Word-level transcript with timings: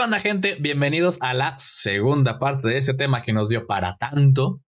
¿Qué 0.00 0.04
onda, 0.04 0.18
gente? 0.18 0.56
Bienvenidos 0.58 1.18
a 1.20 1.34
la 1.34 1.58
segunda 1.58 2.38
parte 2.38 2.68
de 2.68 2.78
ese 2.78 2.94
tema 2.94 3.20
que 3.20 3.34
nos 3.34 3.50
dio 3.50 3.66
para 3.66 3.98
tanto. 3.98 4.62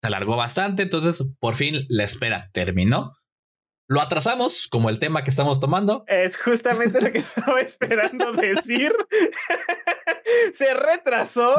Se 0.00 0.06
alargó 0.06 0.36
bastante, 0.36 0.84
entonces 0.84 1.22
por 1.38 1.54
fin 1.54 1.84
la 1.90 2.04
espera 2.04 2.48
terminó. 2.54 3.14
Lo 3.88 4.00
atrasamos 4.00 4.68
como 4.70 4.88
el 4.88 4.98
tema 4.98 5.22
que 5.22 5.28
estamos 5.28 5.60
tomando. 5.60 6.04
Es 6.06 6.38
justamente 6.38 6.98
lo 7.02 7.12
que 7.12 7.18
estaba 7.18 7.60
esperando 7.60 8.32
decir. 8.32 8.94
Se 10.54 10.72
retrasó 10.72 11.56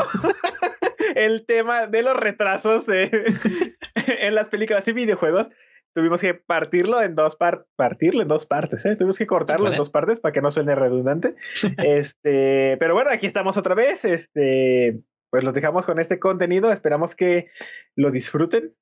el 1.15 1.45
tema 1.45 1.85
de 1.85 2.01
los 2.01 2.17
retrasos 2.17 2.85
en 2.87 4.33
las 4.33 4.49
películas 4.49 4.87
y 4.87 4.93
videojuegos. 4.93 5.51
Tuvimos 5.93 6.21
que 6.21 6.33
partirlo 6.33 7.01
en 7.01 7.15
dos 7.15 7.35
partes, 7.35 7.67
partirlo 7.75 8.21
en 8.21 8.27
dos 8.27 8.45
partes, 8.45 8.85
¿eh? 8.85 8.95
Tuvimos 8.95 9.17
que 9.17 9.27
cortarlo 9.27 9.69
en 9.69 9.77
dos 9.77 9.89
partes 9.89 10.21
para 10.21 10.31
que 10.31 10.41
no 10.41 10.51
suene 10.51 10.75
redundante. 10.75 11.35
este, 11.83 12.77
pero 12.79 12.93
bueno, 12.93 13.09
aquí 13.11 13.25
estamos 13.25 13.57
otra 13.57 13.75
vez. 13.75 14.05
Este, 14.05 15.01
pues 15.29 15.43
los 15.43 15.53
dejamos 15.53 15.85
con 15.85 15.99
este 15.99 16.19
contenido. 16.19 16.71
Esperamos 16.71 17.15
que 17.15 17.49
lo 17.95 18.11
disfruten 18.11 18.73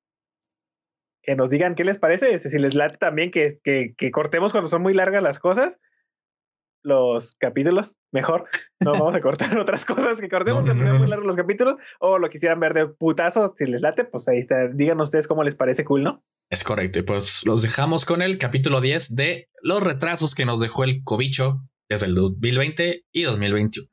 que 1.22 1.36
nos 1.36 1.50
digan 1.50 1.76
qué 1.76 1.84
les 1.84 2.00
parece, 2.00 2.34
este, 2.34 2.50
si 2.50 2.60
les 2.60 2.76
late 2.76 2.98
también 2.98 3.30
que, 3.30 3.60
que, 3.64 4.12
cortemos 4.12 4.52
cuando 4.52 4.70
son 4.70 4.82
muy 4.82 4.94
largas 4.94 5.22
las 5.22 5.38
cosas, 5.38 5.80
los 6.84 7.36
capítulos, 7.36 7.98
mejor. 8.12 8.48
No 8.80 8.94
vamos 8.94 9.16
a 9.16 9.22
cortar 9.22 9.58
otras 9.60 9.86
cosas 9.86 10.20
que 10.22 10.30
cortemos 10.30 10.66
cuando 10.66 10.86
son 10.86 10.98
muy 10.98 11.08
largos 11.08 11.28
los 11.28 11.36
capítulos, 11.36 11.76
o 12.00 12.18
lo 12.20 12.30
quisieran 12.30 12.60
ver 12.60 12.74
de 12.74 12.88
putazos, 12.88 13.52
si 13.56 13.66
les 13.66 13.82
late, 13.82 14.06
pues 14.06 14.28
ahí 14.28 14.40
está. 14.40 14.68
Díganos 14.70 15.08
ustedes 15.08 15.28
cómo 15.28 15.44
les 15.44 15.56
parece 15.56 15.84
cool, 15.84 16.04
¿no? 16.04 16.24
Es 16.50 16.64
correcto, 16.64 17.00
y 17.00 17.04
pues 17.04 17.46
los 17.46 17.62
dejamos 17.62 18.06
con 18.06 18.22
el 18.22 18.38
capítulo 18.38 18.82
10 18.82 19.16
de 19.16 19.50
los 19.62 19.84
retrasos 19.84 20.34
que 20.34 20.46
nos 20.46 20.60
dejó 20.60 20.84
el 20.84 21.04
cobicho 21.04 21.62
desde 21.88 22.08
el 22.08 22.16
2020 22.16 23.06
y 23.12 23.24
2021. 23.24 23.88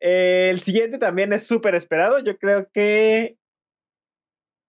El 0.00 0.60
siguiente 0.60 0.98
también 0.98 1.32
es 1.32 1.46
súper 1.46 1.74
esperado. 1.74 2.22
Yo 2.22 2.38
creo 2.38 2.68
que 2.72 3.36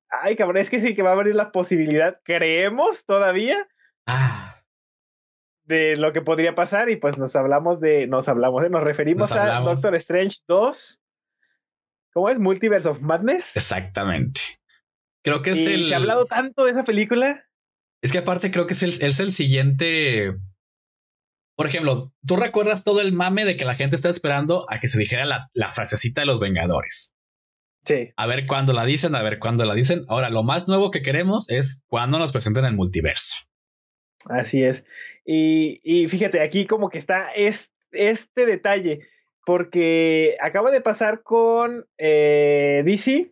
Ay, 0.10 0.36
cabrón, 0.36 0.58
es 0.58 0.70
que 0.70 0.80
sí 0.80 0.96
que 0.96 1.02
va 1.02 1.10
a 1.10 1.14
abrir 1.14 1.36
la 1.36 1.52
posibilidad, 1.52 2.20
creemos 2.24 3.06
todavía, 3.06 3.68
ah. 4.06 4.62
de 5.66 5.98
lo 5.98 6.14
que 6.14 6.22
podría 6.22 6.56
pasar. 6.56 6.90
Y 6.90 6.96
pues 6.96 7.18
nos 7.18 7.36
hablamos 7.36 7.80
de, 7.80 8.08
nos 8.08 8.30
hablamos, 8.30 8.64
¿eh? 8.64 8.70
nos 8.70 8.84
referimos 8.84 9.32
a 9.34 9.60
Doctor 9.62 9.96
Strange 9.96 10.38
2. 10.48 11.02
¿Cómo 12.14 12.30
es? 12.30 12.40
Multiverse 12.40 12.90
of 12.90 13.02
Madness. 13.02 13.56
Exactamente. 13.58 14.42
Creo 15.24 15.42
que 15.42 15.52
es 15.52 15.66
el. 15.68 15.90
Se 15.90 15.94
ha 15.94 15.98
hablado 15.98 16.26
tanto 16.26 16.66
de 16.66 16.72
esa 16.72 16.84
película. 16.84 17.46
Es 18.02 18.12
que 18.12 18.20
aparte 18.20 18.52
creo 18.52 18.68
que 18.68 18.74
es 18.74 18.84
el, 18.84 19.02
es 19.02 19.20
el 19.20 19.34
siguiente. 19.34 20.36
Por 21.56 21.66
ejemplo, 21.66 22.14
¿tú 22.26 22.36
recuerdas 22.36 22.84
todo 22.84 23.02
el 23.02 23.14
mame 23.14 23.44
de 23.44 23.58
que 23.58 23.66
la 23.66 23.76
gente 23.76 23.96
está 23.96 24.10
esperando 24.10 24.66
a 24.70 24.80
que 24.80 24.88
se 24.88 25.00
dijera 25.00 25.26
la, 25.26 25.50
la 25.54 25.72
frasecita 25.72 26.22
de 26.22 26.28
los 26.28 26.40
Vengadores? 26.40 27.14
A 28.16 28.28
ver 28.28 28.46
cuándo 28.46 28.74
la 28.74 28.86
dicen, 28.86 29.16
a 29.16 29.24
ver 29.24 29.40
cuándo 29.40 29.66
la 29.66 29.74
dicen. 29.74 30.06
Ahora, 30.08 30.30
lo 30.30 30.44
más 30.44 30.68
nuevo 30.68 30.92
que 30.92 31.02
queremos 31.02 31.50
es 31.50 31.84
cuándo 31.88 32.20
nos 32.20 32.32
presenten 32.32 32.66
el 32.66 32.76
multiverso. 32.76 33.36
Así 34.30 34.64
es. 34.64 34.86
Y, 35.26 36.08
fíjate, 36.08 36.42
aquí 36.42 36.66
como 36.66 36.90
que 36.90 36.98
está 36.98 37.30
este 37.34 38.46
detalle, 38.46 39.08
porque 39.46 40.36
acaba 40.42 40.72
de 40.72 40.82
pasar 40.82 41.24
con 41.24 41.86
eh, 41.98 42.84
DC, 42.86 43.32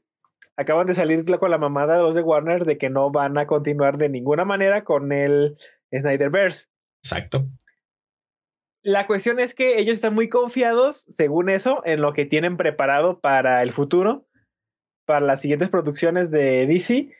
acaban 0.58 0.88
de 0.88 0.95
salir 0.95 1.25
con 1.38 1.52
la 1.52 1.58
mamada 1.58 1.98
de 1.98 2.03
los 2.03 2.16
de 2.16 2.22
Warner 2.22 2.66
de 2.66 2.78
que 2.78 2.89
no 2.89 3.11
van 3.11 3.38
a 3.38 3.48
continuar 3.48 3.98
de 3.98 4.09
ninguna 4.09 4.45
manera 4.45 4.84
con 4.84 5.12
el 5.12 5.56
Snyderverse. 5.94 6.68
Exacto. 7.03 7.44
La 8.84 9.07
cuestión 9.07 9.40
es 9.40 9.56
que 9.56 9.80
ellos 9.80 9.96
están 9.96 10.13
muy 10.13 10.30
confiados, 10.30 10.97
según 11.07 11.50
eso, 11.50 11.81
en 11.85 12.02
lo 12.02 12.13
que 12.13 12.25
tienen 12.25 12.56
preparado 12.56 13.19
para 13.19 13.63
el 13.63 13.72
futuro 13.72 14.28
para 15.06 15.25
las 15.25 15.41
siguientes 15.41 15.69
producciones 15.69 16.31
de 16.31 16.66
DC, 16.66 17.12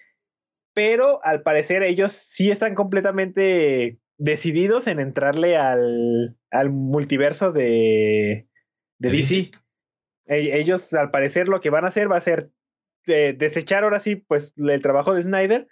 pero 0.74 1.24
al 1.24 1.44
parecer 1.44 1.84
ellos 1.84 2.12
sí 2.12 2.52
están 2.52 2.76
completamente 2.76 4.00
decididos 4.18 4.88
en 4.88 5.00
entrarle 5.00 5.58
al, 5.58 6.38
al 6.52 6.70
multiverso 6.70 7.52
de, 7.52 8.48
de 9.00 9.10
DC. 9.10 9.52
E, 10.28 10.60
ellos, 10.60 10.94
al 10.94 11.12
parecer, 11.12 11.48
lo 11.48 11.60
que 11.60 11.70
van 11.70 11.86
a 11.86 11.90
hacer 11.90 12.12
va 12.12 12.18
a 12.18 12.22
ser 12.22 12.50
eh, 13.08 13.34
desechar 13.38 13.84
ahora 13.84 14.00
sí, 14.00 14.16
pues, 14.16 14.54
el 14.58 14.82
trabajo 14.82 15.14
de 15.14 15.24
Snyder 15.24 15.68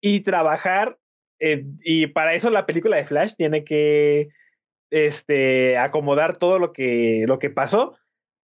y 0.00 0.20
trabajar. 0.20 0.98
y 1.38 2.06
para 2.08 2.34
eso 2.34 2.50
la 2.50 2.66
película 2.66 2.96
de 2.96 3.06
Flash 3.06 3.34
tiene 3.36 3.62
que 3.64 4.28
este, 4.90 5.76
acomodar 5.78 6.36
todo 6.36 6.58
lo 6.58 6.72
que, 6.72 7.24
lo 7.26 7.38
que 7.38 7.50
pasó 7.50 7.94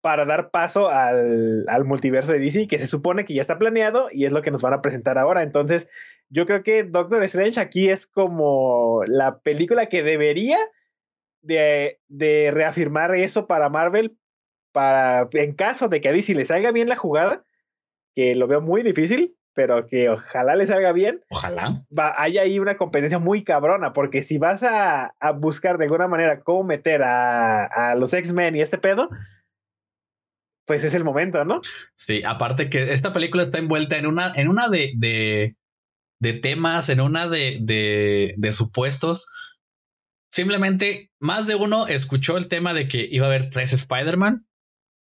para 0.01 0.25
dar 0.25 0.51
paso 0.51 0.89
al, 0.89 1.65
multiverso 1.83 2.31
de 2.31 2.39
DC, 2.39 2.67
que 2.67 2.79
se 2.79 2.87
supone 2.87 3.25
que 3.25 3.33
ya 3.33 3.41
está 3.41 3.57
planeado 3.57 4.07
y 4.11 4.25
es 4.25 4.31
lo 4.31 4.41
que 4.41 4.51
nos 4.51 4.61
van 4.61 4.73
a 4.73 4.81
presentar 4.81 5.17
ahora. 5.17 5.43
Entonces, 5.43 5.89
yo 6.29 6.45
creo 6.45 6.63
que 6.63 6.83
Doctor 6.83 7.23
Strange 7.23 7.59
aquí 7.59 7.89
es 7.89 8.07
como 8.07 9.01
la 9.07 9.39
película 9.39 9.87
que 9.87 10.03
debería 10.03 10.59
de, 11.41 11.99
reafirmar 12.53 13.15
eso 13.15 13.47
para 13.47 13.69
Marvel, 13.69 14.17
para 14.71 15.27
en 15.33 15.53
caso 15.53 15.89
de 15.89 15.99
que 15.99 16.09
a 16.09 16.13
DC 16.13 16.35
le 16.35 16.45
salga 16.45 16.71
bien 16.71 16.89
la 16.89 16.95
jugada, 16.95 17.43
que 18.17 18.33
lo 18.33 18.47
veo 18.47 18.61
muy 18.61 18.81
difícil, 18.81 19.37
pero 19.53 19.85
que 19.85 20.09
ojalá 20.09 20.55
le 20.55 20.65
salga 20.65 20.91
bien. 20.91 21.23
Ojalá. 21.29 21.85
Va, 21.95 22.19
hay 22.19 22.39
ahí 22.39 22.57
una 22.57 22.75
competencia 22.75 23.19
muy 23.19 23.43
cabrona, 23.43 23.93
porque 23.93 24.23
si 24.23 24.39
vas 24.39 24.63
a, 24.63 25.13
buscar 25.35 25.77
de 25.77 25.83
alguna 25.85 26.07
manera 26.07 26.41
cómo 26.41 26.63
meter 26.63 27.03
a, 27.03 27.65
a 27.65 27.93
los 27.93 28.15
X-Men 28.15 28.55
y 28.55 28.61
este 28.61 28.79
pedo, 28.79 29.07
pues 30.65 30.83
es 30.83 30.95
el 30.95 31.03
momento, 31.03 31.45
¿no? 31.45 31.61
Sí, 31.93 32.23
aparte 32.25 32.71
que 32.71 32.91
esta 32.91 33.13
película 33.13 33.43
está 33.43 33.59
envuelta 33.59 33.99
en 33.99 34.07
una, 34.07 34.31
en 34.35 34.47
una 34.47 34.67
de, 34.67 34.93
de, 34.95 35.55
de 36.19 36.33
temas, 36.33 36.89
en 36.89 37.01
una 37.01 37.29
de, 37.29 37.59
de, 37.61 38.33
de, 38.35 38.51
supuestos. 38.51 39.59
Simplemente 40.31 41.11
más 41.19 41.45
de 41.45 41.53
uno 41.53 41.85
escuchó 41.85 42.35
el 42.35 42.47
tema 42.47 42.73
de 42.73 42.87
que 42.87 43.07
iba 43.11 43.27
a 43.27 43.29
haber 43.29 43.51
tres 43.51 43.73
Spider-Man 43.73 44.46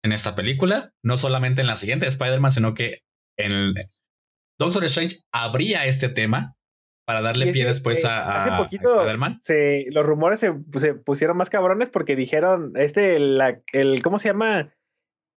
en 0.03 0.11
esta 0.11 0.35
película, 0.35 0.91
no 1.01 1.17
solamente 1.17 1.61
en 1.61 1.67
la 1.67 1.75
siguiente 1.75 2.07
Spider-Man, 2.07 2.51
sino 2.51 2.73
que 2.73 2.99
en 3.37 3.73
Doctor 4.59 4.83
Strange 4.85 5.17
habría 5.31 5.85
este 5.85 6.09
tema 6.09 6.55
para 7.05 7.21
darle 7.21 7.51
pie 7.51 7.65
después 7.65 8.05
a, 8.05 8.43
hace 8.43 8.63
poquito 8.63 8.99
Spider-Man. 8.99 9.37
Los 9.91 10.05
rumores 10.05 10.39
se, 10.39 10.53
se, 10.75 10.93
pusieron 10.93 11.37
más 11.37 11.49
cabrones 11.49 11.89
porque 11.89 12.15
dijeron, 12.15 12.73
este, 12.75 13.19
la, 13.19 13.59
el, 13.71 14.01
¿cómo 14.01 14.19
se 14.19 14.29
llama? 14.29 14.73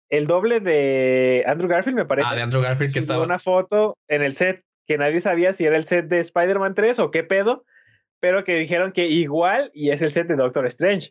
el 0.09 0.27
doble 0.27 0.61
de 0.61 1.45
Andrew 1.47 1.69
Garfield, 1.69 1.97
me 1.97 2.05
parece. 2.05 2.29
Ah, 2.31 2.35
de 2.35 2.43
Andrew 2.43 2.63
Garfield 2.63 2.93
que 2.93 2.99
estaba. 2.99 3.25
una 3.25 3.39
foto 3.39 3.97
en 4.09 4.23
el 4.23 4.35
set 4.35 4.63
que 4.87 4.99
nadie 4.99 5.21
sabía 5.21 5.53
si 5.53 5.65
era 5.65 5.77
el 5.77 5.85
set 5.85 6.07
de 6.07 6.21
Spider-Man 6.21 6.75
3 6.75 6.99
o 7.01 7.11
qué 7.11 7.25
pedo, 7.25 7.65
pero 8.21 8.45
que 8.45 8.57
dijeron 8.57 8.93
que 8.93 9.07
igual 9.09 9.71
y 9.75 9.91
es 9.91 10.03
el 10.03 10.13
set 10.13 10.29
de 10.29 10.37
Doctor 10.37 10.67
Strange. 10.67 11.11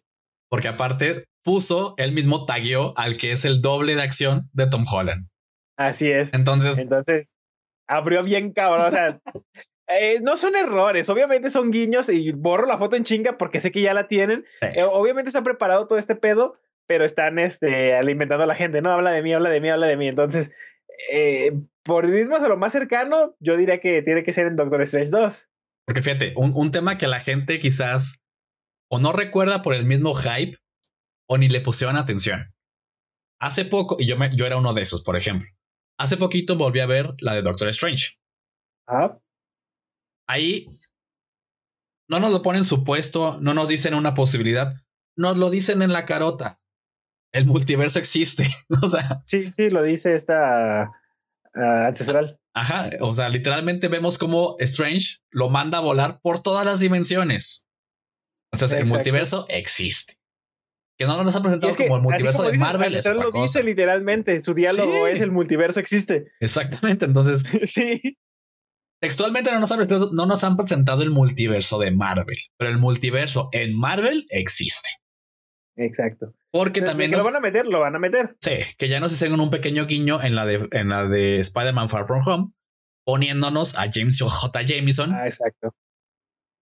Porque 0.50 0.70
aparte 0.70 1.26
puso, 1.46 1.94
él 1.98 2.12
mismo 2.12 2.46
tagueó 2.46 2.98
al 2.98 3.16
que 3.16 3.32
es 3.32 3.46
el 3.46 3.62
doble 3.62 3.96
de 3.96 4.02
acción 4.02 4.50
de 4.52 4.68
Tom 4.68 4.84
Holland. 4.92 5.30
Así 5.78 6.10
es. 6.10 6.34
Entonces. 6.34 6.78
Entonces, 6.80 7.36
abrió 7.88 8.24
bien 8.24 8.52
cabrón. 8.52 8.88
O 8.88 8.92
sea, 8.92 9.20
eh, 9.88 10.20
no 10.22 10.36
son 10.36 10.56
errores, 10.56 11.08
obviamente 11.10 11.52
son 11.52 11.72
guiños 11.72 12.10
y 12.10 12.32
borro 12.32 12.66
la 12.66 12.80
foto 12.80 12.96
en 12.96 13.04
chinga 13.04 13.38
porque 13.38 13.60
sé 13.60 13.72
que 13.72 13.82
ya 13.82 13.94
la 13.94 14.08
tienen. 14.08 14.44
Eh, 14.62 14.84
obviamente 14.84 15.32
se 15.32 15.38
ha 15.38 15.44
preparado 15.44 15.88
todo 15.88 16.00
este 16.00 16.16
pedo, 16.16 16.58
pero 16.88 17.06
están 17.06 17.38
este, 17.38 17.94
alimentando 17.96 18.44
a 18.44 18.48
la 18.48 18.56
gente, 18.56 18.82
no, 18.82 18.92
habla 18.92 19.12
de 19.12 19.22
mí, 19.22 19.32
habla 19.32 19.50
de 19.50 19.62
mí, 19.62 19.70
habla 19.70 19.88
de 19.88 19.98
mí. 19.98 20.08
Entonces, 20.08 20.52
eh, 21.12 21.52
por 21.84 22.06
irnos 22.06 22.42
a 22.42 22.48
lo 22.48 22.58
más 22.58 22.72
cercano, 22.72 23.36
yo 23.40 23.56
diría 23.56 23.80
que 23.80 24.02
tiene 24.02 24.24
que 24.24 24.34
ser 24.34 24.48
en 24.48 24.56
Doctor 24.56 24.82
Strange 24.82 25.12
2. 25.12 25.48
Porque 25.86 26.02
fíjate, 26.02 26.34
un, 26.36 26.72
tema 26.72 26.98
que 26.98 27.06
la 27.06 27.20
gente 27.20 27.60
quizás 27.60 28.20
o 28.90 29.00
no 29.00 29.14
recuerda 29.14 29.62
por 29.62 29.76
el 29.76 29.86
mismo 29.86 30.16
hype 30.16 30.58
o 31.28 31.38
ni 31.38 31.50
le 31.50 31.62
pusieron 31.62 31.98
atención. 31.98 32.54
Hace 33.40 33.66
poco, 33.66 33.98
y 34.00 34.06
yo, 34.06 34.18
me, 34.18 34.30
yo 34.36 34.46
era 34.46 34.58
uno 34.58 34.74
de 34.74 34.82
esos, 34.82 35.02
por 35.02 35.18
ejemplo. 35.18 35.48
Hace 35.98 36.18
poquito 36.18 36.58
volví 36.58 36.80
a 36.80 36.86
ver 36.86 37.14
la 37.20 37.34
de 37.34 37.42
Doctor 37.42 37.70
Strange. 37.70 38.18
Ah. 38.88 39.18
Ahí 40.28 40.70
no 42.10 42.20
nos 42.20 42.32
lo 42.32 42.42
ponen 42.42 42.64
supuesto, 42.64 43.40
no 43.42 43.54
nos 43.54 43.70
dicen 43.70 43.94
una 43.94 44.14
posibilidad, 44.14 44.74
nos 45.16 45.38
lo 45.38 45.50
dicen 45.50 45.82
en 45.82 45.94
la 45.94 46.06
carota 46.06 46.60
el 47.36 47.46
multiverso 47.46 48.00
existe. 48.00 48.46
o 48.82 48.90
sea, 48.90 49.22
sí, 49.28 49.52
sí, 49.52 49.70
lo 49.70 49.84
dice 49.84 50.16
esta 50.16 50.84
ah, 50.84 51.88
ancestral. 51.88 52.40
Ajá, 52.54 52.90
o 53.02 53.14
sea, 53.14 53.28
literalmente 53.28 53.90
vemos 53.90 54.18
como 54.18 54.56
Strange 54.60 55.18
lo 55.30 55.50
manda 55.50 55.80
a 55.80 55.82
volar 55.82 56.22
por 56.22 56.42
todas 56.42 56.66
las 56.66 56.80
dimensiones. 56.80 57.68
Entonces, 58.54 58.80
el 58.80 58.86
multiverso 58.86 59.46
existe. 59.50 60.18
Que 60.98 61.06
no 61.06 61.22
nos 61.24 61.36
ha 61.36 61.42
presentado 61.42 61.76
como 61.76 61.98
el 61.98 62.02
multiverso 62.02 62.44
de 62.44 62.58
Marvel. 62.58 62.96
Es 62.96 63.06
lo 63.06 63.32
dice 63.32 63.64
literalmente, 63.64 64.40
su 64.42 64.54
diálogo 64.54 65.08
es 65.08 65.20
el 65.22 65.32
multiverso 65.32 65.80
existe. 65.80 66.28
Exactamente, 66.40 67.06
entonces. 67.06 67.44
sí. 67.70 68.18
Textualmente 69.02 69.52
no 69.52 69.60
nos, 69.60 70.12
no 70.14 70.26
nos 70.26 70.44
han 70.44 70.56
presentado 70.56 71.04
el 71.04 71.12
multiverso 71.12 71.80
de 71.80 71.92
Marvel, 71.92 72.38
pero 72.58 72.72
el 72.72 72.78
multiverso 72.78 73.50
en 73.52 73.78
Marvel 73.78 74.26
existe. 74.30 74.90
Exacto. 75.76 76.34
Porque 76.52 76.82
también. 76.82 77.12
Que 77.12 77.18
lo 77.18 77.26
van 77.26 77.36
a 77.36 77.42
meter, 77.42 77.68
lo 77.68 77.82
van 77.82 77.96
a 77.96 78.00
meter. 78.00 78.38
Sí, 78.40 78.54
que 78.78 78.88
ya 78.88 79.00
nos 79.00 79.12
hicieron 79.12 79.42
un 79.42 79.50
pequeño 79.50 79.86
guiño 79.86 80.22
en 80.22 80.36
la 80.36 80.46
de, 80.46 80.68
en 80.72 80.90
la 80.90 81.06
de 81.06 81.40
Spider-Man 81.40 81.90
Far 81.90 82.08
From 82.08 82.26
Home, 82.26 82.52
poniéndonos 83.04 83.78
a 83.78 83.92
James 83.92 84.20
J. 84.22 84.62
Jameson. 84.64 85.14
Ah, 85.14 85.26
exacto. 85.26 85.76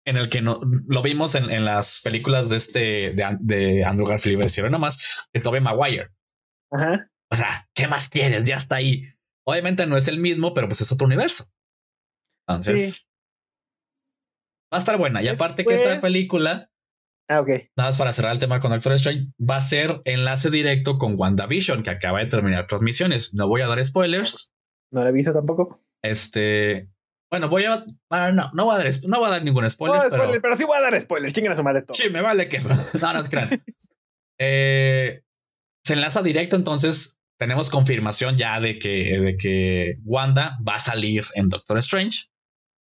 En 0.09 0.17
el 0.17 0.29
que 0.29 0.41
no, 0.41 0.59
lo 0.87 1.01
vimos 1.03 1.35
en, 1.35 1.51
en 1.51 1.65
las 1.65 2.01
películas 2.01 2.49
de 2.49 2.57
este 2.57 2.79
de, 3.11 3.37
de 3.39 3.83
Andrew 3.85 4.07
Garfield, 4.07 4.43
hicieron 4.43 4.71
nomás 4.71 5.27
de 5.31 5.39
Tobey 5.39 5.61
Maguire. 5.61 6.09
Ajá. 6.71 7.11
O 7.31 7.35
sea, 7.35 7.67
¿qué 7.75 7.87
más 7.87 8.09
quieres? 8.09 8.47
Ya 8.47 8.55
está 8.55 8.77
ahí. 8.77 9.03
Obviamente 9.45 9.85
no 9.85 9.97
es 9.97 10.07
el 10.07 10.19
mismo, 10.19 10.55
pero 10.55 10.67
pues 10.67 10.81
es 10.81 10.91
otro 10.91 11.05
universo. 11.05 11.45
Entonces, 12.47 13.07
va 14.73 14.77
a 14.77 14.79
estar 14.79 14.97
buena. 14.97 15.21
Y 15.21 15.27
aparte 15.27 15.63
que 15.63 15.75
esta 15.75 15.99
película, 16.01 16.71
ah, 17.27 17.41
ok. 17.41 17.49
nada 17.77 17.89
más 17.89 17.97
para 17.97 18.13
cerrar 18.13 18.33
el 18.33 18.39
tema 18.39 18.59
con 18.59 18.71
Doctor 18.71 18.93
Strange, 18.93 19.27
va 19.39 19.57
a 19.57 19.61
ser 19.61 20.01
enlace 20.05 20.49
directo 20.49 20.97
con 20.97 21.19
WandaVision, 21.19 21.83
que 21.83 21.91
acaba 21.91 22.19
de 22.19 22.25
terminar 22.25 22.65
transmisiones. 22.65 23.35
No 23.35 23.47
voy 23.47 23.61
a 23.61 23.67
dar 23.67 23.83
spoilers. 23.85 24.51
No 24.91 25.03
la 25.03 25.09
he 25.09 25.13
visto 25.13 25.33
tampoco. 25.33 25.83
Este, 26.01 26.89
bueno, 27.31 27.49
voy 27.49 27.65
a. 27.65 27.85
Ah, 28.09 28.31
no, 28.31 28.49
no 28.53 28.65
voy 28.65 28.75
a 28.75 28.77
dar, 28.79 28.91
no 29.07 29.19
voy 29.19 29.27
a 29.27 29.31
dar 29.31 29.43
ningún 29.43 29.69
spoiler. 29.69 30.03
No, 30.03 30.09
spoiler 30.09 30.41
pero... 30.41 30.55
sí 30.55 30.63
voy 30.63 30.77
a 30.77 30.81
dar 30.81 30.99
spoilers. 30.99 31.33
Chinguen 31.33 31.51
a 31.51 31.55
su 31.55 31.63
madre 31.63 31.83
todo. 31.83 31.95
Sí, 31.95 32.09
me 32.09 32.21
vale 32.21 32.49
que 32.49 32.57
eso. 32.57 32.73
No, 32.99 33.13
no, 33.13 33.23
crean. 33.23 33.49
eh, 34.39 35.21
se 35.83 35.93
enlaza 35.93 36.23
directo, 36.23 36.55
entonces 36.55 37.19
tenemos 37.39 37.69
confirmación 37.69 38.37
ya 38.37 38.59
de 38.59 38.79
que, 38.79 39.19
de 39.19 39.37
que 39.37 39.95
Wanda 40.03 40.57
va 40.67 40.75
a 40.75 40.79
salir 40.79 41.25
en 41.35 41.49
Doctor 41.49 41.77
Strange. 41.77 42.27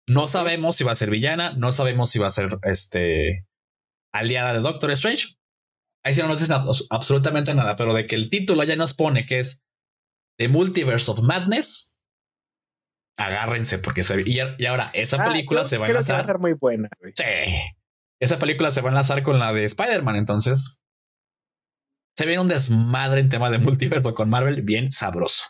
No 0.10 0.28
sabemos 0.28 0.78
si 0.78 0.84
va 0.84 0.94
a 0.94 0.96
ser 0.96 1.10
villana, 1.10 1.54
no 1.54 1.72
sabemos 1.72 2.10
si 2.10 2.20
va 2.20 2.28
a 2.28 2.32
ser 2.32 2.58
este 2.64 3.46
aliada 4.14 4.54
de 4.54 4.62
Doctor 4.62 4.92
Strange. 4.92 5.38
Ahí 6.04 6.14
sí 6.14 6.22
no 6.22 6.30
nos 6.30 6.40
dice 6.40 6.54
absolutamente 6.90 7.54
nada, 7.54 7.76
pero 7.76 7.94
de 7.94 8.08
que 8.08 8.16
el 8.16 8.30
título 8.30 8.64
ya 8.64 8.78
nos 8.78 8.94
pone 8.94 9.26
que 9.26 9.40
es 9.40 9.62
The 10.38 10.48
Multiverse 10.48 11.12
of 11.12 11.22
Madness. 11.22 11.97
Agárrense 13.18 13.80
porque 13.80 14.04
se 14.04 14.22
y, 14.22 14.40
y 14.58 14.66
ahora 14.66 14.92
esa 14.94 15.18
ah, 15.22 15.26
película 15.26 15.66
se 15.66 15.78
va 15.78 15.88
a 15.88 15.90
enlazar. 15.90 16.18
va 16.18 16.22
a 16.22 16.26
ser 16.26 16.40
muy 16.40 16.54
buena. 16.54 16.90
Sí. 17.16 17.24
Esa 18.20 18.40
película 18.40 18.72
se 18.72 18.82
va 18.82 18.90
a 18.90 18.92
enlazar 18.92 19.24
con 19.24 19.40
la 19.40 19.54
de 19.54 19.66
Spider-Man, 19.66 20.16
entonces 20.16 20.84
se 22.18 22.26
ve 22.26 22.40
un 22.40 22.48
desmadre 22.48 23.22
en 23.22 23.30
tema 23.30 23.52
de 23.52 23.58
multiverso 23.60 24.14
con 24.14 24.30
Marvel 24.30 24.62
bien 24.62 24.92
sabroso. 24.92 25.46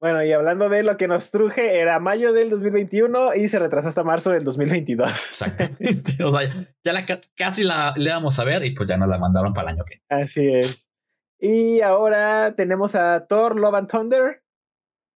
Bueno, 0.00 0.24
y 0.24 0.32
hablando 0.32 0.68
de 0.68 0.82
lo 0.82 0.96
que 0.96 1.06
nos 1.06 1.30
truje, 1.30 1.78
era 1.78 2.00
mayo 2.00 2.32
del 2.32 2.50
2021 2.50 3.36
y 3.36 3.46
se 3.46 3.60
retrasó 3.60 3.88
hasta 3.88 4.02
marzo 4.02 4.32
del 4.32 4.42
2022. 4.42 5.08
Exactamente. 5.08 6.24
o 6.24 6.36
sea, 6.36 6.50
ya 6.84 6.92
la, 6.92 7.06
casi 7.36 7.62
la 7.62 7.94
le 7.96 8.10
vamos 8.10 8.36
a 8.40 8.44
ver 8.44 8.64
y 8.64 8.74
pues 8.74 8.88
ya 8.88 8.96
nos 8.96 9.08
la 9.08 9.18
mandaron 9.18 9.52
para 9.52 9.70
el 9.70 9.76
año 9.76 9.84
que 9.84 10.00
Así 10.08 10.48
es. 10.52 10.90
Y 11.38 11.82
ahora 11.82 12.54
tenemos 12.56 12.96
a 12.96 13.26
Thor 13.28 13.58
Love 13.58 13.74
and 13.74 13.88
Thunder. 13.88 14.42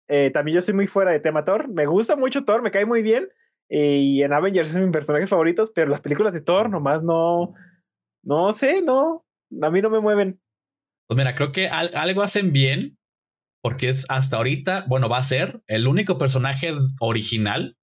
Eh, 0.08 0.31
también 0.31 0.55
yo 0.55 0.58
estoy 0.61 0.75
muy 0.75 0.87
fuera 0.87 1.11
de 1.11 1.20
tema 1.20 1.44
Thor. 1.44 1.69
Me 1.69 1.87
gusta 1.87 2.17
mucho 2.17 2.44
Thor, 2.44 2.62
me 2.62 2.70
cae 2.70 2.87
muy 2.87 3.03
bien. 3.03 3.29
Y 3.69 4.23
en 4.23 4.32
Avengers 4.32 4.70
es 4.70 4.79
mis 4.79 4.93
personajes 4.93 5.29
favoritos, 5.29 5.73
pero 5.75 5.91
las 5.91 6.00
películas 6.00 6.32
de 6.32 6.41
Thor 6.41 6.70
nomás 6.70 7.03
no. 7.03 7.55
No 8.23 8.53
sé, 8.53 8.82
no. 8.82 9.25
A 9.62 9.70
mí 9.70 9.81
no 9.82 9.91
me 9.91 10.00
mueven. 10.00 10.41
Pues 11.08 11.19
mira, 11.19 11.35
creo 11.35 11.53
que 11.53 11.69
algo 11.69 12.23
hacen 12.23 12.53
bien 12.53 12.99
porque 13.62 13.88
es 13.88 14.06
hasta 14.08 14.37
ahorita, 14.37 14.85
bueno, 14.88 15.08
va 15.08 15.19
a 15.19 15.23
ser 15.25 15.61
el 15.67 15.88
único 15.88 16.19
personaje 16.19 16.73
original 17.00 17.76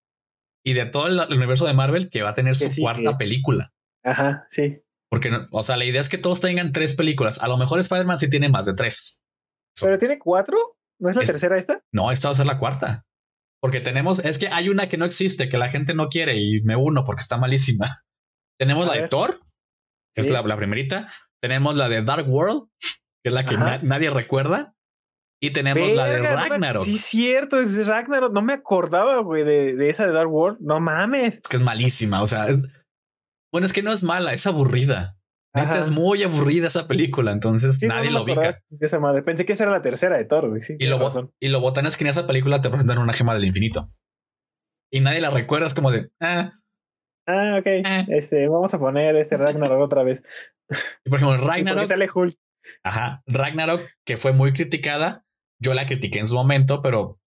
y 0.64 0.74
de 0.74 0.86
todo 0.86 1.08
el, 1.08 1.20
universo 1.34 1.66
de 1.66 1.74
Marvel 1.74 2.10
que 2.10 2.22
va 2.22 2.30
a 2.30 2.34
tener 2.34 2.56
su 2.56 2.70
cuarta 2.82 3.18
película. 3.18 3.74
Ajá, 4.02 4.48
sí. 4.50 4.82
Porque, 5.10 5.30
o 5.52 5.64
sea, 5.64 5.78
la 5.78 5.86
idea 5.86 6.00
es 6.00 6.10
que 6.10 6.18
todos 6.18 6.40
tengan 6.40 6.72
tres 6.72 6.96
películas. 6.96 7.38
A 7.40 7.48
lo 7.48 7.58
mejor 7.58 7.80
Spider-Man 7.80 8.18
sí 8.18 8.30
tiene 8.30 8.50
más 8.50 8.66
de 8.66 8.74
tres. 8.74 9.22
¿Pero 9.80 10.00
tiene 10.00 10.20
cuatro? 10.20 10.78
¿No 11.04 11.10
es 11.10 11.18
la 11.18 11.26
tercera 11.26 11.58
esta? 11.58 11.84
No, 11.92 12.12
esta 12.12 12.30
va 12.30 12.32
a 12.32 12.36
ser 12.36 12.46
la 12.46 12.58
cuarta. 12.58 13.06
Porque 13.62 13.82
tenemos, 13.82 14.20
es 14.20 14.40
que 14.40 14.48
hay 14.48 14.70
una 14.70 14.88
que 14.88 14.96
no 14.98 15.04
existe, 15.04 15.50
que 15.50 15.58
la 15.58 15.68
gente 15.68 15.94
no 15.94 16.08
quiere 16.08 16.38
y 16.38 16.62
me 16.62 16.78
uno 16.78 17.04
porque 17.04 17.20
está 17.20 17.38
malísima. 17.38 17.88
tenemos 18.58 18.88
la 18.88 18.94
de 18.94 19.10
Thor, 19.10 19.42
que 20.16 20.22
es 20.22 20.30
la, 20.30 20.42
la 20.44 20.56
primerita. 20.56 21.12
Tenemos 21.42 21.76
la 21.76 21.90
de 21.90 22.04
Dark 22.04 22.30
World, 22.30 22.70
que 22.80 23.30
es 23.30 23.34
la 23.34 23.46
que 23.46 23.58
nadie 23.58 24.12
recuerda. 24.12 24.76
Y 25.42 25.52
tenemos 25.52 25.94
la 25.94 26.06
de 26.06 26.20
Ragnarok. 26.22 26.86
sí, 26.86 26.98
cierto, 26.98 27.60
es 27.60 27.86
Ragnarok. 27.86 28.32
No 28.32 28.42
me 28.42 28.54
acordaba, 28.54 29.18
güey, 29.18 29.44
de, 29.44 29.90
esa 29.90 30.08
de 30.08 30.14
Dark 30.14 30.32
World. 30.32 30.60
No 30.62 30.80
mames. 30.80 31.36
Es 31.36 31.50
que 31.50 31.58
es 31.58 31.64
malísima. 31.64 32.22
O 32.22 32.28
sea, 32.28 32.48
es... 32.48 32.64
bueno, 33.52 33.66
es 33.66 33.74
que 33.74 33.84
no 33.84 33.92
es 33.92 34.04
mala, 34.04 34.32
es 34.32 34.48
aburrida. 34.48 35.18
Neta, 35.56 35.78
es 35.78 35.92
muy 35.92 36.24
aburrida 36.24 36.68
esa 36.68 36.88
película, 36.88 37.32
entonces 37.32 37.80
nadie 37.84 38.10
lo 38.10 38.24
ubica. 38.24 38.60
Esa 38.68 39.00
madre. 39.00 39.22
Pensé 39.22 39.46
que 39.46 39.54
esa 39.54 39.66
era 39.66 39.74
la 39.74 39.84
tercera 39.84 40.18
de 40.18 40.26
Thor, 40.26 40.50
güey. 40.50 40.62
Sí, 40.62 40.76
y, 40.80 40.88
lo 40.88 40.98
y 41.40 41.50
lo 41.50 41.60
botan 41.60 41.86
es 41.86 41.96
que 41.96 42.06
en 42.06 42.10
esa 42.10 42.26
película 42.26 42.60
te 42.60 42.70
presentan 42.70 42.98
una 42.98 43.14
gema 43.14 43.36
del 43.36 43.46
infinito. 43.46 43.92
Y 44.92 45.02
nadie 45.02 45.22
la 45.22 45.30
recuerda, 45.30 45.68
es 45.68 45.76
como 45.76 45.92
de, 45.92 46.10
ah. 46.20 46.54
Ah, 47.28 47.58
ok. 47.60 47.68
Ah. 47.86 48.06
Este, 48.10 48.48
vamos 48.48 48.74
a 48.74 48.80
poner 48.80 49.16
ese 49.16 49.38
Ragnarok 49.38 49.80
otra 49.80 50.04
vez. 50.04 50.24
Y 51.06 51.10
por 51.10 51.20
ejemplo, 51.20 51.38
Ragnarok. 51.46 51.86
sale 51.86 52.10
Hulk. 52.14 52.36
Ajá, 52.84 53.22
Ragnarok, 53.28 53.82
que 54.06 54.18
fue 54.18 54.34
muy 54.34 54.54
criticada. 54.54 55.24
Yo 55.60 55.74
la 55.76 55.86
critiqué 55.86 56.20
en 56.20 56.28
su 56.28 56.36
momento, 56.36 56.82
pero 56.82 57.20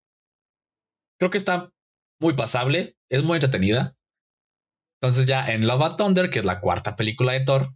creo 1.18 1.30
que 1.30 1.38
está 1.38 1.70
muy 2.20 2.34
pasable, 2.34 2.96
es 3.08 3.22
muy 3.22 3.36
entretenida. 3.36 3.96
Entonces 5.00 5.26
ya 5.26 5.46
en 5.46 5.66
Love 5.66 5.82
and 5.82 5.96
Thunder, 5.96 6.30
que 6.30 6.40
es 6.40 6.44
la 6.44 6.60
cuarta 6.60 6.96
película 6.96 7.32
de 7.32 7.40
Thor, 7.40 7.74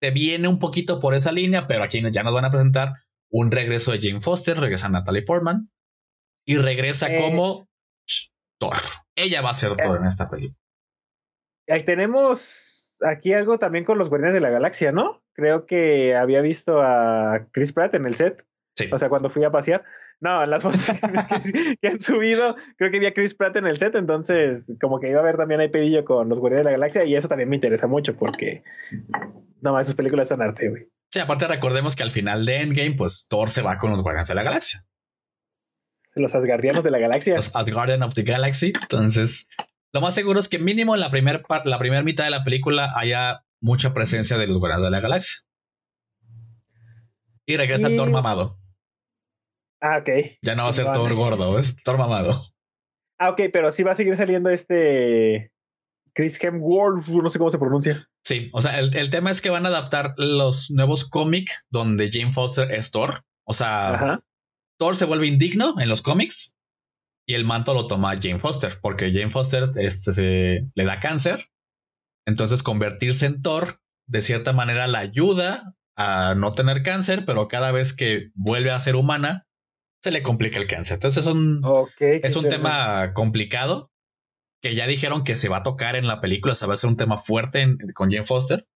te 0.00 0.10
viene 0.10 0.48
un 0.48 0.58
poquito 0.58 1.00
por 1.00 1.14
esa 1.14 1.32
línea, 1.32 1.66
pero 1.66 1.82
aquí 1.82 2.02
ya 2.10 2.22
nos 2.22 2.34
van 2.34 2.44
a 2.44 2.50
presentar 2.50 2.92
un 3.30 3.50
regreso 3.50 3.92
de 3.92 4.00
Jane 4.00 4.20
Foster, 4.20 4.58
regresa 4.58 4.88
Natalie 4.88 5.22
Portman 5.22 5.70
y 6.46 6.56
regresa 6.58 7.10
eh. 7.10 7.20
como 7.20 7.68
Thor. 8.58 8.76
Ella 9.16 9.42
va 9.42 9.50
a 9.50 9.54
ser 9.54 9.76
Thor 9.76 9.96
eh. 9.96 10.00
en 10.00 10.06
esta 10.06 10.28
película. 10.28 10.58
Ahí 11.68 11.84
tenemos 11.84 12.94
aquí 13.02 13.32
algo 13.32 13.58
también 13.58 13.84
con 13.84 13.98
los 13.98 14.08
Guardianes 14.08 14.34
de 14.34 14.40
la 14.40 14.50
Galaxia, 14.50 14.92
¿no? 14.92 15.22
creo 15.36 15.66
que 15.66 16.16
había 16.16 16.40
visto 16.40 16.80
a 16.82 17.46
Chris 17.52 17.72
Pratt 17.72 17.94
en 17.94 18.06
el 18.06 18.14
set. 18.14 18.44
Sí. 18.74 18.88
O 18.90 18.98
sea, 18.98 19.08
cuando 19.08 19.30
fui 19.30 19.44
a 19.44 19.52
pasear. 19.52 19.84
No, 20.20 20.42
en 20.42 20.50
las 20.50 20.62
fotos 20.62 20.90
que, 21.80 21.88
han 21.88 22.00
subido, 22.00 22.56
creo 22.76 22.90
que 22.90 22.98
vi 22.98 23.06
a 23.06 23.12
Chris 23.12 23.34
Pratt 23.34 23.56
en 23.56 23.66
el 23.66 23.76
set, 23.76 23.94
entonces 23.94 24.72
como 24.80 24.98
que 24.98 25.10
iba 25.10 25.20
a 25.20 25.24
ver 25.24 25.36
también 25.36 25.60
ahí 25.60 25.68
pedillo 25.68 26.04
con 26.04 26.28
los 26.28 26.40
Guardianes 26.40 26.64
de 26.64 26.70
la 26.70 26.78
Galaxia 26.78 27.04
y 27.04 27.14
eso 27.14 27.28
también 27.28 27.48
me 27.48 27.56
interesa 27.56 27.86
mucho 27.86 28.16
porque 28.16 28.62
no 29.60 29.72
más, 29.72 29.86
sus 29.86 29.94
películas 29.94 30.28
son 30.28 30.42
arte, 30.42 30.70
güey. 30.70 30.88
Sí, 31.10 31.20
aparte 31.20 31.46
recordemos 31.46 31.96
que 31.96 32.02
al 32.02 32.10
final 32.10 32.46
de 32.46 32.62
Endgame, 32.62 32.94
pues 32.96 33.26
Thor 33.28 33.50
se 33.50 33.62
va 33.62 33.78
con 33.78 33.90
los 33.90 34.02
Guardianes 34.02 34.28
de 34.28 34.34
la 34.34 34.42
Galaxia. 34.42 34.84
Los 36.14 36.34
Asgardianos 36.34 36.82
de 36.82 36.90
la 36.90 36.98
Galaxia. 36.98 37.36
Los 37.36 37.54
Asgardians 37.54 38.02
of 38.02 38.14
the 38.14 38.22
Galaxy. 38.22 38.72
Entonces, 38.80 39.48
lo 39.92 40.00
más 40.00 40.14
seguro 40.14 40.40
es 40.40 40.48
que 40.48 40.58
mínimo 40.58 40.94
en 40.94 41.00
la 41.00 41.10
primera 41.10 41.42
la 41.64 41.78
primera 41.78 42.02
mitad 42.02 42.24
de 42.24 42.30
la 42.30 42.42
película 42.42 42.92
haya 42.96 43.44
mucha 43.60 43.92
presencia 43.92 44.38
de 44.38 44.46
los 44.46 44.58
Guardianes 44.58 44.84
de 44.84 44.90
la 44.90 45.00
Galaxia. 45.00 45.42
Y 47.44 47.56
regresa 47.56 47.88
Thor 47.94 48.10
mamado. 48.10 48.58
Ah, 49.80 49.98
ok. 49.98 50.08
Ya 50.42 50.54
no 50.54 50.64
va 50.64 50.70
a 50.70 50.72
ser 50.72 50.90
Thor 50.92 51.14
gordo, 51.14 51.58
es 51.58 51.76
Thor 51.82 51.98
mamado. 51.98 52.40
Ah, 53.18 53.30
ok, 53.30 53.42
pero 53.52 53.72
sí 53.72 53.82
va 53.82 53.92
a 53.92 53.94
seguir 53.94 54.16
saliendo 54.16 54.50
este 54.50 55.52
Chris 56.14 56.42
Hemsworth, 56.42 57.06
no 57.08 57.28
sé 57.28 57.38
cómo 57.38 57.50
se 57.50 57.58
pronuncia. 57.58 58.08
Sí, 58.24 58.50
o 58.52 58.60
sea, 58.60 58.78
el, 58.78 59.10
tema 59.10 59.30
es 59.30 59.40
que 59.40 59.50
van 59.50 59.66
a 59.66 59.68
adaptar 59.68 60.14
los 60.16 60.70
nuevos 60.70 61.04
cómics 61.04 61.66
donde 61.70 62.10
Jane 62.12 62.32
Foster 62.32 62.72
es 62.74 62.90
Thor. 62.90 63.24
O 63.44 63.52
sea, 63.52 64.20
Thor 64.78 64.96
se 64.96 65.04
vuelve 65.04 65.28
indigno 65.28 65.74
en 65.78 65.88
los 65.88 66.02
cómics 66.02 66.54
y 67.26 67.34
el 67.34 67.44
manto 67.44 67.74
lo 67.74 67.86
toma 67.86 68.16
Jane 68.20 68.40
Foster, 68.40 68.78
porque 68.80 69.12
Jane 69.12 69.30
Foster 69.30 69.70
este, 69.76 70.12
se, 70.12 70.68
le 70.74 70.84
da 70.84 71.00
cáncer 71.00 71.48
entonces, 72.26 72.62
convertirse 72.62 73.24
en 73.26 73.40
Thor, 73.40 73.80
de 74.06 74.20
cierta 74.20 74.52
manera, 74.52 74.88
la 74.88 74.98
ayuda 74.98 75.74
a 75.96 76.34
no 76.34 76.50
tener 76.50 76.82
cáncer, 76.82 77.24
pero 77.24 77.48
cada 77.48 77.70
vez 77.70 77.92
que 77.94 78.30
vuelve 78.34 78.72
a 78.72 78.80
ser 78.80 78.96
humana, 78.96 79.46
se 80.06 80.12
le 80.12 80.22
complica 80.22 80.60
el 80.60 80.68
cáncer. 80.68 80.94
Entonces, 80.94 81.26
es 81.26 81.32
un, 81.32 81.60
es 81.98 82.36
un 82.36 82.46
tema 82.46 83.12
complicado 83.12 83.90
que 84.62 84.76
ya 84.76 84.86
dijeron 84.86 85.24
que 85.24 85.34
se 85.34 85.48
va 85.48 85.58
a 85.58 85.62
tocar 85.64 85.96
en 85.96 86.06
la 86.06 86.20
película, 86.20 86.52
o 86.52 86.54
sea, 86.54 86.68
va 86.68 86.74
a 86.74 86.76
ser 86.76 86.90
un 86.90 86.96
tema 86.96 87.18
fuerte 87.18 87.76
con 87.92 88.08
Jane 88.08 88.22
Foster. 88.22 88.68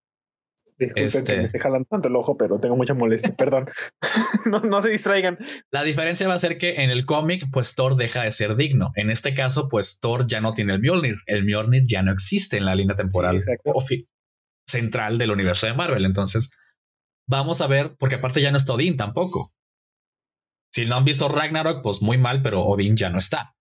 Disculpen 0.77 0.95
que 0.97 1.01
me 1.01 1.39
este 1.39 1.45
esté 1.45 1.59
jalando 1.61 1.87
tanto 1.89 2.09
el 2.09 2.17
ojo, 2.17 2.37
pero 2.37 2.59
tengo 2.59 2.75
mucha 2.75 2.95
molestia. 2.95 3.33
Perdón. 3.37 3.69
no, 4.47 4.59
no, 4.59 4.83
se 4.83 4.91
distraigan. 4.91 5.39
La 5.71 5.85
diferencia 5.85 6.27
va 6.27 6.35
a 6.35 6.39
ser 6.41 6.59
que 6.59 6.83
en 6.83 6.91
el 6.91 7.07
cómic, 7.07 7.45
pues 7.53 7.77
Thor 7.77 7.95
deja 7.95 8.25
de 8.25 8.33
ser 8.33 8.57
digno. 8.57 8.91
En 8.97 9.09
este 9.09 9.33
caso, 9.33 9.69
pues 9.69 10.01
Thor 10.01 10.27
ya 10.27 10.41
no 10.41 10.51
tiene 10.53 10.73
el 10.73 10.81
Mjolnir. 10.81 11.19
El 11.27 11.45
Mjolnir 11.45 11.85
ya 11.87 12.03
no 12.03 12.11
existe 12.11 12.57
en 12.57 12.65
la 12.65 12.75
línea 12.75 12.97
temporal 12.97 13.41
central 14.67 15.17
del 15.17 15.31
universo 15.31 15.69
de 15.69 15.75
Marvel. 15.75 16.05
Entonces, 16.05 16.51
vamos 17.29 17.61
a 17.61 17.69
ver, 17.69 17.95
porque 18.01 18.17
aparte 18.17 18.43
ya 18.43 18.51
no 18.51 18.57
está 18.57 18.73
Odín 18.73 18.97
tampoco. 18.97 19.53
Si 20.73 20.87
no 20.87 20.97
han 20.97 21.05
visto 21.05 21.29
Ragnarok, 21.29 21.83
pues 21.83 22.03
muy 22.03 22.19
mal, 22.19 22.43
pero 22.43 22.63
Odín 22.63 22.97
ya 22.97 23.11
no 23.11 23.19
está. 23.19 23.55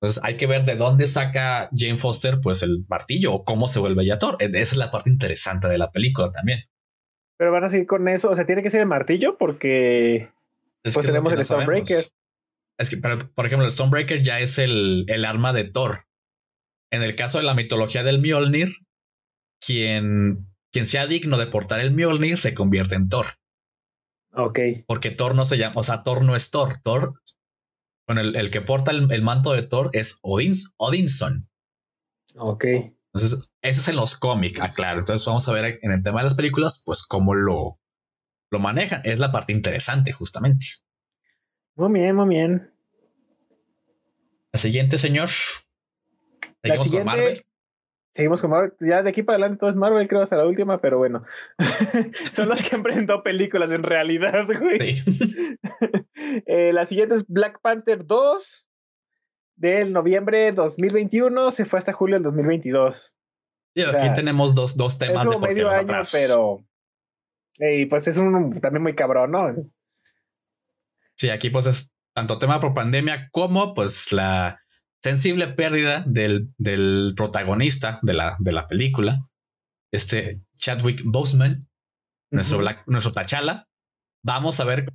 Entonces 0.00 0.22
hay 0.24 0.36
que 0.36 0.48
ver 0.48 0.64
de 0.64 0.76
dónde 0.76 1.06
saca 1.06 1.70
Jane 1.72 1.96
Foster 1.96 2.40
pues 2.42 2.62
el 2.62 2.84
martillo 2.88 3.32
o 3.32 3.44
cómo 3.44 3.68
se 3.68 3.78
vuelve 3.78 4.04
ya 4.04 4.18
Thor. 4.18 4.36
Esa 4.40 4.56
es 4.56 4.76
la 4.76 4.90
parte 4.90 5.10
interesante 5.10 5.68
de 5.68 5.78
la 5.78 5.92
película 5.92 6.32
también. 6.32 6.64
Pero 7.38 7.52
van 7.52 7.64
a 7.64 7.70
seguir 7.70 7.86
con 7.86 8.08
eso. 8.08 8.30
O 8.30 8.34
sea, 8.34 8.44
tiene 8.44 8.64
que 8.64 8.70
ser 8.70 8.80
el 8.80 8.88
martillo 8.88 9.38
porque 9.38 10.28
pues 10.82 11.06
tenemos 11.06 11.32
el 11.32 11.44
Stonebreaker. 11.44 12.04
Es 12.78 12.90
que, 12.90 12.96
pero, 12.96 13.32
por 13.32 13.46
ejemplo, 13.46 13.64
el 13.64 13.70
Stonebreaker 13.70 14.22
ya 14.22 14.40
es 14.40 14.58
el, 14.58 15.04
el 15.08 15.24
arma 15.24 15.52
de 15.52 15.64
Thor. 15.64 15.98
En 16.90 17.02
el 17.02 17.14
caso 17.14 17.38
de 17.38 17.44
la 17.44 17.54
mitología 17.54 18.02
del 18.02 18.20
Mjolnir, 18.20 18.68
quien, 19.64 20.48
quien 20.72 20.84
sea 20.84 21.06
digno 21.06 21.38
de 21.38 21.46
portar 21.46 21.80
el 21.80 21.94
Mjolnir 21.94 22.38
se 22.38 22.54
convierte 22.54 22.96
en 22.96 23.08
Thor. 23.08 23.26
Ok. 24.32 24.58
Porque 24.86 25.10
Thor 25.10 25.34
no 25.34 25.44
se 25.44 25.58
llama, 25.58 25.74
o 25.76 25.82
sea, 25.82 26.02
Thor 26.02 26.24
no 26.24 26.34
es 26.34 26.50
Thor. 26.50 26.80
Thor, 26.82 27.20
bueno, 28.06 28.22
el, 28.22 28.50
que 28.50 28.60
porta 28.60 28.90
el, 28.90 29.22
manto 29.22 29.52
de 29.52 29.62
Thor 29.62 29.90
es 29.92 30.18
Odins, 30.22 30.74
Odinson. 30.76 31.48
Ok. 32.36 32.64
Entonces, 32.64 33.50
ese 33.60 33.80
es 33.80 33.88
en 33.88 33.96
los 33.96 34.16
cómics, 34.16 34.60
aclaro. 34.60 35.00
Entonces, 35.00 35.26
vamos 35.26 35.46
a 35.48 35.52
ver 35.52 35.78
en 35.82 35.92
el 35.92 36.02
tema 36.02 36.20
de 36.20 36.24
las 36.24 36.34
películas, 36.34 36.82
pues 36.84 37.02
cómo 37.02 37.34
lo, 37.34 37.78
lo 38.50 38.58
manejan. 38.58 39.02
Es 39.04 39.18
la 39.18 39.32
parte 39.32 39.52
interesante, 39.52 40.12
justamente. 40.12 40.66
Muy 41.74 41.92
bien, 41.92 42.16
muy 42.16 42.28
bien. 42.28 42.72
La 44.52 44.58
siguiente, 44.58 44.98
señor. 44.98 45.28
Seguimos 46.62 46.90
con 46.90 47.04
Marvel. 47.04 47.44
Seguimos 48.14 48.42
con 48.42 48.50
Marvel. 48.50 48.74
Ya 48.80 49.02
de 49.02 49.08
aquí 49.08 49.22
para 49.22 49.36
adelante 49.36 49.60
todo 49.60 49.70
es 49.70 49.76
Marvel, 49.76 50.06
creo, 50.06 50.22
hasta 50.22 50.36
la 50.36 50.46
última, 50.46 50.80
pero 50.80 50.98
bueno. 50.98 51.24
Son 52.32 52.48
los 52.48 52.62
que 52.62 52.76
han 52.76 52.82
presentado 52.82 53.22
películas 53.22 53.72
en 53.72 53.82
realidad, 53.82 54.46
güey. 54.46 54.92
Sí. 54.92 55.56
Eh, 56.46 56.72
la 56.72 56.86
siguiente 56.86 57.14
es 57.14 57.26
Black 57.26 57.60
Panther 57.60 58.06
2 58.06 58.66
del 59.56 59.92
noviembre 59.92 60.52
2021. 60.52 61.50
Se 61.50 61.64
fue 61.64 61.78
hasta 61.78 61.92
julio 61.92 62.16
del 62.16 62.22
2022. 62.22 63.18
Sí, 63.74 63.82
aquí 63.82 64.14
tenemos 64.14 64.54
dos, 64.54 64.76
dos 64.76 64.98
temas 64.98 65.28
de 65.28 65.38
medio 65.38 65.68
año, 65.68 66.02
pero. 66.12 66.64
Y 67.58 67.86
pues 67.86 68.06
es 68.06 68.18
un 68.18 68.50
también 68.60 68.82
muy 68.82 68.94
cabrón, 68.94 69.32
¿no? 69.32 69.54
Sí, 71.16 71.30
aquí 71.30 71.50
pues 71.50 71.66
es 71.66 71.90
tanto 72.14 72.38
tema 72.38 72.60
por 72.60 72.74
pandemia 72.74 73.28
como 73.32 73.74
pues 73.74 74.12
la 74.12 74.61
sensible 75.02 75.48
pérdida 75.48 76.04
del, 76.06 76.54
del 76.58 77.14
protagonista 77.16 77.98
de 78.02 78.14
la, 78.14 78.36
de 78.38 78.52
la 78.52 78.66
película, 78.66 79.28
este 79.92 80.42
Chadwick 80.56 81.02
Boseman, 81.04 81.68
nuestro, 82.30 82.60
nuestro 82.86 83.12
T'Challa. 83.12 83.68
Vamos 84.24 84.60
a 84.60 84.64
ver. 84.64 84.86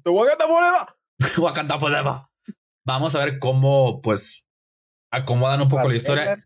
Wakanda 1.37 1.79
Forever. 1.79 2.21
Vamos 2.85 3.15
a 3.15 3.25
ver 3.25 3.39
cómo, 3.39 4.01
pues, 4.01 4.47
acomodan 5.11 5.61
un 5.61 5.67
poco 5.67 5.89
la 5.89 5.95
historia. 5.95 6.39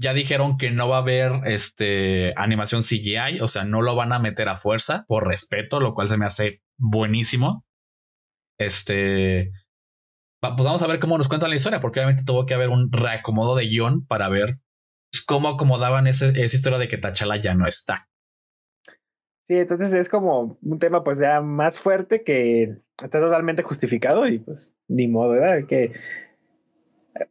Ya 0.00 0.14
dijeron 0.14 0.58
que 0.58 0.70
no 0.70 0.88
va 0.88 0.98
a 0.98 1.00
haber 1.00 1.40
este 1.46 2.32
animación 2.36 2.82
CGI, 2.82 3.40
o 3.40 3.48
sea, 3.48 3.64
no 3.64 3.82
lo 3.82 3.96
van 3.96 4.12
a 4.12 4.20
meter 4.20 4.48
a 4.48 4.54
fuerza 4.54 5.04
por 5.08 5.26
respeto, 5.26 5.80
lo 5.80 5.92
cual 5.92 6.06
se 6.06 6.16
me 6.16 6.24
hace 6.24 6.62
buenísimo. 6.78 7.66
Este, 8.60 9.50
pues 10.40 10.64
vamos 10.64 10.82
a 10.82 10.86
ver 10.86 11.00
cómo 11.00 11.18
nos 11.18 11.28
cuentan 11.28 11.50
la 11.50 11.56
historia, 11.56 11.80
porque 11.80 12.00
obviamente 12.00 12.24
tuvo 12.24 12.46
que 12.46 12.54
haber 12.54 12.68
un 12.68 12.92
reacomodo 12.92 13.56
de 13.56 13.66
guion 13.66 14.06
para 14.06 14.28
ver 14.28 14.58
pues, 15.10 15.24
cómo 15.24 15.48
acomodaban 15.48 16.06
esa 16.06 16.28
historia 16.38 16.78
de 16.78 16.88
que 16.88 16.98
Tachala 16.98 17.36
ya 17.36 17.54
no 17.54 17.66
está. 17.66 18.08
Sí, 19.42 19.54
entonces 19.56 19.94
es 19.94 20.08
como 20.08 20.58
un 20.60 20.78
tema 20.78 21.02
pues 21.02 21.18
ya 21.18 21.40
más 21.40 21.80
fuerte 21.80 22.22
que 22.22 22.76
está 23.02 23.18
totalmente 23.18 23.62
justificado 23.62 24.28
y 24.28 24.38
pues 24.38 24.76
ni 24.88 25.08
modo, 25.08 25.30
¿verdad? 25.30 25.66
Que 25.66 25.92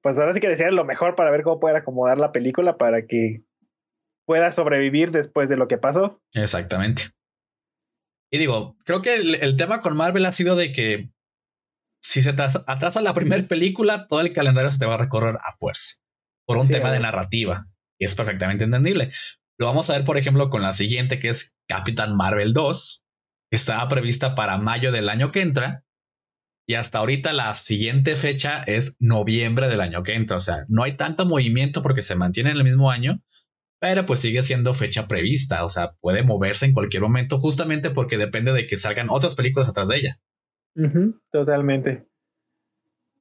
pues 0.01 0.17
ahora 0.17 0.33
sí 0.33 0.39
que 0.39 0.49
decir 0.49 0.71
lo 0.73 0.83
mejor 0.83 1.15
para 1.15 1.29
ver 1.29 1.43
cómo 1.43 1.59
poder 1.59 1.75
acomodar 1.75 2.17
la 2.17 2.31
película 2.31 2.77
para 2.77 3.05
que 3.05 3.43
pueda 4.25 4.51
sobrevivir 4.51 5.11
después 5.11 5.47
de 5.47 5.57
lo 5.57 5.67
que 5.67 5.77
pasó. 5.77 6.19
Exactamente. 6.33 7.03
Y 8.31 8.39
digo, 8.39 8.75
creo 8.83 9.01
que 9.01 9.15
el 9.15 9.55
tema 9.55 9.81
con 9.81 9.95
Marvel 9.95 10.25
ha 10.25 10.31
sido 10.31 10.55
de 10.57 10.73
que 10.73 11.11
si 12.01 12.21
se 12.21 12.29
atrasa, 12.29 13.01
la 13.01 13.13
primera 13.13 13.45
película, 13.47 14.07
todo 14.07 14.21
el 14.21 14.33
calendario 14.33 14.71
se 14.71 14.79
te 14.79 14.85
va 14.85 14.95
a 14.95 14.99
recorrer 14.99 15.35
a 15.35 15.57
fuerza 15.57 15.95
por 16.45 16.57
un 16.57 16.67
tema 16.67 16.91
de 16.91 16.99
narrativa. 16.99 17.67
Y 17.99 18.05
es 18.05 18.15
perfectamente 18.15 18.63
entendible. 18.63 19.11
Lo 19.59 19.65
vamos 19.65 19.89
a 19.89 19.93
ver, 19.93 20.03
por 20.03 20.17
ejemplo, 20.17 20.49
con 20.49 20.61
la 20.61 20.71
siguiente, 20.71 21.19
que 21.19 21.29
es 21.29 21.55
Capitán 21.67 22.15
Marvel 22.15 22.53
2, 22.53 23.03
que 23.49 23.55
está 23.55 23.87
prevista 23.89 24.35
para 24.35 24.57
mayo 24.57 24.91
del 24.91 25.09
año 25.09 25.31
que 25.31 25.41
entra. 25.41 25.83
Y 26.69 26.75
hasta 26.75 26.99
ahorita 26.99 27.33
la 27.33 27.55
siguiente 27.55 28.15
fecha 28.15 28.61
es 28.63 28.95
noviembre 28.99 29.67
del 29.67 29.81
año 29.81 30.03
que 30.03 30.15
entra. 30.15 30.37
O 30.37 30.41
sea, 30.41 30.65
no 30.67 30.83
hay 30.83 30.95
tanto 30.95 31.25
movimiento 31.25 31.81
porque 31.81 32.01
se 32.01 32.15
mantiene 32.15 32.51
en 32.51 32.57
el 32.57 32.63
mismo 32.63 32.91
año, 32.91 33.21
pero 33.79 34.05
pues 34.05 34.19
sigue 34.19 34.43
siendo 34.43 34.73
fecha 34.73 35.07
prevista. 35.07 35.63
O 35.63 35.69
sea, 35.69 35.93
puede 36.01 36.23
moverse 36.23 36.65
en 36.65 36.73
cualquier 36.73 37.03
momento 37.03 37.39
justamente 37.39 37.89
porque 37.89 38.17
depende 38.17 38.53
de 38.53 38.67
que 38.67 38.77
salgan 38.77 39.07
otras 39.09 39.33
películas 39.33 39.69
atrás 39.69 39.87
de 39.87 39.97
ella 39.97 40.21
totalmente. 41.31 42.07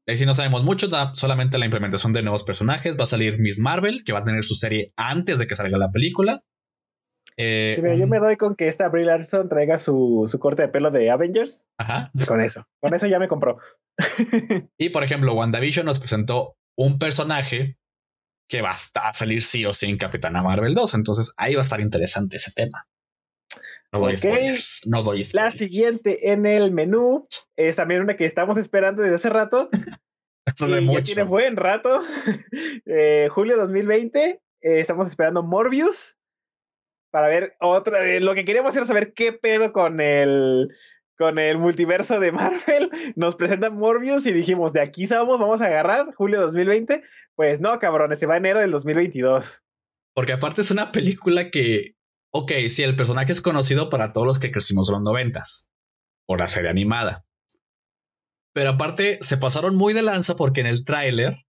Ahí 0.06 0.16
sí 0.16 0.24
no 0.24 0.34
sabemos 0.34 0.62
mucho, 0.62 0.88
solamente 1.14 1.58
la 1.58 1.64
implementación 1.64 2.12
de 2.12 2.22
nuevos 2.22 2.44
personajes. 2.44 2.96
Va 2.96 3.02
a 3.04 3.06
salir 3.06 3.38
Miss 3.40 3.58
Marvel, 3.58 4.04
que 4.04 4.12
va 4.12 4.20
a 4.20 4.24
tener 4.24 4.44
su 4.44 4.54
serie 4.54 4.88
antes 4.96 5.38
de 5.38 5.46
que 5.46 5.56
salga 5.56 5.78
la 5.78 5.90
película. 5.90 6.44
Eh, 7.36 7.76
yo 7.98 8.06
me 8.06 8.18
doy 8.18 8.36
con 8.36 8.54
que 8.54 8.68
esta 8.68 8.88
Brie 8.88 9.04
Larson 9.04 9.48
traiga 9.48 9.78
su, 9.78 10.24
corte 10.40 10.62
de 10.62 10.68
pelo 10.68 10.90
de 10.90 11.10
Avengers. 11.10 11.68
Ajá. 11.76 12.10
Con 12.26 12.40
eso. 12.40 12.66
Con 12.80 12.94
eso 12.94 13.06
ya 13.06 13.18
me 13.18 13.28
compró. 13.28 13.58
y 14.78 14.88
por 14.90 15.02
ejemplo, 15.02 15.34
WandaVision 15.34 15.84
nos 15.84 15.98
presentó 15.98 16.56
un 16.76 16.98
personaje 16.98 17.76
que 18.48 18.62
va 18.62 18.70
a 18.70 19.12
salir 19.12 19.42
sí 19.42 19.66
o 19.66 19.72
sí 19.72 19.86
en 19.86 19.98
Capitana 19.98 20.42
Marvel 20.42 20.74
2. 20.74 20.94
Entonces 20.94 21.32
ahí 21.36 21.54
va 21.54 21.60
a 21.60 21.62
estar 21.62 21.80
interesante 21.80 22.36
ese 22.36 22.52
tema. 22.52 22.86
No 23.98 24.06
doy 24.06 24.58
No 24.84 25.02
doy 25.02 25.22
La 25.32 25.50
siguiente 25.50 26.30
en 26.30 26.46
el 26.46 26.72
menú 26.72 27.26
es 27.56 27.76
también 27.76 28.02
una 28.02 28.16
que 28.16 28.26
estamos 28.26 28.58
esperando 28.58 29.02
desde 29.02 29.16
hace 29.16 29.30
rato. 29.30 29.68
Eso 30.46 30.68
de 30.68 30.80
mucho. 30.80 30.98
Ya 30.98 31.04
tiene 31.04 31.22
buen 31.24 31.56
rato. 31.56 32.00
eh, 32.86 33.28
julio 33.30 33.56
2020. 33.56 34.20
Eh, 34.28 34.40
estamos 34.60 35.08
esperando 35.08 35.42
Morbius 35.42 36.16
para 37.10 37.28
ver 37.28 37.56
otra. 37.60 37.98
lo 38.20 38.34
que 38.34 38.44
queríamos 38.44 38.76
era 38.76 38.86
saber 38.86 39.12
qué 39.12 39.32
pedo 39.32 39.72
con 39.72 40.00
el 40.00 40.68
con 41.16 41.38
el 41.38 41.58
multiverso 41.58 42.20
de 42.20 42.32
Marvel. 42.32 42.90
Nos 43.16 43.36
presentan 43.36 43.76
Morbius 43.76 44.26
y 44.26 44.32
dijimos, 44.32 44.72
de 44.72 44.82
aquí 44.82 45.06
somos, 45.06 45.38
vamos 45.38 45.62
a 45.62 45.66
agarrar 45.66 46.14
julio 46.14 46.40
2020. 46.40 47.02
Pues 47.34 47.60
no, 47.60 47.78
cabrones, 47.78 48.18
se 48.18 48.26
va 48.26 48.36
enero 48.36 48.60
del 48.60 48.70
2022. 48.70 49.62
Porque 50.14 50.32
aparte 50.32 50.60
es 50.60 50.70
una 50.70 50.92
película 50.92 51.50
que 51.50 51.95
ok, 52.36 52.52
sí, 52.68 52.82
el 52.82 52.96
personaje 52.96 53.32
es 53.32 53.40
conocido 53.40 53.88
para 53.88 54.12
todos 54.12 54.26
los 54.26 54.38
que 54.38 54.52
crecimos 54.52 54.88
en 54.88 54.94
los 54.94 55.02
noventas, 55.02 55.68
por 56.26 56.40
la 56.40 56.48
serie 56.48 56.70
animada. 56.70 57.24
Pero 58.54 58.70
aparte, 58.70 59.18
se 59.20 59.36
pasaron 59.36 59.76
muy 59.76 59.92
de 59.92 60.02
lanza 60.02 60.36
porque 60.36 60.62
en 60.62 60.66
el 60.66 60.84
tráiler 60.84 61.44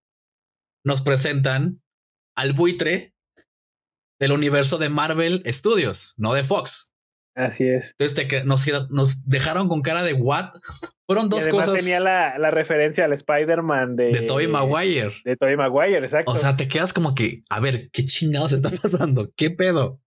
nos 0.83 1.01
presentan 1.01 1.81
al 2.35 2.53
buitre 2.53 3.13
del 4.19 4.31
universo 4.31 4.77
de 4.77 4.89
Marvel 4.89 5.43
Studios, 5.47 6.15
no 6.17 6.33
de 6.33 6.43
Fox. 6.43 6.93
Así 7.35 7.67
es. 7.69 7.93
Entonces 7.99 8.49
nos, 8.89 9.23
dejaron 9.23 9.67
con 9.67 9.83
cara 9.83 10.03
de 10.03 10.13
what. 10.13 10.53
Fueron 11.05 11.29
dos 11.29 11.47
cosas. 11.47 11.75
tenía 11.77 11.99
la, 11.99 12.37
la, 12.39 12.49
referencia 12.49 13.05
al 13.05 13.13
Spider-Man 13.13 13.95
de, 13.95 14.11
de 14.11 14.21
Tobey 14.23 14.47
Maguire. 14.47 15.13
De 15.23 15.37
Tobey 15.37 15.55
Maguire, 15.55 15.99
exacto. 15.99 16.31
O 16.31 16.37
sea, 16.37 16.55
te 16.57 16.67
quedas 16.67 16.93
como 16.93 17.13
que, 17.13 17.41
a 17.49 17.59
ver, 17.59 17.89
¿qué 17.91 18.05
chingados 18.05 18.53
está 18.53 18.71
pasando? 18.81 19.31
¿Qué 19.35 19.51
pedo? 19.51 20.01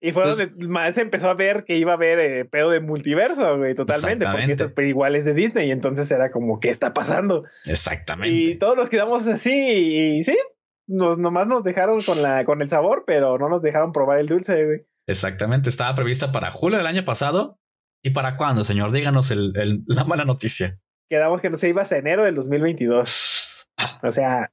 Y 0.00 0.12
fue 0.12 0.24
donde 0.24 0.48
más 0.68 0.94
se 0.94 1.00
empezó 1.00 1.28
a 1.28 1.34
ver 1.34 1.64
que 1.64 1.76
iba 1.76 1.92
a 1.92 1.96
haber 1.96 2.20
eh, 2.20 2.44
pedo 2.44 2.70
de 2.70 2.78
multiverso, 2.80 3.58
güey, 3.58 3.74
totalmente, 3.74 4.26
porque 4.26 4.52
esto 4.52 4.82
igual 4.82 5.16
es 5.16 5.24
de 5.24 5.34
Disney, 5.34 5.68
y 5.68 5.72
entonces 5.72 6.08
era 6.12 6.30
como, 6.30 6.60
¿qué 6.60 6.68
está 6.68 6.94
pasando? 6.94 7.44
Exactamente. 7.64 8.32
Y 8.32 8.58
todos 8.58 8.76
nos 8.76 8.90
quedamos 8.90 9.26
así, 9.26 9.50
y, 9.50 10.24
sí, 10.24 10.38
nos, 10.86 11.18
nomás 11.18 11.48
nos 11.48 11.64
dejaron 11.64 12.00
con, 12.00 12.22
la, 12.22 12.44
con 12.44 12.62
el 12.62 12.68
sabor, 12.68 13.02
pero 13.06 13.38
no 13.38 13.48
nos 13.48 13.60
dejaron 13.60 13.92
probar 13.92 14.18
el 14.18 14.28
dulce, 14.28 14.64
güey. 14.64 14.86
Exactamente, 15.08 15.68
estaba 15.68 15.94
prevista 15.96 16.30
para 16.30 16.52
julio 16.52 16.78
del 16.78 16.86
año 16.86 17.04
pasado. 17.04 17.58
¿Y 18.02 18.10
para 18.10 18.36
cuándo, 18.36 18.62
señor? 18.62 18.92
Díganos 18.92 19.32
el, 19.32 19.52
la 19.86 20.04
mala 20.04 20.24
noticia. 20.24 20.78
Quedamos 21.10 21.40
que 21.40 21.50
no 21.50 21.56
se 21.56 21.68
iba 21.68 21.82
hasta 21.82 21.96
enero 21.96 22.24
del 22.24 22.36
2022. 22.36 23.66
o 24.04 24.12
sea, 24.12 24.52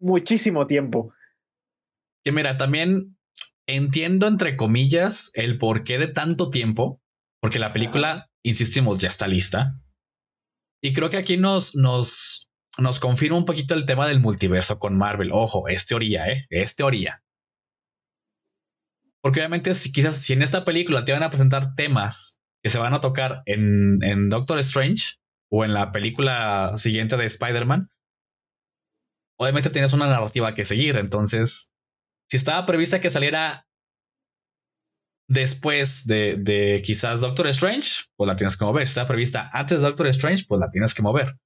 muchísimo 0.00 0.66
tiempo. 0.66 1.12
Que 2.24 2.32
mira, 2.32 2.56
también 2.56 3.16
entiendo 3.76 4.26
entre 4.26 4.56
comillas 4.56 5.30
el 5.34 5.58
porqué 5.58 5.98
de 5.98 6.08
tanto 6.08 6.50
tiempo, 6.50 7.00
porque 7.40 7.58
la 7.58 7.72
película, 7.72 8.30
insistimos, 8.42 8.98
ya 8.98 9.08
está 9.08 9.28
lista. 9.28 9.80
Y 10.82 10.92
creo 10.92 11.10
que 11.10 11.18
aquí 11.18 11.36
nos, 11.36 11.74
nos, 11.74 12.48
nos 12.78 13.00
confirma 13.00 13.38
un 13.38 13.44
poquito 13.44 13.74
el 13.74 13.86
tema 13.86 14.08
del 14.08 14.20
multiverso 14.20 14.78
con 14.78 14.96
Marvel. 14.96 15.30
Ojo, 15.32 15.68
es 15.68 15.86
teoría, 15.86 16.28
¿eh? 16.28 16.46
Es 16.50 16.76
teoría. 16.76 17.22
Porque 19.22 19.40
obviamente 19.40 19.74
si 19.74 19.92
quizás 19.92 20.16
si 20.16 20.32
en 20.32 20.42
esta 20.42 20.64
película 20.64 21.04
te 21.04 21.12
van 21.12 21.22
a 21.22 21.30
presentar 21.30 21.74
temas 21.74 22.38
que 22.62 22.70
se 22.70 22.78
van 22.78 22.94
a 22.94 23.00
tocar 23.00 23.42
en, 23.46 24.02
en 24.02 24.28
Doctor 24.28 24.58
Strange 24.60 25.16
o 25.50 25.64
en 25.64 25.74
la 25.74 25.92
película 25.92 26.72
siguiente 26.76 27.16
de 27.16 27.26
Spider-Man, 27.26 27.90
obviamente 29.38 29.70
tienes 29.70 29.92
una 29.92 30.08
narrativa 30.08 30.54
que 30.54 30.64
seguir. 30.64 30.96
Entonces, 30.96 31.70
si 32.30 32.36
estaba 32.36 32.64
prevista 32.64 33.00
que 33.00 33.10
saliera 33.10 33.66
después 35.26 36.06
de, 36.06 36.36
de, 36.38 36.80
quizás 36.84 37.20
Doctor 37.20 37.48
Strange, 37.48 38.04
pues 38.16 38.28
la 38.28 38.36
tienes 38.36 38.56
que 38.56 38.64
mover. 38.64 38.86
Si 38.86 38.92
está 38.92 39.04
prevista 39.04 39.50
antes 39.52 39.78
de 39.78 39.84
Doctor 39.84 40.06
Strange, 40.08 40.44
pues 40.46 40.60
la 40.60 40.70
tienes 40.70 40.94
que 40.94 41.02
mover. 41.02 41.36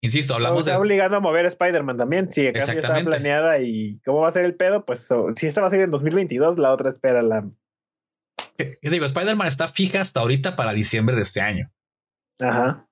Insisto, 0.00 0.34
hablamos 0.34 0.62
está 0.62 0.72
de. 0.72 0.78
obligando 0.78 1.18
a 1.18 1.20
mover 1.20 1.44
a 1.44 1.48
Spider-Man 1.48 1.96
también. 1.96 2.28
Si 2.28 2.44
acaso 2.48 2.72
ya 2.72 2.80
estaba 2.80 3.00
planeada 3.00 3.60
y 3.60 4.00
cómo 4.04 4.22
va 4.22 4.28
a 4.28 4.32
ser 4.32 4.44
el 4.44 4.56
pedo, 4.56 4.84
pues 4.84 5.08
si 5.36 5.46
esta 5.46 5.60
va 5.60 5.68
a 5.68 5.70
ser 5.70 5.80
en 5.80 5.92
2022, 5.92 6.58
la 6.58 6.72
otra 6.72 6.90
espera 6.90 7.22
la. 7.22 7.48
Yo 8.58 8.90
digo, 8.90 9.04
Spider-Man 9.04 9.46
está 9.46 9.68
fija 9.68 10.00
hasta 10.00 10.18
ahorita 10.18 10.56
para 10.56 10.72
diciembre 10.72 11.14
de 11.14 11.22
este 11.22 11.40
año. 11.40 11.70
Ajá. 12.40 12.88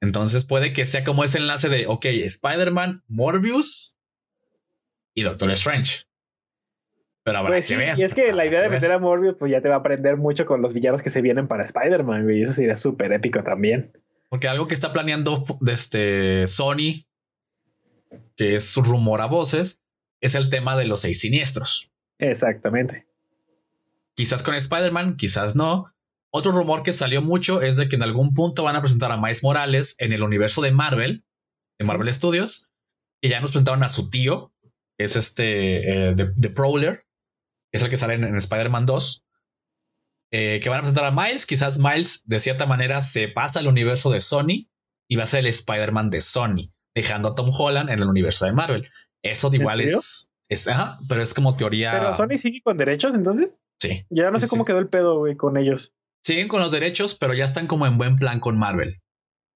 Entonces 0.00 0.46
puede 0.46 0.72
que 0.72 0.86
sea 0.86 1.04
como 1.04 1.22
ese 1.22 1.36
enlace 1.36 1.68
de, 1.68 1.86
ok, 1.86 2.06
Spider-Man, 2.06 3.02
Morbius 3.08 3.98
y 5.14 5.22
Doctor 5.22 5.50
Strange. 5.50 6.06
Pero 7.26 7.38
habrá 7.38 7.54
pues 7.54 7.66
que 7.66 7.76
ver. 7.76 7.98
Y 7.98 8.04
es 8.04 8.14
que 8.14 8.32
la 8.32 8.46
idea 8.46 8.62
de 8.62 8.68
meter 8.68 8.92
a 8.92 9.00
Morbius, 9.00 9.34
pues 9.36 9.50
ya 9.50 9.60
te 9.60 9.68
va 9.68 9.74
a 9.74 9.78
aprender 9.78 10.16
mucho 10.16 10.46
con 10.46 10.62
los 10.62 10.72
villanos 10.72 11.02
que 11.02 11.10
se 11.10 11.22
vienen 11.22 11.48
para 11.48 11.64
Spider-Man, 11.64 12.22
güey. 12.22 12.44
Eso 12.44 12.52
sería 12.52 12.76
súper 12.76 13.12
épico 13.12 13.42
también. 13.42 13.90
Porque 14.28 14.46
algo 14.46 14.68
que 14.68 14.74
está 14.74 14.92
planeando 14.92 15.44
este 15.66 16.46
Sony, 16.46 17.04
que 18.36 18.54
es 18.54 18.68
su 18.68 18.80
rumor 18.84 19.22
a 19.22 19.26
voces, 19.26 19.82
es 20.20 20.36
el 20.36 20.50
tema 20.50 20.76
de 20.76 20.84
los 20.84 21.00
seis 21.00 21.20
siniestros. 21.20 21.92
Exactamente. 22.20 23.08
Quizás 24.14 24.44
con 24.44 24.54
Spider-Man, 24.54 25.16
quizás 25.16 25.56
no. 25.56 25.92
Otro 26.30 26.52
rumor 26.52 26.84
que 26.84 26.92
salió 26.92 27.22
mucho 27.22 27.60
es 27.60 27.76
de 27.76 27.88
que 27.88 27.96
en 27.96 28.04
algún 28.04 28.34
punto 28.34 28.62
van 28.62 28.76
a 28.76 28.82
presentar 28.82 29.10
a 29.10 29.16
Miles 29.16 29.42
Morales 29.42 29.96
en 29.98 30.12
el 30.12 30.22
universo 30.22 30.62
de 30.62 30.70
Marvel, 30.70 31.24
de 31.76 31.86
Marvel 31.86 32.14
Studios, 32.14 32.70
y 33.20 33.30
ya 33.30 33.40
nos 33.40 33.50
presentaron 33.50 33.82
a 33.82 33.88
su 33.88 34.10
tío, 34.10 34.52
que 34.96 35.06
es 35.06 35.16
este, 35.16 35.42
de 35.42 36.32
eh, 36.40 36.50
Prowler, 36.50 37.00
es 37.76 37.82
el 37.82 37.90
que 37.90 37.96
sale 37.96 38.14
en, 38.14 38.36
Spider-Man 38.36 38.86
2. 38.86 39.24
Eh, 40.32 40.60
que 40.60 40.68
van 40.68 40.80
a 40.80 40.82
presentar 40.82 41.04
a 41.04 41.12
Miles. 41.12 41.46
Quizás 41.46 41.78
Miles, 41.78 42.22
de 42.26 42.40
cierta 42.40 42.66
manera, 42.66 43.00
se 43.00 43.28
pasa 43.28 43.60
al 43.60 43.68
universo 43.68 44.10
de 44.10 44.20
Sony 44.20 44.68
y 45.08 45.16
va 45.16 45.22
a 45.22 45.26
ser 45.26 45.40
el 45.40 45.46
Spider-Man 45.46 46.10
de 46.10 46.20
Sony, 46.20 46.72
dejando 46.94 47.28
a 47.28 47.34
Tom 47.34 47.50
Holland 47.56 47.90
en 47.90 48.00
el 48.00 48.08
universo 48.08 48.46
de 48.46 48.52
Marvel. 48.52 48.88
Eso 49.22 49.50
igual 49.52 49.80
es. 49.80 50.30
es 50.48 50.68
ajá, 50.68 50.98
pero 51.08 51.22
es 51.22 51.34
como 51.34 51.56
teoría. 51.56 51.92
¿Pero 51.92 52.14
Sony 52.14 52.38
sigue 52.38 52.60
con 52.62 52.76
derechos 52.76 53.14
entonces? 53.14 53.62
Sí. 53.78 54.04
Ya 54.10 54.30
no 54.30 54.38
sé 54.38 54.48
cómo 54.48 54.64
quedó 54.64 54.78
el 54.78 54.88
pedo, 54.88 55.18
güey, 55.18 55.36
con 55.36 55.56
ellos. 55.56 55.92
Siguen 56.24 56.48
con 56.48 56.60
los 56.60 56.72
derechos, 56.72 57.14
pero 57.14 57.34
ya 57.34 57.44
están 57.44 57.68
como 57.68 57.86
en 57.86 57.98
buen 57.98 58.16
plan 58.16 58.40
con 58.40 58.58
Marvel. 58.58 59.00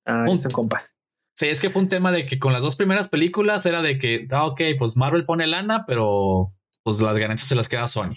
Ah, 0.07 0.25
son 0.27 0.53
compas. 0.53 0.97
Sí, 1.37 1.49
es 1.49 1.61
que 1.61 1.71
fue 1.71 1.83
un 1.83 1.89
tema 1.89 2.12
de 2.12 2.27
que 2.27 2.39
con 2.39 2.53
las 2.53 2.62
dos 2.62 2.77
primeras 2.77 3.09
películas 3.09 3.65
era 3.67 3.83
de 3.83 3.99
que, 3.99 4.27
ah, 4.31 4.47
ok, 4.47 4.61
pues 4.79 4.97
Marvel 4.97 5.25
pone 5.25 5.47
lana, 5.47 5.85
pero 5.87 6.53
pues 6.83 7.01
las 7.01 7.17
ganancias 7.17 7.49
se 7.49 7.55
las 7.55 7.69
queda 7.69 7.87
Sony. 7.87 8.17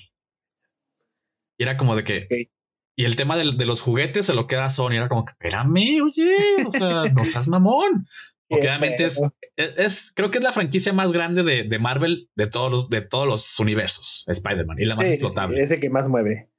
Y 1.58 1.64
era 1.64 1.78
como 1.78 1.96
de 1.96 2.04
que. 2.04 2.50
Y 2.96 3.06
el 3.06 3.16
tema 3.16 3.36
de, 3.38 3.46
los 3.66 3.82
juguetes 3.82 4.28
se 4.28 4.34
lo 4.34 4.46
queda 4.48 4.70
Sony. 4.70 4.94
Era 4.94 5.10
como 5.10 5.26
que, 5.26 5.32
espérame, 5.32 6.02
oye, 6.04 6.36
o 6.66 6.72
sea, 6.72 7.06
no 7.10 7.26
seas 7.26 7.48
mamón. 7.48 8.08
Porque 8.48 8.68
obviamente 8.68 9.06
es, 9.06 9.22
es, 9.56 10.12
creo 10.16 10.30
que 10.30 10.38
es 10.38 10.44
la 10.44 10.52
franquicia 10.52 10.94
más 10.94 11.12
grande 11.12 11.44
de, 11.44 11.80
Marvel 11.80 12.30
de 12.36 12.46
todos 12.46 12.72
los, 12.72 12.90
de 12.90 13.02
todos 13.02 13.28
los 13.28 13.60
universos, 13.60 14.26
Spider-Man, 14.28 14.78
y 14.80 14.86
la 14.86 14.96
más 14.96 15.08
explotable. 15.08 15.62
ese 15.64 15.80
que 15.80 15.90
más 15.90 16.08
mueve. 16.08 16.52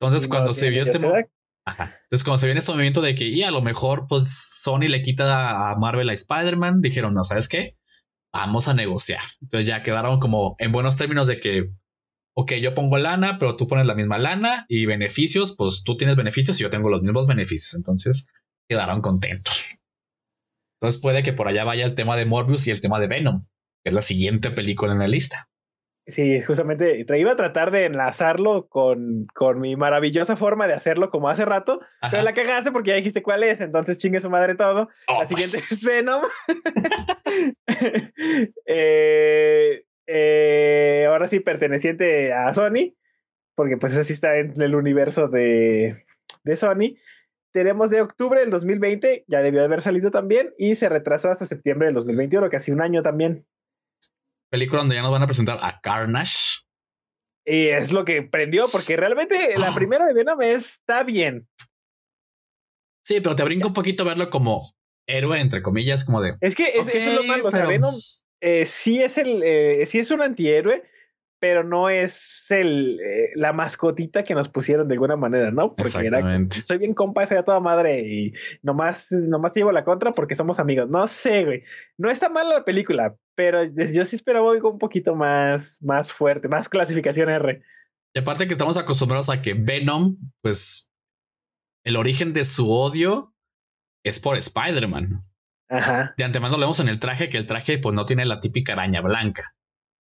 Entonces, 0.00 0.26
cuando 0.28 0.52
se 0.52 0.70
vio 0.70 0.82
este 0.82 0.96
Entonces, 0.96 2.24
cuando 2.24 2.38
se 2.38 2.46
vio 2.46 2.58
este 2.58 2.72
movimiento 2.72 3.00
de 3.00 3.14
que, 3.14 3.26
y 3.26 3.44
a 3.44 3.52
lo 3.52 3.62
mejor, 3.62 4.06
pues 4.08 4.28
Sony 4.62 4.88
le 4.88 5.02
quita 5.02 5.70
a 5.70 5.76
Marvel 5.76 6.08
a 6.08 6.14
Spider-Man, 6.14 6.80
dijeron, 6.80 7.14
no, 7.14 7.22
¿sabes 7.22 7.48
qué? 7.48 7.76
Vamos 8.36 8.68
a 8.68 8.74
negociar. 8.74 9.22
Entonces 9.40 9.66
ya 9.66 9.82
quedaron 9.82 10.20
como 10.20 10.56
en 10.58 10.72
buenos 10.72 10.96
términos 10.96 11.26
de 11.26 11.40
que, 11.40 11.70
ok, 12.34 12.54
yo 12.54 12.74
pongo 12.74 12.98
lana, 12.98 13.38
pero 13.38 13.56
tú 13.56 13.66
pones 13.66 13.86
la 13.86 13.94
misma 13.94 14.18
lana 14.18 14.66
y 14.68 14.86
beneficios, 14.86 15.54
pues 15.56 15.82
tú 15.84 15.96
tienes 15.96 16.16
beneficios 16.16 16.60
y 16.60 16.62
yo 16.62 16.70
tengo 16.70 16.90
los 16.90 17.02
mismos 17.02 17.26
beneficios. 17.26 17.74
Entonces 17.74 18.28
quedaron 18.68 19.00
contentos. 19.00 19.78
Entonces 20.78 21.00
puede 21.00 21.22
que 21.22 21.32
por 21.32 21.48
allá 21.48 21.64
vaya 21.64 21.86
el 21.86 21.94
tema 21.94 22.16
de 22.16 22.26
Morbius 22.26 22.66
y 22.66 22.70
el 22.70 22.80
tema 22.80 23.00
de 23.00 23.08
Venom, 23.08 23.40
que 23.82 23.90
es 23.90 23.94
la 23.94 24.02
siguiente 24.02 24.50
película 24.50 24.92
en 24.92 24.98
la 24.98 25.08
lista. 25.08 25.48
Sí, 26.08 26.40
justamente 26.40 27.04
iba 27.18 27.32
a 27.32 27.36
tratar 27.36 27.72
de 27.72 27.86
enlazarlo 27.86 28.68
con, 28.68 29.26
con 29.34 29.58
mi 29.58 29.74
maravillosa 29.74 30.36
forma 30.36 30.68
de 30.68 30.74
hacerlo 30.74 31.10
como 31.10 31.28
hace 31.28 31.44
rato, 31.44 31.80
pero 32.12 32.22
la 32.22 32.32
cagaste 32.32 32.70
porque 32.70 32.90
ya 32.90 32.96
dijiste 32.96 33.24
cuál 33.24 33.42
es, 33.42 33.60
entonces 33.60 33.98
chingue 33.98 34.20
su 34.20 34.30
madre 34.30 34.54
todo. 34.54 34.88
Oh, 35.08 35.22
la 35.22 35.26
siguiente 35.26 35.56
pues. 35.56 35.72
es 35.72 35.84
Venom. 35.84 36.22
Eh, 38.66 39.84
eh, 40.06 41.06
ahora 41.08 41.28
sí, 41.28 41.40
perteneciente 41.40 42.32
a 42.32 42.52
Sony, 42.54 42.94
porque 43.54 43.76
pues 43.76 43.98
así 43.98 44.12
está 44.12 44.36
en 44.36 44.60
el 44.60 44.74
universo 44.74 45.28
de, 45.28 46.04
de 46.44 46.56
Sony. 46.56 46.96
Tenemos 47.52 47.90
de 47.90 48.00
octubre 48.00 48.40
del 48.40 48.50
2020, 48.50 49.24
ya 49.26 49.42
debió 49.42 49.64
haber 49.64 49.80
salido 49.80 50.10
también, 50.10 50.54
y 50.56 50.76
se 50.76 50.88
retrasó 50.88 51.30
hasta 51.30 51.46
septiembre 51.46 51.86
del 51.86 51.94
2021, 51.94 52.48
casi 52.48 52.70
un 52.70 52.80
año 52.80 53.02
también 53.02 53.44
película 54.56 54.80
donde 54.80 54.94
ya 54.94 55.02
nos 55.02 55.10
van 55.10 55.22
a 55.22 55.26
presentar 55.26 55.58
a 55.60 55.80
Carnage. 55.82 56.60
Y 57.44 57.66
es 57.66 57.92
lo 57.92 58.06
que 58.06 58.22
prendió, 58.22 58.68
porque 58.72 58.96
realmente 58.96 59.56
la 59.58 59.68
ah. 59.68 59.74
primera 59.74 60.06
de 60.06 60.14
Venom 60.14 60.40
está 60.40 61.02
bien. 61.02 61.46
Sí, 63.04 63.20
pero 63.20 63.36
te 63.36 63.44
brinca 63.44 63.66
un 63.66 63.74
poquito 63.74 64.04
verlo 64.04 64.30
como 64.30 64.74
héroe, 65.06 65.38
entre 65.40 65.62
comillas, 65.62 66.04
como 66.04 66.22
de. 66.22 66.36
Es 66.40 66.54
que 66.56 66.70
eso 66.74 66.90
es 66.90 67.14
lo 67.14 67.22
malo. 67.24 67.46
O 67.46 67.50
sea, 67.50 67.66
Venom 67.66 67.94
eh, 68.40 68.64
sí 68.64 69.02
es 69.02 69.18
el, 69.18 69.42
eh, 69.44 69.84
sí 69.86 69.98
es 69.98 70.10
un 70.10 70.22
antihéroe, 70.22 70.82
pero 71.46 71.62
no 71.62 71.88
es 71.88 72.50
el, 72.50 72.98
eh, 72.98 73.30
la 73.36 73.52
mascotita 73.52 74.24
que 74.24 74.34
nos 74.34 74.48
pusieron 74.48 74.88
de 74.88 74.94
alguna 74.94 75.14
manera, 75.14 75.52
¿no? 75.52 75.76
Porque 75.76 76.04
era, 76.04 76.20
soy 76.50 76.78
bien 76.78 76.92
compa, 76.92 77.24
soy 77.24 77.36
a 77.36 77.44
toda 77.44 77.60
madre 77.60 78.00
y 78.00 78.32
nomás, 78.62 79.12
nomás 79.12 79.52
llevo 79.54 79.70
la 79.70 79.84
contra 79.84 80.10
porque 80.10 80.34
somos 80.34 80.58
amigos. 80.58 80.90
No 80.90 81.06
sé, 81.06 81.44
güey. 81.44 81.62
No 81.98 82.10
está 82.10 82.30
mala 82.30 82.52
la 82.52 82.64
película, 82.64 83.14
pero 83.36 83.62
yo 83.62 84.04
sí 84.04 84.16
esperaba 84.16 84.50
algo 84.50 84.72
un 84.72 84.80
poquito 84.80 85.14
más, 85.14 85.80
más 85.82 86.10
fuerte, 86.10 86.48
más 86.48 86.68
clasificación 86.68 87.30
R. 87.30 87.62
Y 88.12 88.18
aparte 88.18 88.48
que 88.48 88.54
estamos 88.54 88.76
acostumbrados 88.76 89.30
a 89.30 89.40
que 89.40 89.54
Venom, 89.54 90.16
pues, 90.42 90.90
el 91.84 91.94
origen 91.94 92.32
de 92.32 92.42
su 92.42 92.68
odio 92.68 93.36
es 94.04 94.18
por 94.18 94.36
Spider-Man. 94.36 95.22
Ajá. 95.68 96.12
De 96.18 96.24
antemano 96.24 96.56
lo 96.56 96.62
vemos 96.62 96.80
en 96.80 96.88
el 96.88 96.98
traje, 96.98 97.28
que 97.28 97.38
el 97.38 97.46
traje 97.46 97.78
pues 97.78 97.94
no 97.94 98.04
tiene 98.04 98.24
la 98.24 98.40
típica 98.40 98.72
araña 98.72 99.00
blanca 99.00 99.55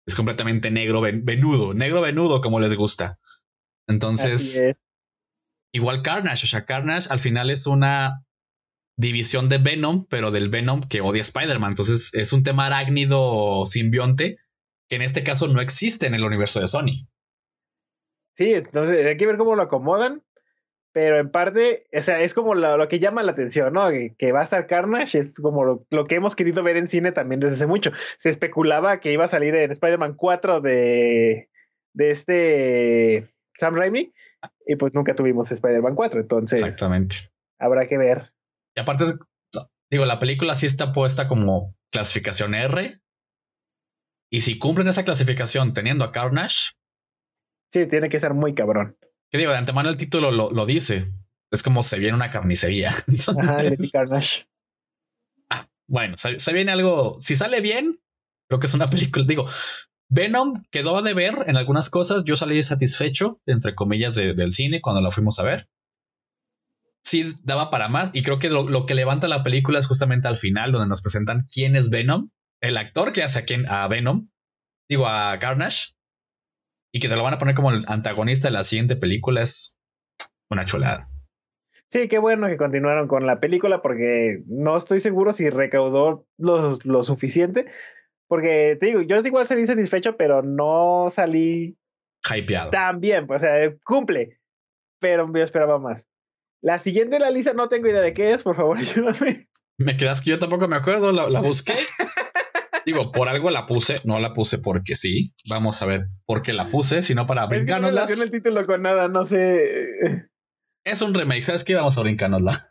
es 0.06 0.16
completamente 0.16 0.72
negro, 0.72 1.02
venudo, 1.02 1.74
negro 1.74 2.02
venudo 2.02 2.42
como 2.42 2.60
les 2.60 2.76
gusta. 2.76 3.20
Entonces, 3.88 4.62
igual 5.74 6.02
Carnage, 6.02 6.46
o 6.46 6.48
sea, 6.48 6.66
Carnage 6.66 7.08
al 7.12 7.20
final 7.20 7.50
es 7.50 7.68
una 7.68 8.26
división 8.98 9.50
de 9.50 9.58
Venom, 9.58 10.06
pero 10.10 10.32
del 10.32 10.50
Venom 10.50 10.82
que 10.82 11.02
odia 11.02 11.22
Spider-Man. 11.22 11.72
Entonces, 11.72 12.12
es 12.14 12.34
un 12.34 12.44
tema 12.44 12.68
arácnido 12.68 13.66
simbionte 13.66 14.38
que 14.90 14.96
en 14.96 15.02
este 15.02 15.24
caso 15.24 15.48
no 15.48 15.62
existe 15.62 16.08
en 16.08 16.14
el 16.14 16.24
universo 16.24 16.60
de 16.60 16.68
Sony. 16.68 17.08
Sí, 18.36 18.54
entonces 18.54 19.06
hay 19.06 19.18
que 19.18 19.28
ver 19.28 19.38
cómo 19.38 19.56
lo 19.56 19.64
acomodan 19.64 20.25
pero 20.96 21.20
en 21.20 21.30
parte, 21.30 21.88
o 21.94 22.02
sea, 22.02 22.22
es 22.22 22.34
como 22.34 22.56
lo, 22.56 22.88
que 22.88 23.00
llama 23.00 23.22
la 23.22 23.34
atención, 23.34 23.74
¿no? 23.74 23.90
Que, 23.90 24.32
va 24.32 24.40
a 24.40 24.44
estar 24.44 24.66
Carnage, 24.66 25.20
es 25.20 25.42
como 25.42 25.66
lo, 25.66 26.06
que 26.08 26.16
hemos 26.16 26.38
querido 26.38 26.64
ver 26.64 26.78
en 26.78 26.88
cine 26.88 27.12
también 27.12 27.42
desde 27.42 27.56
hace 27.56 27.68
mucho. 27.68 27.92
Se 28.18 28.30
especulaba 28.30 29.02
que 29.02 29.12
iba 29.12 29.26
a 29.26 29.28
salir 29.28 29.54
en 29.56 29.72
Spider-Man 29.72 30.14
4 30.14 30.62
de, 30.62 31.50
de 31.94 32.10
este 32.10 33.36
Sam 33.60 33.76
Raimi, 33.76 34.14
y 34.66 34.78
pues 34.78 34.94
nunca 34.94 35.14
tuvimos 35.16 35.52
Spider-Man 35.52 35.96
4, 35.96 36.22
entonces. 36.22 36.64
Exactamente. 36.64 37.18
Habrá 37.60 37.88
que 37.88 37.98
ver. 37.98 38.32
Y 38.74 38.80
aparte, 38.80 39.04
digo, 39.92 40.06
la 40.06 40.20
película 40.20 40.56
sí 40.56 40.66
está 40.66 40.94
puesta 40.94 41.28
como 41.28 41.76
clasificación 41.92 42.56
R, 42.56 43.02
y 44.32 44.40
si 44.40 44.60
cumplen 44.60 44.88
esa 44.88 45.04
clasificación 45.04 45.74
teniendo 45.74 46.06
a 46.06 46.14
Carnage. 46.14 46.78
Sí, 47.74 47.86
tiene 47.86 48.08
que 48.08 48.22
ser 48.22 48.34
muy 48.34 48.56
cabrón 48.56 48.96
digo, 49.32 49.52
de 49.52 49.58
antemano 49.58 49.90
el 49.90 49.98
título 49.98 50.32
lo, 50.32 50.66
dice. 50.66 51.06
Es 51.52 51.64
como 51.64 51.84
se 51.84 52.00
viene 52.00 52.16
una 52.16 52.32
carnicería. 52.32 52.90
Ajá, 53.40 53.64
Carnage. 53.92 54.48
Ah, 55.50 55.68
bueno, 55.88 56.16
se, 56.18 56.54
viene 56.54 56.72
algo. 56.72 57.18
Si 57.20 57.36
sale 57.36 57.62
bien, 57.62 58.00
creo 58.50 58.60
que 58.60 58.68
es 58.68 58.74
una 58.74 58.90
película. 58.90 59.26
Digo, 59.28 59.46
Venom 60.10 60.64
quedó 60.72 61.02
de 61.02 61.14
ver 61.14 61.46
en 61.48 61.58
algunas 61.58 61.90
cosas. 61.90 62.24
Yo 62.26 62.36
salí 62.36 62.62
satisfecho, 62.64 63.42
entre 63.46 63.76
comillas, 63.76 64.16
del 64.16 64.52
cine 64.52 64.82
cuando 64.82 65.02
la 65.02 65.12
fuimos 65.12 65.40
a 65.40 65.44
ver. 65.44 65.70
Sí, 67.04 67.36
daba 67.44 67.70
para 67.70 67.88
más. 67.88 68.10
Y 68.14 68.24
creo 68.24 68.40
que 68.40 68.50
lo, 68.50 68.86
que 68.86 68.96
levanta 68.96 69.28
la 69.28 69.44
película 69.44 69.80
es 69.80 69.88
justamente 69.88 70.28
al 70.28 70.38
final, 70.38 70.72
donde 70.72 70.88
nos 70.88 71.04
presentan 71.04 71.46
quién 71.52 71.76
es 71.76 71.90
Venom, 71.90 72.32
el 72.62 72.78
actor 72.78 73.14
que 73.14 73.22
hace 73.22 73.46
a, 73.68 73.84
a 73.84 73.88
Venom, 73.88 74.30
digo, 74.90 75.08
a 75.08 75.38
Carnage 75.40 75.95
y 76.96 77.00
que 77.00 77.10
te 77.10 77.18
lo 77.18 77.24
van 77.24 77.34
a 77.34 77.38
poner 77.38 77.56
como 77.56 77.72
el 77.72 77.84
antagonista 77.88 78.48
de 78.48 78.54
la 78.54 78.64
siguiente 78.64 78.96
película 78.96 79.42
es 79.42 79.78
una 80.50 80.64
chulada. 80.64 81.10
Sí, 81.90 82.08
qué 82.08 82.20
bueno 82.20 82.48
que 82.48 82.56
continuaron 82.56 83.10
con 83.10 83.26
la 83.26 83.42
película 83.42 83.82
porque 83.82 84.44
no 84.48 84.78
estoy 84.78 85.02
seguro 85.02 85.34
si 85.34 85.50
recaudó 85.50 86.26
lo, 86.38 86.78
lo 86.86 87.04
suficiente. 87.04 87.66
Porque 88.30 88.78
te 88.80 88.86
digo, 88.86 89.02
yo 89.02 89.20
igual 89.20 89.46
salí 89.46 89.68
satisfecho, 89.68 90.16
pero 90.16 90.42
no 90.42 91.08
salí 91.10 91.78
hypeado. 92.34 92.70
También, 92.70 93.28
pues, 93.28 93.44
o 93.44 93.46
sea, 93.46 93.76
cumple. 93.84 94.40
pero 95.02 95.30
yo 95.36 95.44
esperaba 95.44 95.78
más. 95.78 96.08
La 96.62 96.80
siguiente 96.80 97.18
en 97.18 97.24
la 97.24 97.30
lista 97.30 97.52
no 97.52 97.68
tengo 97.68 97.90
idea 97.90 98.00
de 98.00 98.14
qué 98.14 98.32
es, 98.32 98.42
por 98.42 98.56
favor, 98.56 98.78
ayúdame. 98.80 99.50
Me 99.78 99.98
quedas 99.98 100.22
que 100.22 100.30
yo 100.30 100.40
tampoco 100.40 100.70
me 100.70 100.78
acuerdo, 100.78 101.12
la, 101.12 101.30
la 101.30 101.42
busqué. 101.42 101.74
Digo, 102.86 103.12
por 103.12 103.30
algo 103.30 103.50
la 103.50 103.66
puse, 103.66 104.00
no 104.04 104.20
la 104.20 104.34
puse 104.34 104.60
porque 104.60 104.96
sí. 104.96 105.34
Vamos 105.50 105.82
a 105.82 105.86
ver 105.86 106.08
por 106.26 106.42
qué 106.42 106.54
la 106.54 106.66
puse, 106.66 107.02
sino 107.02 107.26
para 107.26 107.48
que 107.50 107.66
no 107.66 107.88
el 107.90 108.32
título 108.32 108.66
con 108.66 108.82
nada, 108.82 109.08
no 109.08 109.26
sé. 109.26 109.86
Es 110.84 111.02
un 111.02 111.16
remake, 111.16 111.42
¿sabes 111.42 111.64
qué? 111.64 111.74
Vamos 111.74 111.98
a 111.98 112.02
brincárnosla. 112.02 112.70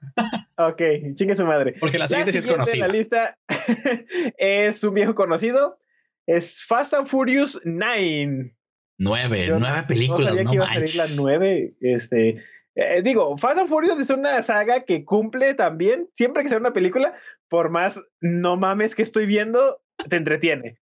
ok, 0.57 0.83
chingue 1.15 1.35
su 1.35 1.45
madre. 1.45 1.75
Porque 1.81 1.99
la 1.99 2.07
siguiente, 2.07 2.33
sí 2.33 2.39
es 2.39 2.47
conocida. 2.47 2.87
En 2.87 2.93
la 2.93 2.97
lista 2.97 3.39
es 4.39 4.85
un 4.85 4.95
viejo 4.95 5.17
conocido. 5.17 5.79
Es 6.27 6.65
Fast 6.65 6.95
and 6.95 7.07
Furious 7.07 7.61
9. 7.65 8.57
Nueve, 8.97 9.47
nueve 9.59 9.83
películas. 9.89 10.21
No 10.21 10.29
sabía 10.29 10.45
que 10.45 10.55
iba 10.55 10.65
a 10.65 10.75
salir 10.75 10.95
la 10.95 11.07
nueve. 11.17 11.75
Este, 11.81 12.37
eh, 12.77 13.03
digo, 13.03 13.37
Fast 13.37 13.59
and 13.59 13.69
Furious 13.69 14.01
es 14.01 14.11
una 14.11 14.41
saga 14.43 14.85
que 14.85 15.05
cumple 15.05 15.55
también, 15.55 16.09
siempre 16.13 16.43
que 16.43 16.49
sea 16.49 16.59
una 16.59 16.73
película, 16.73 17.15
por 17.49 17.71
más 17.71 18.01
no 18.21 18.57
mames 18.57 18.95
que 18.95 19.03
estoy 19.03 19.27
viendo, 19.27 19.81
te 20.09 20.17
entretiene. 20.17 20.79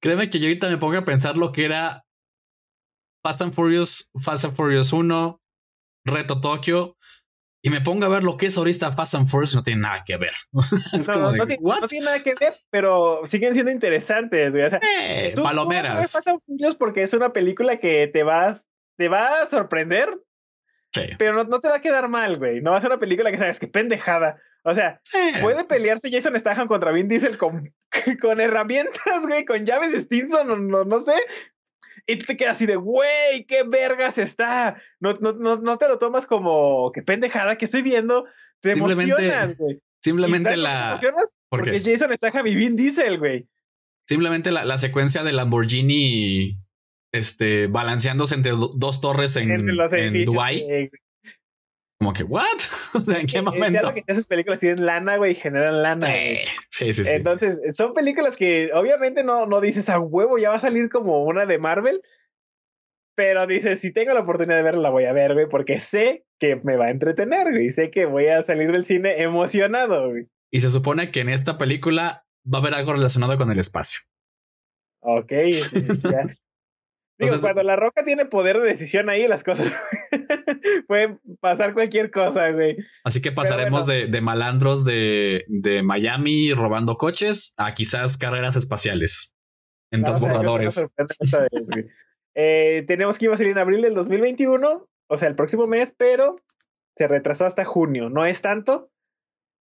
Créeme 0.00 0.30
que 0.30 0.38
yo 0.38 0.46
ahorita 0.46 0.68
me 0.68 0.78
pongo 0.78 0.98
a 0.98 1.04
pensar 1.04 1.36
lo 1.36 1.52
que 1.52 1.64
era 1.64 2.04
Fast 3.22 3.42
and 3.42 3.54
Furious, 3.54 4.10
Fast 4.22 4.44
and 4.44 4.54
Furious 4.54 4.92
1, 4.92 5.40
Reto 6.04 6.40
Tokio, 6.40 6.96
y 7.62 7.70
me 7.70 7.80
pongo 7.80 8.04
a 8.04 8.10
ver 8.10 8.22
lo 8.22 8.36
que 8.36 8.46
es 8.46 8.58
ahorita 8.58 8.92
Fast 8.92 9.14
and 9.14 9.28
Furious, 9.28 9.54
no 9.54 9.62
tiene 9.62 9.80
nada 9.80 10.04
que 10.04 10.18
ver. 10.18 10.32
no, 10.52 10.62
tiene, 11.88 12.04
nada 12.04 12.22
que 12.22 12.34
ver, 12.38 12.52
pero 12.68 13.22
siguen 13.24 13.54
siendo 13.54 13.72
interesantes. 13.72 14.54
O 14.54 14.70
sea, 14.70 14.80
eh, 14.82 15.34
palomeras. 15.42 16.12
Fast 16.12 16.28
and 16.28 16.40
Furious 16.40 16.76
porque 16.76 17.02
es 17.02 17.14
una 17.14 17.32
película 17.32 17.78
que 17.78 18.06
te 18.08 18.22
vas, 18.22 18.66
te 18.98 19.08
va 19.08 19.40
a 19.42 19.46
sorprender. 19.46 20.10
Sí. 20.92 21.04
Pero 21.18 21.44
no, 21.44 21.58
te 21.58 21.68
va 21.68 21.76
a 21.76 21.80
quedar 21.80 22.08
mal, 22.08 22.36
güey. 22.36 22.60
No 22.60 22.72
va 22.72 22.76
a 22.76 22.80
ser 22.82 22.90
una 22.90 23.00
película 23.00 23.30
que 23.30 23.38
sabes 23.38 23.58
que 23.58 23.66
pendejada. 23.66 24.36
O 24.62 24.74
sea, 24.74 25.00
puede 25.40 25.64
pelearse 25.64 26.10
Jason 26.10 26.38
Statham 26.38 26.68
contra 26.68 26.92
Vin 26.92 27.08
Diesel 27.08 27.38
con, 27.38 27.74
con 28.20 28.40
herramientas, 28.40 29.26
güey, 29.26 29.44
con 29.44 29.64
llaves 29.64 29.94
Stinson, 29.94 30.48
no, 30.48 30.56
no, 30.56 30.84
no 30.84 31.00
sé. 31.00 31.14
Y 32.06 32.16
tú 32.16 32.26
te 32.26 32.36
quedas 32.36 32.56
así 32.56 32.66
de, 32.66 32.76
güey, 32.76 33.44
qué 33.48 33.62
vergas 33.62 34.18
está. 34.18 34.76
No, 35.00 35.14
no, 35.14 35.32
no, 35.32 35.56
no 35.56 35.78
te 35.78 35.88
lo 35.88 35.98
tomas 35.98 36.26
como, 36.26 36.92
qué 36.92 37.02
pendejada 37.02 37.56
que 37.56 37.64
estoy 37.64 37.82
viendo. 37.82 38.26
Te 38.60 38.72
emocionas, 38.72 39.56
güey. 39.56 39.80
Simplemente 40.02 40.56
la. 40.56 40.90
emocionas? 40.90 41.32
porque 41.48 41.80
Jason 41.80 42.14
Statham 42.14 42.46
y 42.46 42.54
Vin 42.54 42.76
Diesel, 42.76 43.18
güey. 43.18 43.48
Simplemente 44.06 44.50
la, 44.50 44.64
la 44.64 44.76
secuencia 44.76 45.22
de 45.22 45.32
Lamborghini 45.32 46.58
este, 47.14 47.68
balanceándose 47.68 48.34
entre 48.34 48.52
dos 48.52 49.00
torres 49.00 49.36
en, 49.36 49.50
en 49.50 50.24
Dubai. 50.24 50.90
Como 52.04 52.12
que, 52.12 52.24
¿what? 52.24 52.44
¿En 53.18 53.26
qué 53.26 53.40
momento? 53.40 53.88
Es 53.88 53.94
que 53.94 54.02
esas 54.06 54.26
películas 54.26 54.60
tienen 54.60 54.84
lana, 54.84 55.16
güey, 55.16 55.34
generan 55.34 55.80
lana. 55.80 56.06
Sí, 56.68 56.92
sí, 56.92 56.92
sí, 56.92 57.02
Entonces, 57.06 57.58
son 57.74 57.94
películas 57.94 58.36
que 58.36 58.70
obviamente 58.74 59.24
no, 59.24 59.46
no 59.46 59.62
dices 59.62 59.88
a 59.88 59.98
huevo, 59.98 60.36
ya 60.36 60.50
va 60.50 60.56
a 60.56 60.60
salir 60.60 60.90
como 60.90 61.24
una 61.24 61.46
de 61.46 61.58
Marvel. 61.58 62.02
Pero 63.16 63.46
dices, 63.46 63.80
si 63.80 63.90
tengo 63.90 64.12
la 64.12 64.20
oportunidad 64.20 64.58
de 64.58 64.64
verla, 64.64 64.82
la 64.82 64.90
voy 64.90 65.06
a 65.06 65.14
ver, 65.14 65.32
güey, 65.32 65.48
porque 65.48 65.78
sé 65.78 66.26
que 66.38 66.56
me 66.56 66.76
va 66.76 66.86
a 66.86 66.90
entretener, 66.90 67.50
güey. 67.50 67.70
Sé 67.70 67.90
que 67.90 68.04
voy 68.04 68.26
a 68.26 68.42
salir 68.42 68.70
del 68.70 68.84
cine 68.84 69.22
emocionado, 69.22 70.10
güey. 70.10 70.26
Y 70.50 70.60
se 70.60 70.70
supone 70.70 71.10
que 71.10 71.20
en 71.20 71.30
esta 71.30 71.56
película 71.56 72.26
va 72.44 72.58
a 72.58 72.60
haber 72.60 72.74
algo 72.74 72.92
relacionado 72.92 73.38
con 73.38 73.50
el 73.50 73.58
espacio. 73.58 74.00
Ok, 75.00 75.32
ya, 76.02 76.36
Digo, 77.18 77.40
cuando 77.40 77.62
la 77.62 77.76
roca 77.76 78.04
tiene 78.04 78.24
poder 78.24 78.58
de 78.60 78.66
decisión 78.66 79.08
ahí, 79.08 79.28
las 79.28 79.44
cosas 79.44 79.72
pueden 80.88 81.20
pasar 81.40 81.72
cualquier 81.72 82.10
cosa, 82.10 82.50
güey. 82.50 82.76
Así 83.04 83.20
que 83.20 83.30
pasaremos 83.30 83.86
de, 83.86 84.08
de, 84.08 84.20
malandros 84.20 84.84
de, 84.84 85.44
de, 85.46 85.82
Miami 85.82 86.52
robando 86.52 86.96
coches 86.96 87.54
a 87.56 87.74
quizás 87.74 88.18
carreras 88.18 88.56
espaciales 88.56 89.32
en 89.92 90.02
transbordadores. 90.02 90.84
Eh, 92.34 92.84
tenemos 92.88 93.16
que 93.16 93.26
iba 93.26 93.34
a 93.34 93.36
salir 93.36 93.52
en 93.52 93.58
abril 93.58 93.82
del 93.82 93.94
2021, 93.94 94.88
o 95.06 95.16
sea, 95.16 95.28
el 95.28 95.36
próximo 95.36 95.68
mes, 95.68 95.94
pero 95.96 96.34
se 96.96 97.06
retrasó 97.06 97.46
hasta 97.46 97.64
junio. 97.64 98.10
No 98.10 98.24
es 98.24 98.42
tanto, 98.42 98.90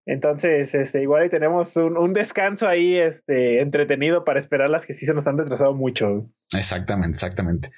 entonces, 0.06 0.76
este, 0.76 1.02
igual 1.02 1.24
ahí 1.24 1.30
tenemos 1.30 1.76
un, 1.78 2.14
descanso 2.14 2.68
ahí 2.68 2.96
este, 2.96 3.62
entretenido 3.62 4.26
para 4.26 4.40
esperar 4.40 4.70
las 4.70 4.86
que 4.86 4.94
sí 4.94 5.06
se 5.06 5.14
nos 5.14 5.28
han 5.28 5.38
retrasado 5.38 5.74
mucho. 5.74 6.30
Exactamente, 6.54 7.16
exactamente. 7.16 7.70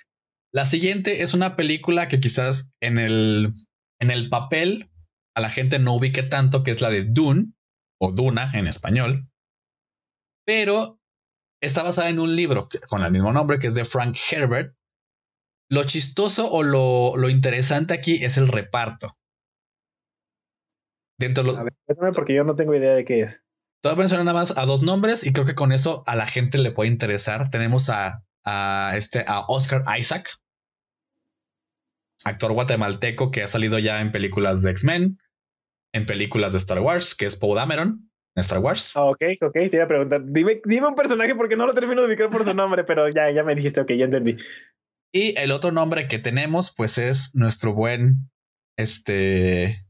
La 0.51 0.65
siguiente 0.65 1.21
es 1.21 1.33
una 1.33 1.55
película 1.55 2.07
que 2.07 2.19
quizás 2.19 2.71
en 2.81 2.97
el, 2.97 3.51
en 3.99 4.09
el 4.09 4.29
papel 4.29 4.89
a 5.35 5.41
la 5.41 5.49
gente 5.49 5.77
no 5.79 5.95
ubique 5.95 6.23
tanto, 6.23 6.63
que 6.63 6.71
es 6.71 6.81
la 6.81 6.89
de 6.89 7.03
Dune, 7.03 7.53
o 7.99 8.11
Duna 8.11 8.51
en 8.53 8.67
español, 8.67 9.29
pero 10.45 10.99
está 11.61 11.83
basada 11.83 12.09
en 12.09 12.19
un 12.19 12.35
libro 12.35 12.67
con 12.89 13.03
el 13.03 13.11
mismo 13.11 13.31
nombre, 13.31 13.59
que 13.59 13.67
es 13.67 13.75
de 13.75 13.85
Frank 13.85 14.17
Herbert. 14.31 14.75
Lo 15.69 15.83
chistoso 15.83 16.51
o 16.51 16.63
lo, 16.63 17.17
lo 17.17 17.29
interesante 17.29 17.93
aquí 17.93 18.23
es 18.23 18.37
el 18.37 18.47
reparto. 18.47 19.15
Dentro 21.17 21.43
lo... 21.43 21.57
A 21.57 21.63
ver, 21.63 21.73
porque 22.13 22.33
yo 22.33 22.43
no 22.43 22.55
tengo 22.55 22.75
idea 22.75 22.93
de 22.93 23.05
qué 23.05 23.21
es. 23.21 23.41
Te 23.81 23.89
voy 23.89 23.93
a 23.93 23.99
mencionar 23.99 24.25
nada 24.25 24.39
más 24.39 24.57
a 24.57 24.65
dos 24.65 24.81
nombres 24.81 25.25
y 25.25 25.31
creo 25.31 25.45
que 25.45 25.55
con 25.55 25.71
eso 25.71 26.03
a 26.07 26.15
la 26.15 26.25
gente 26.25 26.57
le 26.57 26.71
puede 26.71 26.89
interesar. 26.89 27.49
Tenemos 27.51 27.89
a, 27.89 28.23
a, 28.43 28.93
este, 28.95 29.23
a 29.27 29.41
Oscar 29.47 29.83
Isaac, 29.97 30.29
actor 32.23 32.53
guatemalteco 32.53 33.31
que 33.31 33.43
ha 33.43 33.47
salido 33.47 33.77
ya 33.79 34.01
en 34.01 34.11
películas 34.11 34.63
de 34.63 34.71
X-Men, 34.71 35.19
en 35.93 36.05
películas 36.05 36.53
de 36.53 36.57
Star 36.57 36.79
Wars, 36.79 37.15
que 37.15 37.25
es 37.25 37.35
Paul 37.35 37.55
Dameron 37.55 38.09
en 38.35 38.41
Star 38.41 38.59
Wars. 38.59 38.91
Ah, 38.95 39.05
ok, 39.05 39.21
ok, 39.41 39.53
te 39.53 39.75
iba 39.75 39.85
a 39.85 39.87
preguntar. 39.87 40.23
Dime, 40.25 40.61
dime 40.65 40.87
un 40.87 40.95
personaje 40.95 41.35
porque 41.35 41.55
no 41.55 41.65
lo 41.65 41.73
termino 41.73 42.01
de 42.01 42.07
ubicar 42.07 42.29
por 42.29 42.43
su 42.43 42.53
nombre, 42.53 42.83
pero 42.83 43.07
ya, 43.09 43.31
ya 43.31 43.43
me 43.43 43.55
dijiste, 43.55 43.81
ok, 43.81 43.91
ya 43.91 44.05
entendí. 44.05 44.35
Y 45.13 45.37
el 45.39 45.51
otro 45.51 45.71
nombre 45.71 46.07
que 46.07 46.19
tenemos, 46.19 46.73
pues 46.75 46.97
es 46.97 47.33
nuestro 47.35 47.73
buen, 47.73 48.29
este, 48.77 49.84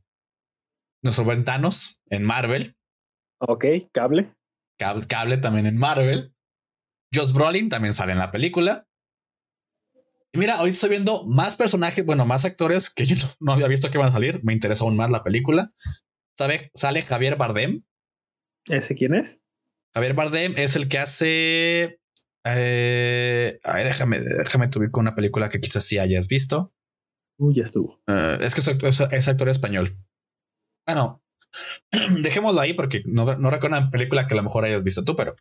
nuestros 1.05 1.27
ventanos 1.27 2.01
en 2.09 2.23
Marvel. 2.23 2.75
Ok, 3.37 3.65
cable. 3.93 4.33
Cable, 4.77 5.05
cable 5.07 5.37
también 5.37 5.67
en 5.67 5.77
Marvel. 5.77 6.33
Josh 7.13 7.31
Brolin 7.31 7.69
también 7.69 7.93
sale 7.93 8.11
en 8.11 8.17
la 8.17 8.31
película. 8.31 8.87
Y 10.33 10.39
mira, 10.39 10.61
hoy 10.61 10.71
estoy 10.71 10.89
viendo 10.89 11.25
más 11.25 11.55
personajes, 11.55 12.05
bueno, 12.05 12.25
más 12.25 12.43
actores 12.43 12.89
que 12.89 13.05
yo 13.05 13.15
no, 13.39 13.53
había 13.53 13.67
visto 13.67 13.89
que 13.91 13.99
van 13.99 14.09
a 14.09 14.11
salir. 14.11 14.43
Me 14.43 14.51
interesa 14.51 14.83
aún 14.83 14.97
más 14.97 15.11
la 15.11 15.23
película. 15.23 15.71
¿Sabe? 16.37 16.71
Sale 16.73 17.03
Javier 17.03 17.37
Bardem. 17.37 17.83
¿Ese 18.67 18.95
quién 18.95 19.13
es? 19.13 19.39
Javier 19.93 20.15
Bardem 20.15 20.55
es 20.57 20.75
el 20.75 20.89
que 20.89 20.97
hace. 20.97 21.99
Eh, 22.43 23.59
ay, 23.63 23.83
déjame, 23.85 24.19
déjame 24.19 24.67
te 24.67 24.91
con 24.91 25.03
una 25.03 25.15
película 25.15 25.49
que 25.49 25.59
quizás 25.59 25.85
sí 25.85 25.99
hayas 25.99 26.27
visto. 26.27 26.73
Uy, 27.37 27.53
ya 27.53 27.63
estuvo. 27.63 28.01
Eh, 28.07 28.39
es 28.41 28.55
que 28.55 28.61
es 28.89 29.27
actor 29.27 29.49
español. 29.49 29.97
Bueno, 30.87 31.21
dejémoslo 32.21 32.61
ahí 32.61 32.73
porque 32.73 33.03
no, 33.05 33.35
no 33.35 33.49
recuerdo 33.49 33.77
una 33.77 33.89
película 33.89 34.27
que 34.27 34.33
a 34.33 34.37
lo 34.37 34.43
mejor 34.43 34.65
hayas 34.65 34.83
visto 34.83 35.03
tú, 35.03 35.15
pero. 35.15 35.35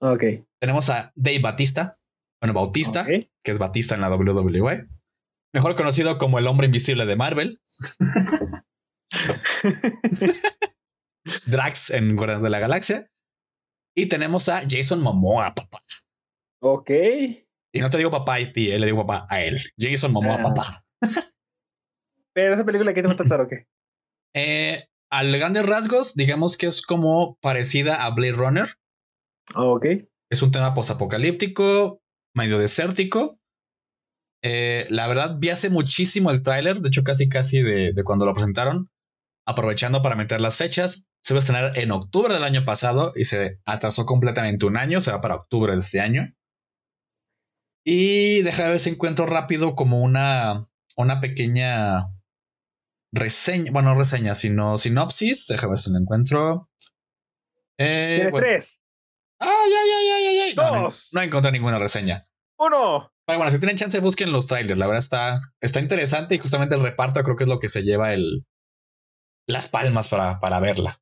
Ok. 0.00 0.24
Tenemos 0.60 0.88
a 0.90 1.12
Dave 1.14 1.40
Batista, 1.40 1.94
bueno, 2.40 2.54
Bautista, 2.54 3.04
que 3.06 3.28
es 3.44 3.58
Batista 3.58 3.94
en 3.94 4.00
la 4.00 4.14
WWE, 4.14 4.88
mejor 5.54 5.74
conocido 5.74 6.16
como 6.18 6.38
el 6.38 6.46
hombre 6.46 6.66
invisible 6.66 7.04
de 7.06 7.16
Marvel. 7.16 7.60
Drax 11.46 11.90
en 11.90 12.16
Guardianes 12.16 12.42
de 12.42 12.50
la 12.50 12.58
Galaxia. 12.60 13.10
Y 13.94 14.06
tenemos 14.06 14.48
a 14.48 14.62
Jason 14.68 15.02
Momoa, 15.02 15.54
papá. 15.54 15.80
Ok. 16.62 16.90
Y 17.72 17.80
no 17.80 17.90
te 17.90 17.98
digo 17.98 18.10
papá 18.10 18.36
a 18.36 18.52
ti, 18.52 18.66
le 18.66 18.86
digo 18.86 19.06
papá 19.06 19.26
a 19.28 19.42
él. 19.42 19.58
Jason 19.78 20.12
Momoa, 20.12 20.36
ah. 20.36 20.42
papá. 20.42 20.84
Pero 22.32 22.54
esa 22.54 22.64
película, 22.64 22.94
¿qué 22.94 23.02
te 23.02 23.08
va 23.08 23.14
a 23.14 23.16
tratar 23.16 23.40
o 23.42 23.48
qué? 23.48 23.66
Eh, 24.34 24.88
al 25.10 25.36
grandes 25.36 25.66
rasgos, 25.66 26.14
digamos 26.14 26.56
que 26.56 26.66
es 26.66 26.82
como 26.82 27.36
parecida 27.40 28.04
a 28.04 28.10
Blade 28.10 28.32
Runner. 28.32 28.68
ok. 29.54 29.86
Es 30.30 30.42
un 30.42 30.52
tema 30.52 30.74
posapocalíptico, 30.74 32.00
medio 32.34 32.58
desértico. 32.58 33.40
Eh, 34.42 34.86
la 34.88 35.08
verdad, 35.08 35.36
vi 35.38 35.50
hace 35.50 35.68
muchísimo 35.68 36.30
el 36.30 36.42
tráiler, 36.44 36.78
de 36.78 36.88
hecho 36.88 37.02
casi 37.02 37.28
casi 37.28 37.60
de, 37.60 37.92
cuando 38.04 38.24
lo 38.24 38.32
presentaron, 38.32 38.88
aprovechando 39.44 40.02
para 40.02 40.14
meter 40.14 40.40
las 40.40 40.56
fechas. 40.56 41.04
Se 41.20 41.34
va 41.34 41.38
a 41.38 41.40
estrenar 41.40 41.78
en 41.78 41.90
octubre 41.90 42.32
del 42.32 42.44
año 42.44 42.64
pasado 42.64 43.12
y 43.16 43.24
se 43.24 43.58
atrasó 43.66 44.06
completamente 44.06 44.66
un 44.66 44.76
año, 44.76 45.00
se 45.00 45.10
va 45.10 45.20
para 45.20 45.34
octubre 45.34 45.72
de 45.72 45.80
este 45.80 46.00
año. 46.00 46.32
Y 47.84 48.42
deja 48.42 48.64
de 48.64 48.70
ver 48.70 48.80
si 48.80 48.90
encuentro 48.90 49.26
rápido 49.26 49.74
como 49.74 50.00
una, 50.00 50.62
una 50.96 51.20
pequeña 51.20 52.06
reseña, 53.12 53.72
bueno, 53.72 53.90
no 53.90 53.98
reseña, 53.98 54.34
sino 54.34 54.78
sinopsis. 54.78 55.46
Déjame 55.48 55.70
ver 55.70 55.78
si 55.78 55.90
lo 55.90 55.98
encuentro. 55.98 56.70
Eh, 57.78 58.30
tres. 58.34 58.80
¡Ay, 59.38 59.48
ay, 59.50 59.90
ay, 59.98 60.26
ay, 60.26 60.38
ay! 60.40 60.54
No, 60.54 60.88
no, 61.12 61.20
encontré 61.22 61.52
ninguna 61.52 61.78
reseña. 61.78 62.26
1. 62.58 63.12
bueno, 63.26 63.50
si 63.50 63.58
tienen 63.58 63.76
chance, 63.76 63.98
busquen 64.00 64.32
los 64.32 64.46
trailers. 64.46 64.78
La 64.78 64.86
verdad 64.86 64.98
está, 64.98 65.40
está 65.60 65.80
interesante 65.80 66.34
y 66.34 66.38
justamente 66.38 66.74
el 66.74 66.82
reparto 66.82 67.22
creo 67.22 67.36
que 67.36 67.44
es 67.44 67.48
lo 67.48 67.58
que 67.58 67.70
se 67.70 67.82
lleva 67.82 68.12
el, 68.12 68.44
las 69.46 69.68
palmas 69.68 70.08
para, 70.08 70.40
para 70.40 70.60
verla. 70.60 71.00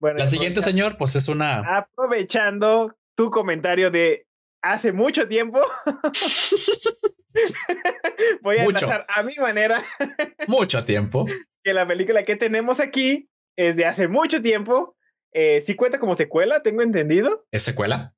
Bueno, 0.00 0.18
la 0.18 0.28
siguiente, 0.28 0.60
señor, 0.60 0.98
pues 0.98 1.16
es 1.16 1.28
una. 1.28 1.78
Aprovechando 1.78 2.94
tu 3.16 3.30
comentario 3.30 3.90
de 3.90 4.26
hace 4.60 4.92
mucho 4.92 5.26
tiempo. 5.26 5.60
Voy 8.42 8.58
a 8.58 8.64
mucho. 8.64 8.88
a 8.90 9.22
mi 9.22 9.34
manera. 9.36 9.82
mucho 10.48 10.84
tiempo. 10.84 11.24
Que 11.62 11.72
la 11.72 11.86
película 11.86 12.24
que 12.24 12.36
tenemos 12.36 12.80
aquí 12.80 13.28
es 13.56 13.76
de 13.76 13.86
hace 13.86 14.08
mucho 14.08 14.42
tiempo. 14.42 14.96
Eh, 15.32 15.60
sí 15.60 15.74
cuenta 15.74 15.98
como 15.98 16.14
secuela, 16.14 16.62
tengo 16.62 16.82
entendido. 16.82 17.46
¿Es 17.50 17.62
secuela? 17.62 18.14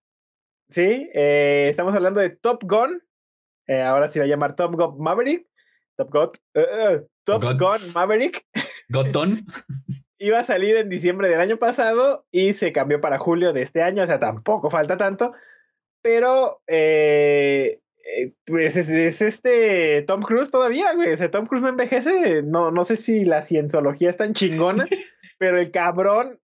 Sí, 0.68 1.08
eh, 1.14 1.66
estamos 1.68 1.94
hablando 1.94 2.20
de 2.20 2.30
Top 2.30 2.62
Gun. 2.64 3.02
Eh, 3.66 3.82
ahora 3.82 4.08
se 4.08 4.20
va 4.20 4.24
a 4.24 4.28
llamar 4.28 4.56
Top 4.56 4.74
Gun 4.74 5.02
Maverick. 5.02 5.46
Top 5.96 6.10
Gun, 6.10 6.30
Top 7.24 7.42
Gun 7.42 7.92
Maverick. 7.94 8.44
Goton. 8.90 9.38
Iba 10.18 10.40
a 10.40 10.44
salir 10.44 10.76
en 10.76 10.90
diciembre 10.90 11.30
del 11.30 11.40
año 11.40 11.56
pasado 11.56 12.26
y 12.30 12.52
se 12.52 12.72
cambió 12.72 13.00
para 13.00 13.18
julio 13.18 13.54
de 13.54 13.62
este 13.62 13.82
año, 13.82 14.02
o 14.02 14.06
sea, 14.06 14.18
tampoco 14.18 14.68
falta 14.68 14.98
tanto. 14.98 15.32
Pero 16.02 16.60
eh, 16.66 17.80
eh, 18.16 18.33
pues 18.46 18.77
es, 18.77 19.20
este 19.23 20.03
Tom 20.03 20.23
Cruise 20.23 20.51
todavía, 20.51 20.94
güey. 20.94 21.11
Ese 21.11 21.29
Tom 21.29 21.46
Cruise 21.46 21.62
no 21.62 21.68
envejece. 21.68 22.42
No, 22.42 22.70
no 22.70 22.85
sé 22.85 22.96
si 22.96 23.25
la 23.25 23.42
cienciología 23.42 24.11
es 24.11 24.16
tan 24.16 24.35
chingona, 24.35 24.87
pero 25.38 25.59
el 25.59 25.70
cabrón 25.70 26.40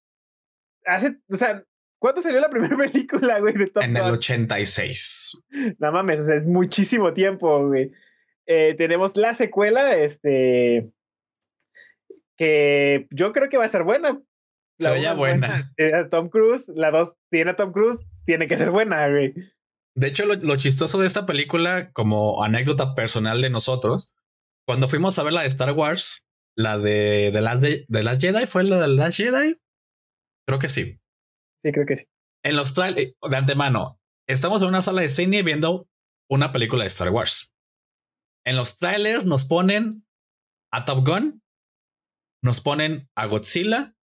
hace, 0.84 1.16
o 1.30 1.36
sea, 1.36 1.64
¿cuándo 1.98 2.20
salió 2.20 2.40
la 2.40 2.50
primera 2.50 2.76
película, 2.92 3.40
güey, 3.40 3.54
de 3.54 3.66
Tom 3.66 3.82
En 3.82 3.96
el 3.96 4.10
86. 4.10 5.42
No 5.78 5.92
mames, 5.92 6.20
o 6.20 6.24
sea, 6.24 6.36
es 6.36 6.46
muchísimo 6.46 7.12
tiempo, 7.12 7.66
güey. 7.66 7.92
Eh, 8.46 8.74
tenemos 8.74 9.16
la 9.16 9.34
secuela, 9.34 9.96
este, 9.96 10.88
que 12.36 13.08
yo 13.10 13.32
creo 13.32 13.48
que 13.48 13.58
va 13.58 13.64
a 13.64 13.68
ser 13.68 13.82
buena. 13.82 14.20
La 14.78 14.90
Se 14.90 15.14
buena. 15.14 15.72
buena. 15.76 16.08
Tom 16.10 16.28
Cruise, 16.28 16.68
la 16.68 16.90
dos 16.90 17.16
tiene 17.30 17.52
a 17.52 17.56
Tom 17.56 17.72
Cruise, 17.72 18.06
tiene 18.24 18.46
que 18.46 18.56
ser 18.56 18.70
buena, 18.70 19.08
güey. 19.08 19.34
De 19.96 20.08
hecho, 20.08 20.26
lo, 20.26 20.56
chistoso 20.56 20.98
de 20.98 21.06
esta 21.06 21.24
película, 21.24 21.90
como 21.92 22.44
anécdota 22.44 22.94
personal 22.94 23.40
de 23.40 23.48
nosotros, 23.48 24.14
cuando 24.66 24.88
fuimos 24.88 25.18
a 25.18 25.22
ver 25.22 25.32
la 25.32 25.40
de 25.40 25.46
Star 25.48 25.72
Wars, 25.72 26.26
la 26.54 26.76
de 26.76 27.30
The 27.32 27.40
Last, 27.40 27.62
de, 27.62 28.18
Jedi, 28.20 28.46
¿fue 28.46 28.64
la 28.64 28.76
de 28.76 28.82
The 28.82 28.88
Last 28.88 29.16
Jedi? 29.16 29.58
Creo 30.46 30.58
que 30.58 30.68
sí. 30.68 31.00
Sí, 31.62 31.72
creo 31.72 31.86
que 31.86 31.96
sí. 31.96 32.04
En 32.44 32.56
los 32.56 32.74
trailers, 32.74 33.08
eh, 33.08 33.16
de 33.30 33.36
antemano, 33.38 33.98
estamos 34.28 34.60
en 34.60 34.68
una 34.68 34.82
sala 34.82 35.00
de 35.00 35.08
cine 35.08 35.42
viendo 35.42 35.88
una 36.28 36.52
película 36.52 36.82
de 36.82 36.88
Star 36.88 37.08
Wars. 37.08 37.54
En 38.44 38.56
los 38.56 38.76
trailers 38.76 39.24
nos 39.24 39.46
ponen 39.46 40.06
a 40.72 40.84
Top 40.84 41.06
Gun, 41.06 41.42
nos 42.42 42.60
ponen 42.60 43.08
a 43.16 43.24
Godzilla. 43.26 43.94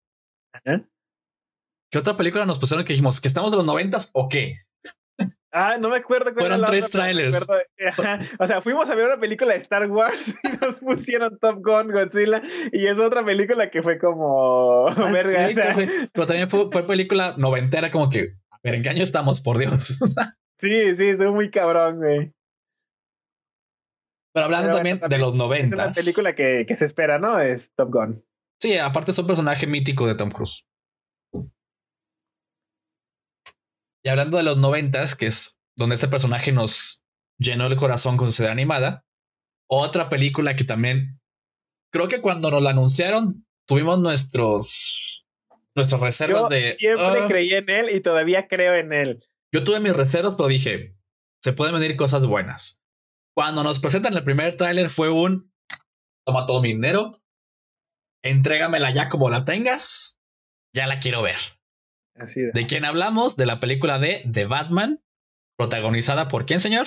¿Qué 1.90 1.98
otra 1.98 2.16
película 2.16 2.46
nos 2.46 2.59
pusieron 2.59 2.87
que 2.87 2.94
dijimos 2.94 3.20
que 3.20 3.28
estamos 3.28 3.52
en 3.52 3.59
los 3.59 3.66
noventas 3.66 4.11
o 4.14 4.31
qué? 4.31 4.57
Ah, 5.52 5.76
no 5.78 5.90
me 5.90 5.96
acuerdo. 5.96 6.32
Cuál 6.32 6.46
Fueron 6.46 6.64
tres 6.64 6.88
trailers. 6.88 7.46
O 8.38 8.46
sea, 8.46 8.62
fuimos 8.62 8.88
a 8.88 8.94
ver 8.94 9.06
una 9.06 9.18
película 9.18 9.52
de 9.52 9.58
Star 9.58 9.88
Wars 9.90 10.34
y 10.44 10.64
nos 10.64 10.78
pusieron 10.78 11.38
Top 11.38 11.58
Gun, 11.62 11.92
Godzilla, 11.92 12.42
y 12.72 12.86
es 12.86 12.98
otra 12.98 13.24
película 13.24 13.68
que 13.68 13.82
fue 13.82 13.98
como 13.98 14.88
ah, 14.88 15.10
verga. 15.12 15.48
Pero 16.12 16.26
también 16.26 16.48
fue, 16.48 16.86
película 16.86 17.34
noventera, 17.36 17.90
como 17.90 18.08
que, 18.08 18.34
a 18.50 18.58
ver, 18.64 18.76
¿en 18.76 18.82
qué 18.82 18.88
año 18.88 19.02
estamos? 19.02 19.42
Por 19.42 19.58
Dios. 19.58 19.98
sí, 20.58 20.96
sí, 20.96 21.16
soy 21.16 21.30
muy 21.30 21.50
cabrón, 21.50 21.98
güey. 21.98 22.32
Pero 24.34 24.46
hablando 24.46 24.70
también 24.70 25.00
de 25.06 25.18
los 25.18 25.34
noventas. 25.34 25.78
Es 25.78 25.84
una 25.84 25.92
película 25.92 26.34
que, 26.34 26.64
que 26.66 26.76
se 26.76 26.86
espera, 26.86 27.18
¿no? 27.18 27.38
Es 27.38 27.70
Top 27.74 27.92
Gun. 27.92 28.24
Sí, 28.58 28.78
aparte 28.78 29.10
es 29.10 29.18
un 29.18 29.26
personaje 29.26 29.66
mítico 29.66 30.06
de 30.06 30.14
Tom 30.14 30.30
Cruise. 30.30 30.66
Y 34.02 34.08
hablando 34.08 34.36
de 34.36 34.42
los 34.42 34.56
noventas, 34.56 35.14
que 35.14 35.26
es 35.26 35.58
donde 35.76 35.94
este 35.94 36.08
personaje 36.08 36.52
nos 36.52 37.04
llenó 37.38 37.66
el 37.66 37.76
corazón 37.76 38.16
con 38.16 38.28
su 38.28 38.34
serie 38.34 38.52
animada, 38.52 39.04
otra 39.68 40.08
película 40.08 40.56
que 40.56 40.64
también 40.64 41.20
creo 41.92 42.08
que 42.08 42.20
cuando 42.20 42.50
nos 42.50 42.62
la 42.62 42.70
anunciaron 42.70 43.46
tuvimos 43.66 43.98
nuestros 43.98 45.26
nuestras 45.74 46.00
reservas 46.00 46.50
de 46.50 46.74
siempre 46.74 47.20
ah". 47.22 47.26
creí 47.26 47.52
en 47.54 47.70
él 47.70 47.90
y 47.90 48.00
todavía 48.00 48.48
creo 48.48 48.74
en 48.74 48.92
él. 48.92 49.24
Yo 49.52 49.64
tuve 49.64 49.80
mis 49.80 49.94
reservas, 49.94 50.34
pero 50.34 50.48
dije, 50.48 50.94
se 51.42 51.52
pueden 51.52 51.74
venir 51.74 51.96
cosas 51.96 52.26
buenas. 52.26 52.82
Cuando 53.34 53.62
nos 53.62 53.80
presentan 53.80 54.14
el 54.14 54.24
primer 54.24 54.56
tráiler 54.56 54.90
fue 54.90 55.10
un 55.10 55.52
toma 56.26 56.46
todo 56.46 56.60
mi 56.60 56.68
dinero, 56.68 57.12
entrégamela 58.22 58.90
ya 58.90 59.08
como 59.08 59.30
la 59.30 59.44
tengas, 59.44 60.18
ya 60.74 60.86
la 60.86 61.00
quiero 61.00 61.22
ver. 61.22 61.36
De. 62.14 62.66
quién 62.66 62.85
hablamos? 62.85 63.37
De 63.37 63.46
la 63.46 63.61
película 63.61 63.98
de 63.98 64.25
The 64.31 64.46
Batman, 64.46 65.03
protagonizada 65.57 66.29
por 66.29 66.46
quién, 66.46 66.61
señor? 66.61 66.87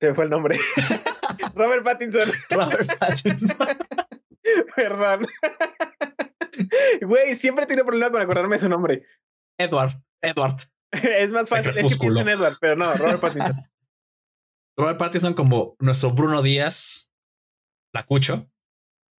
Se 0.00 0.14
fue 0.14 0.24
el 0.24 0.30
nombre. 0.30 0.58
Robert 1.54 1.84
Pattinson. 1.84 2.28
Robert 2.50 2.98
Pattinson. 2.98 3.56
Perdón. 4.76 5.26
Güey, 7.02 7.36
siempre 7.36 7.66
tiene 7.66 7.84
problema 7.84 8.10
con 8.10 8.20
acordarme 8.20 8.56
de 8.56 8.62
su 8.62 8.68
nombre. 8.68 9.06
Edward. 9.58 9.92
Edward. 10.20 10.56
es 10.90 11.32
más 11.32 11.48
fácil. 11.48 11.76
Es 11.78 11.92
que 11.92 11.98
pienso 11.98 12.20
en 12.20 12.28
Edward, 12.28 12.56
pero 12.60 12.76
no, 12.76 12.92
Robert 12.94 13.20
Pattinson. 13.20 13.64
Robert 14.76 14.98
Pattinson 14.98 15.34
como 15.34 15.76
nuestro 15.78 16.12
Bruno 16.12 16.42
Díaz, 16.42 17.12
la 17.94 18.04
cucho. 18.04 18.50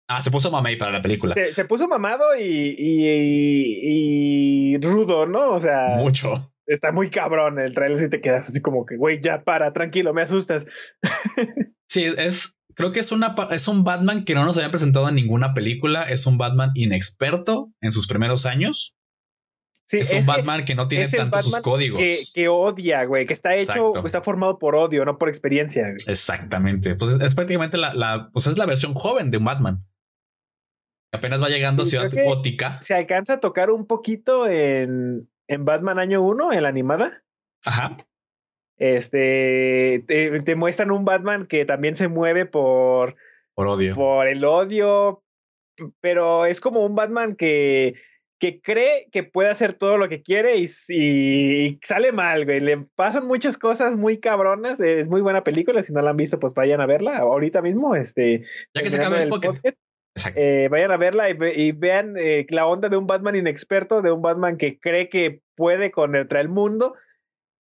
Ah, 0.07 0.21
se 0.21 0.31
puso 0.31 0.51
mamey 0.51 0.77
para 0.77 0.91
la 0.91 1.01
película. 1.01 1.35
Se, 1.53 1.65
puso 1.65 1.87
mamado 1.87 2.37
y, 2.37 2.75
y, 2.77 4.77
rudo, 4.77 5.25
¿no? 5.25 5.51
O 5.51 5.59
sea. 5.59 5.95
Mucho. 5.97 6.51
Está 6.65 6.91
muy 6.91 7.09
cabrón 7.09 7.59
el 7.59 7.73
trailer 7.73 7.99
si 7.99 8.09
te 8.09 8.21
quedas 8.21 8.47
así 8.47 8.61
como 8.61 8.85
que, 8.85 8.95
güey, 8.95 9.19
ya 9.21 9.43
para, 9.43 9.73
tranquilo, 9.73 10.13
me 10.13 10.21
asustas. 10.21 10.65
sí, 11.87 12.05
es. 12.17 12.55
Creo 12.75 12.91
que 12.91 13.01
es, 13.01 13.11
una, 13.11 13.35
es 13.51 13.67
un 13.67 13.83
Batman 13.83 14.25
que 14.25 14.33
no 14.33 14.45
nos 14.45 14.57
había 14.57 14.71
presentado 14.71 15.07
en 15.07 15.13
ninguna 15.13 15.53
película. 15.53 16.03
Es 16.03 16.25
un 16.25 16.39
Batman 16.39 16.71
inexperto 16.73 17.71
en 17.81 17.91
sus 17.91 18.07
primeros 18.07 18.47
años. 18.47 18.95
Sí, 19.85 19.99
es 19.99 20.11
un 20.11 20.25
Batman 20.25 20.65
que 20.65 20.73
no 20.73 20.87
tiene 20.87 21.07
tantos 21.07 21.43
sus 21.43 21.59
códigos. 21.59 22.31
Que, 22.33 22.47
odia, 22.47 23.05
güey, 23.05 23.27
que 23.27 23.33
está 23.33 23.55
hecho, 23.55 23.93
está 24.03 24.23
formado 24.23 24.57
por 24.57 24.75
odio, 24.75 25.05
no 25.05 25.19
por 25.19 25.29
experiencia. 25.29 25.93
Exactamente. 26.07 26.95
Pues 26.95 27.21
es 27.21 27.35
prácticamente 27.35 27.77
la, 27.77 27.93
la, 27.93 28.31
pues 28.33 28.47
es 28.47 28.57
la 28.57 28.65
versión 28.65 28.95
joven 28.95 29.29
de 29.29 29.37
un 29.37 29.43
Batman. 29.43 29.85
Apenas 31.13 31.41
va 31.41 31.47
llegando 31.47 31.83
a 31.83 31.85
Ciudad 31.85 32.11
Gótica. 32.11 32.79
Se 32.81 32.95
alcanza 32.95 33.35
a 33.35 33.39
tocar 33.39 33.69
un 33.69 33.85
poquito 33.85 34.47
en, 34.47 35.29
en 35.47 35.63
Batman 35.63 35.99
Año 35.99 36.23
1, 36.23 36.53
en 36.53 36.63
la 36.63 36.69
animada. 36.69 37.23
Ajá. 37.65 37.97
Este, 38.77 40.03
te, 40.07 40.55
muestran 40.55 40.89
un 40.89 41.05
Batman 41.05 41.45
que 41.45 41.65
también 41.65 41.95
se 41.95 42.07
mueve 42.07 42.47
por... 42.47 43.15
Por 43.53 43.67
odio. 43.67 43.93
Por 43.93 44.27
el 44.27 44.43
odio, 44.43 45.23
pero 46.01 46.47
es 46.47 46.59
como 46.59 46.83
un 46.83 46.95
Batman 46.95 47.35
que, 47.35 47.93
que 48.39 48.59
cree 48.59 49.07
que 49.11 49.21
puede 49.21 49.51
hacer 49.51 49.73
todo 49.73 49.99
lo 49.99 50.09
que 50.09 50.23
quiere 50.23 50.57
y, 50.57 50.67
y, 50.89 51.79
sale 51.83 52.11
mal, 52.11 52.45
güey. 52.45 52.59
Le 52.59 52.77
pasan 52.95 53.27
muchas 53.27 53.59
cosas 53.59 53.95
muy 53.95 54.17
cabronas. 54.17 54.79
Es 54.79 55.07
muy 55.07 55.21
buena 55.21 55.43
película. 55.43 55.83
Si 55.83 55.93
no 55.93 56.01
la 56.01 56.09
han 56.09 56.17
visto, 56.17 56.39
pues 56.39 56.55
vayan 56.55 56.81
a 56.81 56.87
verla 56.87 57.19
ahorita 57.19 57.61
mismo. 57.61 57.95
Este, 57.95 58.43
ya 58.73 58.81
que 58.81 58.89
se 58.89 58.97
acabe 58.97 59.21
el, 59.21 59.29
pocket. 59.29 59.75
Eh, 60.35 60.67
vayan 60.69 60.91
a 60.91 60.97
verla 60.97 61.29
y, 61.29 61.71
vean 61.71 62.15
eh, 62.19 62.45
la 62.49 62.67
onda 62.67 62.87
de 62.87 62.97
un 62.97 63.07
Batman 63.07 63.35
inexperto, 63.35 64.03
de 64.03 64.11
un 64.11 64.21
Batman 64.21 64.57
que 64.57 64.79
cree 64.79 65.09
que 65.09 65.41
puede 65.55 65.89
con 65.91 66.15
el, 66.15 66.49
mundo 66.49 66.95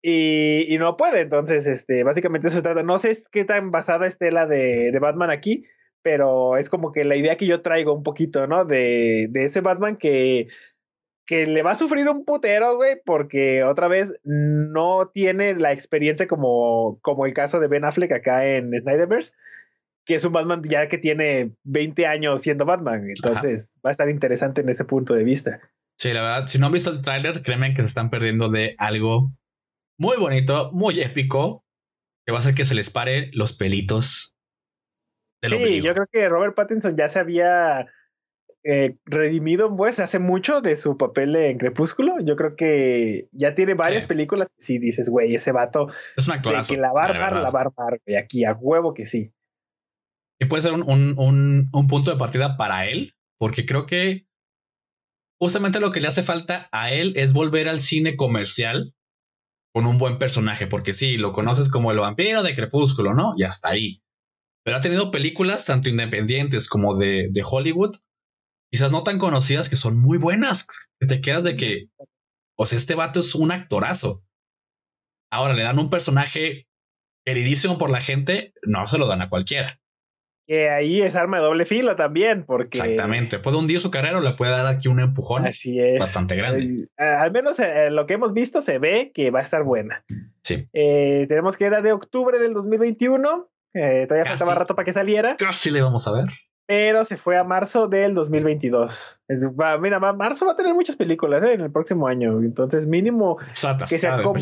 y, 0.03 0.77
no 0.79 0.97
puede. 0.97 1.21
Entonces, 1.21 1.67
este, 1.67 2.03
básicamente 2.05 2.49
eso 2.49 2.59
se 2.59 2.63
trata. 2.63 2.83
No 2.83 2.99
sé 2.99 3.17
qué 3.33 3.45
tan 3.45 3.71
basada 3.71 4.07
esté 4.07 4.31
la 4.31 4.47
de, 4.47 4.91
de, 4.93 4.99
Batman 4.99 5.31
aquí, 5.31 5.65
pero 6.03 6.59
es 6.59 6.69
como 6.69 6.93
que 6.93 7.05
la 7.05 7.17
idea 7.17 7.37
que 7.37 7.47
yo 7.47 7.63
traigo 7.63 7.95
un 7.95 8.03
poquito, 8.03 8.47
¿no? 8.47 8.67
De, 8.67 9.29
de 9.31 9.45
ese 9.45 9.63
Batman 9.63 9.97
que, 9.97 10.49
que 11.27 11.47
le 11.47 11.63
va 11.63 11.71
a 11.71 11.77
sufrir 11.77 12.07
un 12.11 12.27
putero, 12.27 12.77
güey, 12.77 12.97
porque 13.07 13.65
otra 13.65 13.89
vez 13.89 14.13
no 14.23 15.11
tiene 15.15 15.55
la 15.55 15.73
experiencia 15.73 16.27
como, 16.27 16.99
como 17.01 17.25
el 17.25 17.33
caso 17.33 17.59
de 17.59 17.69
Ben 17.69 17.87
Affleck 17.87 18.13
acá 18.13 18.47
en 18.47 18.71
Snyderverse 18.79 19.33
que 20.05 20.15
es 20.17 20.25
un 20.25 20.33
Batman 20.33 20.63
ya 20.65 20.89
que 20.89 20.99
tiene 20.99 21.53
20 21.65 22.07
años 22.07 22.43
siendo 22.43 22.65
Batman. 22.65 23.09
Entonces 23.09 23.79
va 23.85 23.91
a 23.91 23.93
estar 23.93 24.09
interesante 24.09 24.61
en 24.61 24.69
ese 24.69 24.85
punto 24.85 25.15
de 25.15 25.25
vista. 25.25 25.61
Sí, 25.99 26.13
la 26.13 26.23
verdad, 26.23 26.47
si 26.47 26.59
no 26.59 26.67
han 26.67 26.73
visto 26.73 26.91
el 26.91 27.03
tráiler, 27.03 27.43
créeme 27.43 27.75
que 27.75 27.83
se 27.83 27.87
están 27.87 28.11
perdiendo 28.11 28.49
de 28.49 28.75
algo 28.79 29.33
muy 29.99 30.17
bonito, 30.17 30.71
muy 30.73 31.01
épico, 31.01 31.65
que 32.27 32.33
va 32.33 32.39
a 32.39 32.41
hacer 32.41 32.55
que 32.55 32.65
se 32.65 32.75
les 32.75 32.91
pare 32.91 33.31
los 33.33 33.53
pelitos. 33.53 34.37
Del 35.43 35.53
sí, 35.53 35.83
yo 35.83 35.95
creo 35.95 36.07
que 36.11 36.29
Robert 36.29 36.55
Pattinson 36.55 36.97
ya 36.97 37.09
se 37.09 37.19
había 37.19 37.87
eh, 38.65 38.97
redimido, 39.05 39.77
pues, 39.77 40.01
hace 40.01 40.19
mucho 40.19 40.63
de 40.63 40.75
su 40.77 40.97
papel 40.97 41.37
en 41.37 41.59
Crepúsculo. 41.59 42.19
Yo 42.21 42.35
creo 42.35 42.57
que 42.57 43.29
ya 43.33 43.55
tiene 43.55 43.75
varias 43.75 44.07
películas. 44.07 44.55
Si 44.59 44.79
dices, 44.79 45.11
güey, 45.11 45.35
ese 45.35 45.53
vato. 45.53 45.89
Es 46.17 46.27
un 46.27 46.35
actorazo. 46.35 46.75
que 46.75 46.81
la 46.81 46.93
barbar, 46.93 47.37
la 47.37 47.51
barbar, 47.51 48.01
y 48.07 48.15
aquí 48.15 48.45
a 48.45 48.55
huevo 48.55 48.95
que 48.95 49.05
sí. 49.05 49.34
Y 50.41 50.47
puede 50.47 50.63
ser 50.63 50.73
un, 50.73 50.83
un, 50.83 51.69
un, 51.73 51.87
punto 51.87 52.11
de 52.11 52.17
partida 52.17 52.57
para 52.57 52.89
él, 52.89 53.15
porque 53.39 53.67
creo 53.67 53.87
que 53.87 54.27
justamente 55.41 55.81
lo 55.81 55.91
que 55.91 56.01
le 56.01 56.09
hace 56.09 56.23
falta 56.23 56.69
a 56.73 56.93
él 56.93 57.13
es 57.17 57.33
volver 57.33 57.69
al 57.69 57.81
cine 57.81 58.17
comercial 58.17 58.95
con 59.73 59.87
un 59.87 59.99
buen 59.99 60.19
personaje, 60.19 60.67
porque 60.67 60.95
sí, 60.95 61.17
lo 61.19 61.33
conoces 61.33 61.69
como 61.69 61.91
el 61.91 61.99
vampiro 61.99 62.43
de 62.43 62.55
Crepúsculo, 62.55 63.15
¿no? 63.15 63.35
Y 63.37 63.45
hasta 63.45 63.71
ahí. 63.71 64.03
Pero 64.65 64.77
ha 64.77 64.81
tenido 64.81 65.11
películas 65.11 65.67
tanto 65.67 65.89
independientes 65.89 66.69
como 66.69 66.97
de, 66.97 67.29
de 67.31 67.43
Hollywood, 67.45 67.97
quizás 68.73 68.91
no 68.91 69.03
tan 69.03 69.19
conocidas, 69.19 69.69
que 69.69 69.77
son 69.77 69.99
muy 69.99 70.19
buenas. 70.19 70.67
Que 70.99 71.07
te 71.07 71.21
quedas 71.21 71.45
de 71.45 71.55
que, 71.55 71.89
o 72.57 72.67
sea, 72.67 72.77
este 72.77 72.95
vato 72.95 73.21
es 73.21 73.35
un 73.35 73.53
actorazo. 73.53 74.25
Ahora 75.31 75.55
le 75.55 75.65
dan 75.65 75.79
un 75.79 75.91
personaje 75.91 76.69
queridísimo 77.27 77.77
por 77.79 77.91
la 77.91 78.01
gente, 78.01 78.55
no 78.63 78.87
se 78.87 78.99
lo 78.99 79.09
dan 79.09 79.23
a 79.23 79.29
cualquiera 79.29 79.81
que 80.47 80.69
ahí 80.71 81.03
es 81.03 81.17
arma 81.17 81.39
de 81.39 81.45
doble 81.45 81.65
filo 81.65 81.97
también, 81.97 82.45
porque... 82.45 82.79
Exactamente, 82.79 83.39
puede 83.39 83.57
hundir 83.57 83.81
su 83.81 83.91
carrera 83.91 84.19
o 84.19 84.21
le 84.21 84.33
puede 84.33 84.53
dar 84.53 84.67
aquí 84.67 84.89
un 84.89 85.01
empujón 85.01 85.47
Así 85.47 85.79
es. 85.79 85.99
bastante 85.99 86.37
grande. 86.37 86.89
al 86.97 87.33
menos 87.33 87.59
eh, 87.59 87.91
lo 87.91 88.07
que 88.07 88.15
hemos 88.15 88.33
visto 88.33 88.61
se 88.61 88.79
ve 88.79 89.13
que 89.15 89.31
va 89.31 89.41
a 89.41 89.43
estar 89.43 89.63
buena. 89.63 90.05
Sí. 90.43 90.69
Eh, 90.73 91.27
tenemos 91.29 91.57
que 91.57 91.65
era 91.65 91.81
de 91.81 91.93
octubre 91.93 92.39
del 92.39 92.53
2021, 92.53 93.51
eh, 93.75 94.07
todavía 94.07 94.31
faltaba 94.31 94.55
rato 94.55 94.75
para 94.75 94.85
que 94.85 94.93
saliera. 94.93 95.37
Casi 95.37 95.71
le 95.71 95.83
vamos 95.83 96.07
a 96.07 96.13
ver. 96.13 96.27
Pero 96.67 97.05
se 97.05 97.19
fue 97.19 97.37
a 97.37 97.45
marzo 97.45 97.89
del 97.89 98.15
2022. 98.15 99.23
mira, 99.81 100.01
marzo 100.01 100.47
va 100.47 100.53
a 100.53 100.57
tener 100.57 100.73
muchas 100.73 100.97
películas 100.97 101.43
en 101.43 101.61
el 101.61 101.71
próximo 101.71 102.07
año, 102.07 102.41
entonces 102.41 102.87
mínimo 102.87 103.37
que 103.37 103.99
sea 103.99 104.23
como 104.23 104.35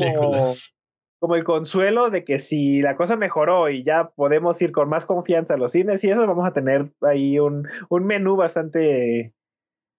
como 1.23 1.37
el 1.37 1.45
consuelo 1.45 2.11
de 2.11 2.25
que 2.25 2.41
si 2.41 2.83
la 2.83 2.97
cosa 2.97 3.15
mejoró 3.15 3.71
y 3.71 3.85
ya 3.85 4.09
podemos 4.09 4.61
ir 4.61 4.73
con 4.73 4.89
más 4.89 5.07
confianza 5.07 5.55
a 5.55 5.57
los 5.57 5.71
cines 5.71 6.03
y 6.03 6.11
eso, 6.11 6.27
vamos 6.27 6.45
a 6.45 6.53
tener 6.53 6.91
ahí 7.01 7.39
un, 7.39 7.69
un 7.89 8.07
menú 8.07 8.35
bastante, 8.35 9.33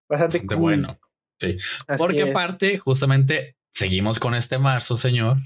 bastante, 0.10 0.54
bueno. 0.54 1.00
Sí. 1.40 1.56
Porque 1.98 2.24
aparte, 2.24 2.78
justamente, 2.78 3.56
seguimos 3.70 4.20
con 4.20 4.36
este 4.36 4.60
marzo, 4.60 4.98
señor. 4.98 5.38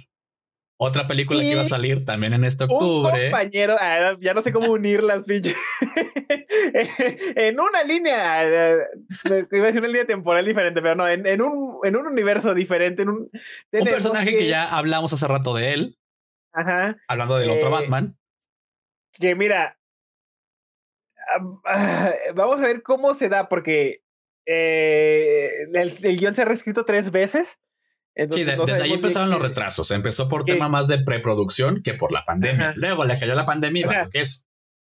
Otra 0.80 1.08
película 1.08 1.40
que 1.40 1.52
iba 1.52 1.62
a 1.62 1.66
salir 1.66 2.06
también 2.06 2.34
en 2.34 2.44
este 2.44 2.66
octubre. 2.66 3.26
Un 3.26 3.32
compañero, 3.32 3.76
ah, 3.80 4.16
ya 4.20 4.36
no 4.36 4.44
sé 4.44 4.54
cómo 4.54 4.72
unir 4.72 5.02
las 5.02 5.26
pinches. 5.26 5.58
en 7.36 7.60
una 7.60 7.84
línea, 7.84 8.48
eh, 8.48 8.78
iba 9.24 9.64
a 9.64 9.68
decir 9.68 9.80
una 9.80 9.88
línea 9.88 10.06
temporal 10.06 10.46
diferente, 10.46 10.80
pero 10.84 10.94
no, 10.94 11.08
en, 11.08 11.42
un, 11.42 11.80
en 11.84 11.96
un 11.96 12.06
universo 12.06 12.54
diferente. 12.54 13.02
En 13.02 13.10
un, 13.10 13.32
un 13.72 13.86
personaje 13.86 14.38
que... 14.38 14.48
ya 14.48 14.66
hablamos 14.66 15.12
hace 15.12 15.28
rato 15.28 15.56
de 15.56 15.74
él. 15.74 15.98
Ajá. 16.54 16.96
Hablando 17.08 17.38
del 17.40 17.50
otro 17.50 17.70
eh, 17.70 17.72
Batman. 17.72 18.16
Que 19.14 19.34
mira, 19.34 19.80
ah, 21.66 22.14
vamos 22.36 22.60
a 22.60 22.68
ver 22.68 22.84
cómo 22.84 23.16
se 23.16 23.30
da, 23.30 23.50
porque 23.50 24.04
eh, 24.46 25.64
el, 25.74 25.92
el 26.04 26.18
guion 26.20 26.36
se 26.36 26.44
ha 26.44 26.46
reescrito 26.46 26.86
tres 26.86 27.10
veces 27.10 27.58
sí, 28.32 28.44
desde 28.44 28.82
ahí 28.82 28.94
empezaron 28.94 29.30
los 29.30 29.42
retrasos. 29.42 29.92
Empezó 29.92 30.28
por 30.28 30.44
tema 30.44 30.70
más 30.70 30.88
de 30.88 31.00
preproducción 31.00 31.82
que 31.84 31.94
por 31.94 32.12
la 32.12 32.26
pandemia. 32.26 32.74
Luego 32.76 33.06
le 33.06 33.18
cayó 33.18 33.36
la 33.36 33.46
pandemia 33.46 34.10
y. 34.14 34.20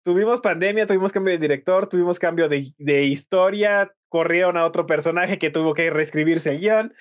Tuvimos 0.05 0.43
pandemia, 0.43 0.87
tuvimos 0.87 1.13
cambio 1.13 1.33
de 1.33 1.39
director, 1.39 1.89
tuvimos 1.89 2.19
cambio 2.19 2.51
de, 2.51 3.05
historia, 3.05 3.91
corrieron 4.11 4.59
a 4.59 4.67
otro 4.67 4.85
personaje 4.85 5.39
que 5.39 5.49
tuvo 5.49 5.73
que 5.73 5.89
reescribirse 5.89 6.51
el 6.51 6.61
guion. 6.61 6.95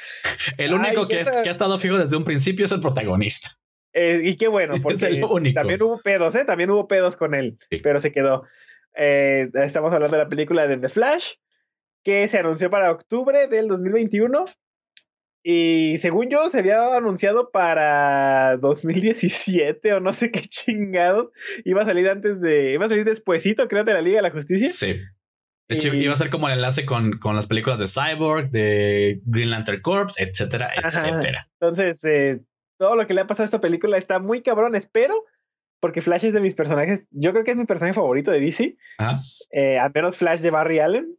El 0.58 0.74
único 0.74 1.06
que, 1.06 1.18
ha 1.20 1.42
estado 1.42 1.78
fijo 1.78 1.98
desde 1.98 2.16
un 2.16 2.24
principio 2.24 2.64
es 2.64 2.72
el 2.72 2.80
protagonista. 2.80 3.50
Eh, 3.92 4.22
y 4.24 4.38
qué 4.38 4.48
bueno, 4.48 4.76
porque 4.82 5.22
también 5.54 5.84
hubo 5.84 6.02
pedos, 6.02 6.34
¿eh? 6.36 6.46
También 6.46 6.72
hubo 6.72 6.88
pedos 6.88 7.18
con 7.18 7.36
él, 7.36 7.58
pero 7.84 8.00
se 8.00 8.14
quedó. 8.14 8.46
Eh, 8.96 9.50
estamos 9.54 9.92
hablando 9.92 10.16
de 10.16 10.24
la 10.24 10.30
película 10.30 10.66
de 10.66 10.78
The 10.78 10.88
Flash, 10.88 11.34
que 12.06 12.26
se 12.30 12.40
anunció 12.40 12.70
para 12.70 12.90
octubre 12.90 13.48
del 13.48 13.68
2021 13.68 14.46
y 15.44 15.98
según 15.98 16.30
yo, 16.30 16.48
se 16.48 16.60
había 16.60 16.96
anunciado 16.96 17.52
para 17.52 18.56
2017 18.58 19.94
o 19.94 20.00
no 20.00 20.14
sé 20.14 20.32
qué 20.32 20.40
chingado. 20.42 21.34
Iba 21.66 21.82
a 21.82 21.86
salir 21.86 22.10
antes 22.10 22.40
de. 22.40 22.72
Iba 22.72 22.86
a 22.86 22.90
salir 22.90 23.04
despuesito, 23.04 23.68
creo, 23.68 23.84
de 23.84 23.94
la 23.94 24.02
Liga 24.02 24.18
de 24.18 24.22
la 24.22 24.32
Justicia. 24.32 24.68
Sí. 24.68 24.96
De 25.68 25.76
hecho, 25.76 25.94
iba 25.94 26.14
a 26.14 26.18
ser 26.18 26.30
como 26.30 26.48
el 26.48 26.56
enlace 26.56 26.86
con, 26.86 27.20
con, 27.20 27.36
las 27.36 27.48
películas 27.48 27.80
de 27.80 27.88
Cyborg, 27.88 28.52
de 28.52 29.22
Green 29.26 29.50
Lantern 29.50 29.82
Corps, 29.82 30.14
etcétera, 30.18 30.72
etcétera. 30.76 31.50
Entonces, 31.60 32.04
eh, 32.06 32.42
todo 32.78 32.96
lo 32.96 33.08
que 33.08 33.14
le 33.14 33.22
ha 33.22 33.28
pasado 33.28 33.44
a 33.44 33.46
esta 33.46 33.62
película 33.62 33.98
está 33.98 34.20
muy 34.20 34.42
cabrón. 34.42 34.76
Espero, 34.76 35.16
porque 35.80 36.02
Flash 36.02 36.26
es 36.26 36.34
de 36.34 36.42
mis 36.42 36.56
personajes. 36.56 37.08
Yo 37.12 37.32
creo 37.32 37.44
que 37.44 37.52
es 37.52 37.58
mi 37.58 37.66
personaje 37.66 37.96
favorito 37.96 38.32
de 38.32 38.40
DC. 38.40 38.78
Ajá. 38.98 39.20
Eh, 39.52 39.78
al 39.80 39.92
menos 39.94 40.18
Flash 40.18 40.42
de 40.42 40.52
Barry 40.52 40.80
Allen. 40.80 41.18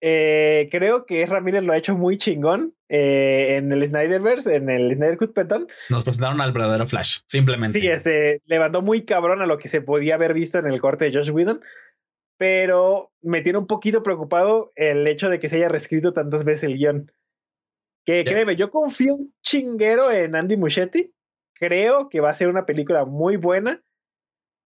Eh, 0.00 0.68
creo 0.70 1.06
que 1.06 1.24
Ramírez 1.24 1.62
lo 1.62 1.72
ha 1.72 1.78
hecho 1.78 1.96
muy 1.96 2.18
chingón 2.18 2.74
eh, 2.88 3.56
en 3.56 3.72
el 3.72 3.86
Snyderverse, 3.86 4.54
en 4.54 4.68
el 4.68 4.94
Snyder 4.94 5.16
Cut, 5.16 5.32
perdón. 5.32 5.66
Nos 5.88 6.04
presentaron 6.04 6.40
al 6.40 6.52
verdadero 6.52 6.86
Flash, 6.86 7.20
simplemente. 7.26 7.80
Sí, 7.80 7.88
este, 7.88 8.42
levantó 8.44 8.82
muy 8.82 9.02
cabrón 9.02 9.40
a 9.40 9.46
lo 9.46 9.58
que 9.58 9.68
se 9.68 9.80
podía 9.80 10.16
haber 10.16 10.34
visto 10.34 10.58
en 10.58 10.66
el 10.66 10.80
corte 10.80 11.06
de 11.06 11.14
Josh 11.14 11.30
Whedon, 11.30 11.60
pero 12.36 13.12
me 13.22 13.40
tiene 13.40 13.58
un 13.58 13.66
poquito 13.66 14.02
preocupado 14.02 14.72
el 14.76 15.06
hecho 15.06 15.30
de 15.30 15.38
que 15.38 15.48
se 15.48 15.56
haya 15.56 15.68
reescrito 15.68 16.12
tantas 16.12 16.44
veces 16.44 16.64
el 16.64 16.76
guion. 16.76 17.10
Que 18.04 18.24
créeme, 18.24 18.56
yo 18.56 18.70
confío 18.70 19.14
un 19.14 19.34
chinguero 19.42 20.12
en 20.12 20.36
Andy 20.36 20.58
Muschietti. 20.58 21.14
Creo 21.54 22.10
que 22.10 22.20
va 22.20 22.28
a 22.28 22.34
ser 22.34 22.48
una 22.48 22.66
película 22.66 23.06
muy 23.06 23.36
buena, 23.36 23.82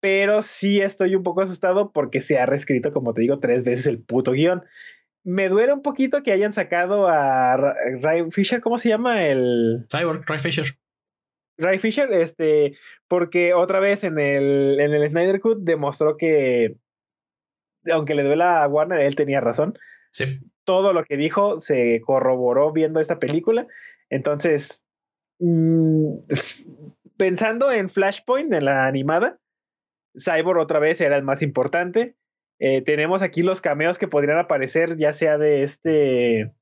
pero 0.01 0.41
sí 0.41 0.81
estoy 0.81 1.15
un 1.15 1.23
poco 1.23 1.41
asustado 1.41 1.93
porque 1.93 2.19
se 2.19 2.38
ha 2.38 2.45
reescrito, 2.45 2.91
como 2.91 3.13
te 3.13 3.21
digo, 3.21 3.39
tres 3.39 3.63
veces 3.63 3.88
el 3.88 4.03
puto 4.03 4.34
guion 4.34 4.63
me 5.23 5.49
duele 5.49 5.73
un 5.73 5.81
poquito 5.81 6.23
que 6.23 6.31
hayan 6.31 6.53
sacado 6.53 7.07
a 7.07 7.57
Ray 8.01 8.31
Fisher, 8.31 8.62
¿cómo 8.62 8.77
se 8.77 8.89
llama? 8.89 9.25
El. 9.25 9.86
Cyborg, 9.91 10.23
Ray 10.27 10.39
Fisher. 10.39 10.65
Ray 11.57 11.79
Fisher, 11.79 12.12
este, 12.12 12.77
porque 13.07 13.53
otra 13.53 13.79
vez 13.79 14.03
en 14.03 14.19
el, 14.19 14.79
en 14.79 14.93
el 14.93 15.10
Snyder 15.10 15.39
Cut 15.39 15.60
demostró 15.62 16.17
que, 16.17 16.77
aunque 17.91 18.15
le 18.15 18.23
duela 18.23 18.63
a 18.63 18.67
Warner, 18.67 19.01
él 19.01 19.15
tenía 19.15 19.41
razón. 19.41 19.77
Sí. 20.12 20.39
Todo 20.63 20.93
lo 20.93 21.03
que 21.03 21.17
dijo 21.17 21.60
se 21.60 22.01
corroboró 22.01 22.71
viendo 22.71 22.99
esta 22.99 23.19
película. 23.19 23.67
Entonces, 24.10 24.86
mm, 25.39 26.19
pensando 27.17 27.71
en 27.71 27.89
Flashpoint, 27.89 28.51
en 28.53 28.65
la 28.65 28.86
animada, 28.86 29.39
Cyborg 30.17 30.60
otra 30.60 30.79
vez 30.79 30.99
era 31.01 31.15
el 31.15 31.23
más 31.23 31.41
importante. 31.41 32.15
Eh, 32.63 32.84
tenemos 32.84 33.24
aquí 33.24 33.41
los 33.41 33.60
cameos 33.60 33.97
que 33.97 34.08
podrían 34.08 34.38
aparecer, 34.38 34.95
ya 34.95 35.13
sea 35.13 35.39
de 35.39 35.63
este, 35.63 36.54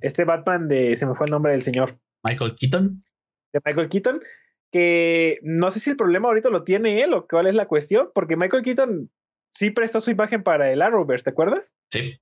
este 0.00 0.24
Batman 0.24 0.66
de, 0.66 0.96
se 0.96 1.06
me 1.06 1.14
fue 1.14 1.26
el 1.26 1.30
nombre 1.30 1.52
del 1.52 1.62
señor. 1.62 1.96
Michael 2.24 2.56
Keaton. 2.58 2.90
De 3.52 3.60
Michael 3.64 3.88
Keaton, 3.88 4.20
que 4.72 5.38
no 5.42 5.70
sé 5.70 5.78
si 5.78 5.90
el 5.90 5.96
problema 5.96 6.26
ahorita 6.26 6.50
lo 6.50 6.64
tiene 6.64 7.02
él 7.02 7.14
o 7.14 7.28
cuál 7.28 7.46
es 7.46 7.54
la 7.54 7.68
cuestión, 7.68 8.10
porque 8.12 8.36
Michael 8.36 8.64
Keaton 8.64 9.12
sí 9.56 9.70
prestó 9.70 10.00
su 10.00 10.10
imagen 10.10 10.42
para 10.42 10.72
el 10.72 10.82
Arrowverse, 10.82 11.22
¿te 11.22 11.30
acuerdas? 11.30 11.76
Sí. 11.88 12.20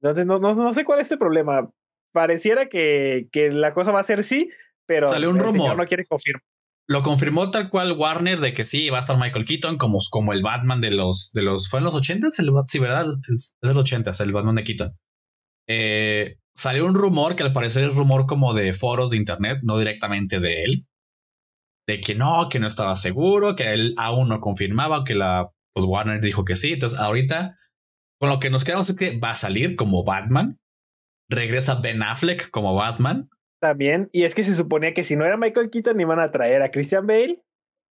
Entonces 0.00 0.26
no, 0.26 0.40
no, 0.40 0.72
sé 0.72 0.84
cuál 0.84 0.98
es 0.98 1.10
el 1.12 1.18
problema. 1.18 1.70
Pareciera 2.10 2.66
que, 2.66 3.28
que, 3.30 3.52
la 3.52 3.74
cosa 3.74 3.92
va 3.92 4.00
a 4.00 4.02
ser 4.02 4.24
sí, 4.24 4.50
pero 4.86 5.06
Sale 5.06 5.28
un 5.28 5.38
rumor. 5.38 5.76
no 5.76 5.86
quiere 5.86 6.04
confirmar 6.04 6.42
lo 6.88 7.02
confirmó 7.02 7.50
tal 7.50 7.68
cual 7.68 7.92
Warner 7.92 8.40
de 8.40 8.54
que 8.54 8.64
sí, 8.64 8.90
va 8.90 8.98
a 8.98 9.00
estar 9.00 9.18
Michael 9.18 9.44
Keaton 9.44 9.76
como, 9.76 9.98
como 10.10 10.32
el 10.32 10.42
Batman 10.42 10.80
de 10.80 10.92
los, 10.92 11.30
de 11.32 11.42
los, 11.42 11.68
¿fue 11.68 11.80
en 11.80 11.84
los 11.84 11.94
80 11.94 12.28
el 12.38 12.52
Sí, 12.66 12.78
¿verdad? 12.78 13.06
Es 13.34 13.54
de 13.60 13.74
los 13.74 13.76
80 13.76 14.10
el 14.20 14.32
Batman 14.32 14.54
de 14.56 14.64
Keaton. 14.64 14.96
Eh, 15.68 16.36
salió 16.54 16.86
un 16.86 16.94
rumor 16.94 17.34
que 17.34 17.42
al 17.42 17.52
parecer 17.52 17.88
es 17.88 17.94
rumor 17.94 18.26
como 18.26 18.54
de 18.54 18.72
foros 18.72 19.10
de 19.10 19.16
internet, 19.16 19.58
no 19.62 19.78
directamente 19.78 20.38
de 20.38 20.62
él, 20.62 20.86
de 21.88 22.00
que 22.00 22.14
no, 22.14 22.48
que 22.48 22.60
no 22.60 22.68
estaba 22.68 22.94
seguro, 22.94 23.56
que 23.56 23.72
él 23.72 23.94
aún 23.96 24.28
no 24.28 24.40
confirmaba, 24.40 25.04
que 25.04 25.14
la, 25.16 25.50
pues 25.74 25.86
Warner 25.86 26.20
dijo 26.20 26.44
que 26.44 26.54
sí. 26.54 26.72
Entonces 26.72 26.98
ahorita, 27.00 27.54
con 28.20 28.30
lo 28.30 28.38
que 28.38 28.50
nos 28.50 28.64
quedamos 28.64 28.88
es 28.88 28.96
que 28.96 29.18
va 29.18 29.30
a 29.30 29.34
salir 29.34 29.74
como 29.74 30.04
Batman, 30.04 30.58
regresa 31.28 31.80
Ben 31.80 32.02
Affleck 32.02 32.50
como 32.50 32.74
Batman, 32.74 33.28
también, 33.60 34.08
y 34.12 34.24
es 34.24 34.34
que 34.34 34.42
se 34.42 34.54
suponía 34.54 34.94
que 34.94 35.04
si 35.04 35.16
no 35.16 35.24
era 35.24 35.36
Michael 35.36 35.70
Keaton 35.70 36.00
iban 36.00 36.20
a 36.20 36.28
traer 36.28 36.62
a 36.62 36.70
Christian 36.70 37.06
Bale 37.06 37.42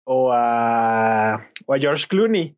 o 0.06 0.32
a, 0.34 1.48
o 1.66 1.74
a 1.74 1.80
George 1.80 2.06
Clooney. 2.08 2.58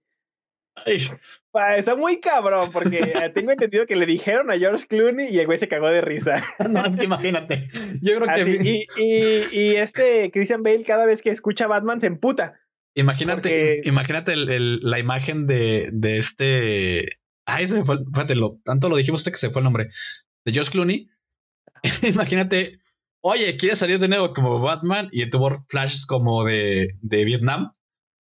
Está 1.78 1.96
muy 1.96 2.20
cabrón, 2.20 2.70
porque 2.74 3.00
tengo 3.34 3.52
entendido 3.52 3.86
que 3.86 3.96
le 3.96 4.06
dijeron 4.06 4.52
a 4.52 4.58
George 4.58 4.88
Clooney 4.88 5.34
y 5.34 5.40
el 5.40 5.46
güey 5.46 5.58
se 5.58 5.70
cagó 5.70 5.90
de 5.90 6.02
risa. 6.02 6.44
No, 6.70 6.86
es 6.86 6.98
que 6.98 7.06
imagínate. 7.06 7.70
Yo 8.02 8.20
creo 8.20 8.36
que. 8.36 8.86
y, 8.98 9.58
y, 9.58 9.76
este 9.76 10.32
Christian 10.32 10.64
Bale, 10.64 10.84
cada 10.84 11.06
vez 11.06 11.22
que 11.22 11.30
escucha 11.30 11.68
Batman, 11.68 12.02
se 12.02 12.08
emputa. 12.08 12.60
Imagínate, 12.96 13.82
imagínate 13.86 14.36
la 14.36 15.00
imagen 15.00 15.48
de, 15.48 15.90
de 15.92 16.18
este 16.18 17.20
Ay, 17.46 17.68
se 17.68 17.84
fue. 17.84 17.98
Fíjate, 18.14 18.36
lo, 18.36 18.60
tanto 18.64 18.90
lo 18.90 18.98
dijimos 18.98 19.22
hasta 19.22 19.32
que 19.32 19.38
se 19.38 19.52
fue 19.52 19.62
el 19.62 19.66
nombre. 19.66 19.90
De 20.44 20.52
George 20.52 20.72
Clooney. 20.72 21.10
Imagínate, 22.04 22.80
oye, 23.28 23.58
¿quieres 23.58 23.80
salir 23.80 23.98
de 24.00 24.08
nuevo 24.08 24.34
como 24.34 24.60
Batman? 24.60 25.10
Y 25.12 25.28
tuvo 25.30 25.50
flashes 25.68 26.06
como 26.06 26.44
de, 26.44 26.90
de 27.02 27.26
Vietnam. 27.26 27.72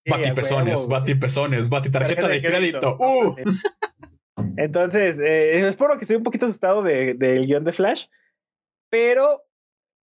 Sí, 0.04 0.10
Bati 0.10 0.32
pezones, 0.32 0.88
bati 0.88 1.14
pezones, 1.14 1.68
bati 1.68 1.90
tarjeta, 1.90 2.26
de 2.26 2.40
crédito. 2.42 2.96
Uh. 2.98 3.36
Entonces, 4.56 5.20
eh, 5.20 5.68
es 5.68 5.76
por 5.76 5.90
lo 5.90 5.98
que 5.98 6.04
estoy 6.04 6.16
un 6.16 6.22
poquito 6.22 6.46
asustado 6.46 6.82
de- 6.82 7.14
del 7.14 7.46
guion 7.46 7.64
de 7.64 7.72
Flash. 7.72 8.06
Pero 8.90 9.42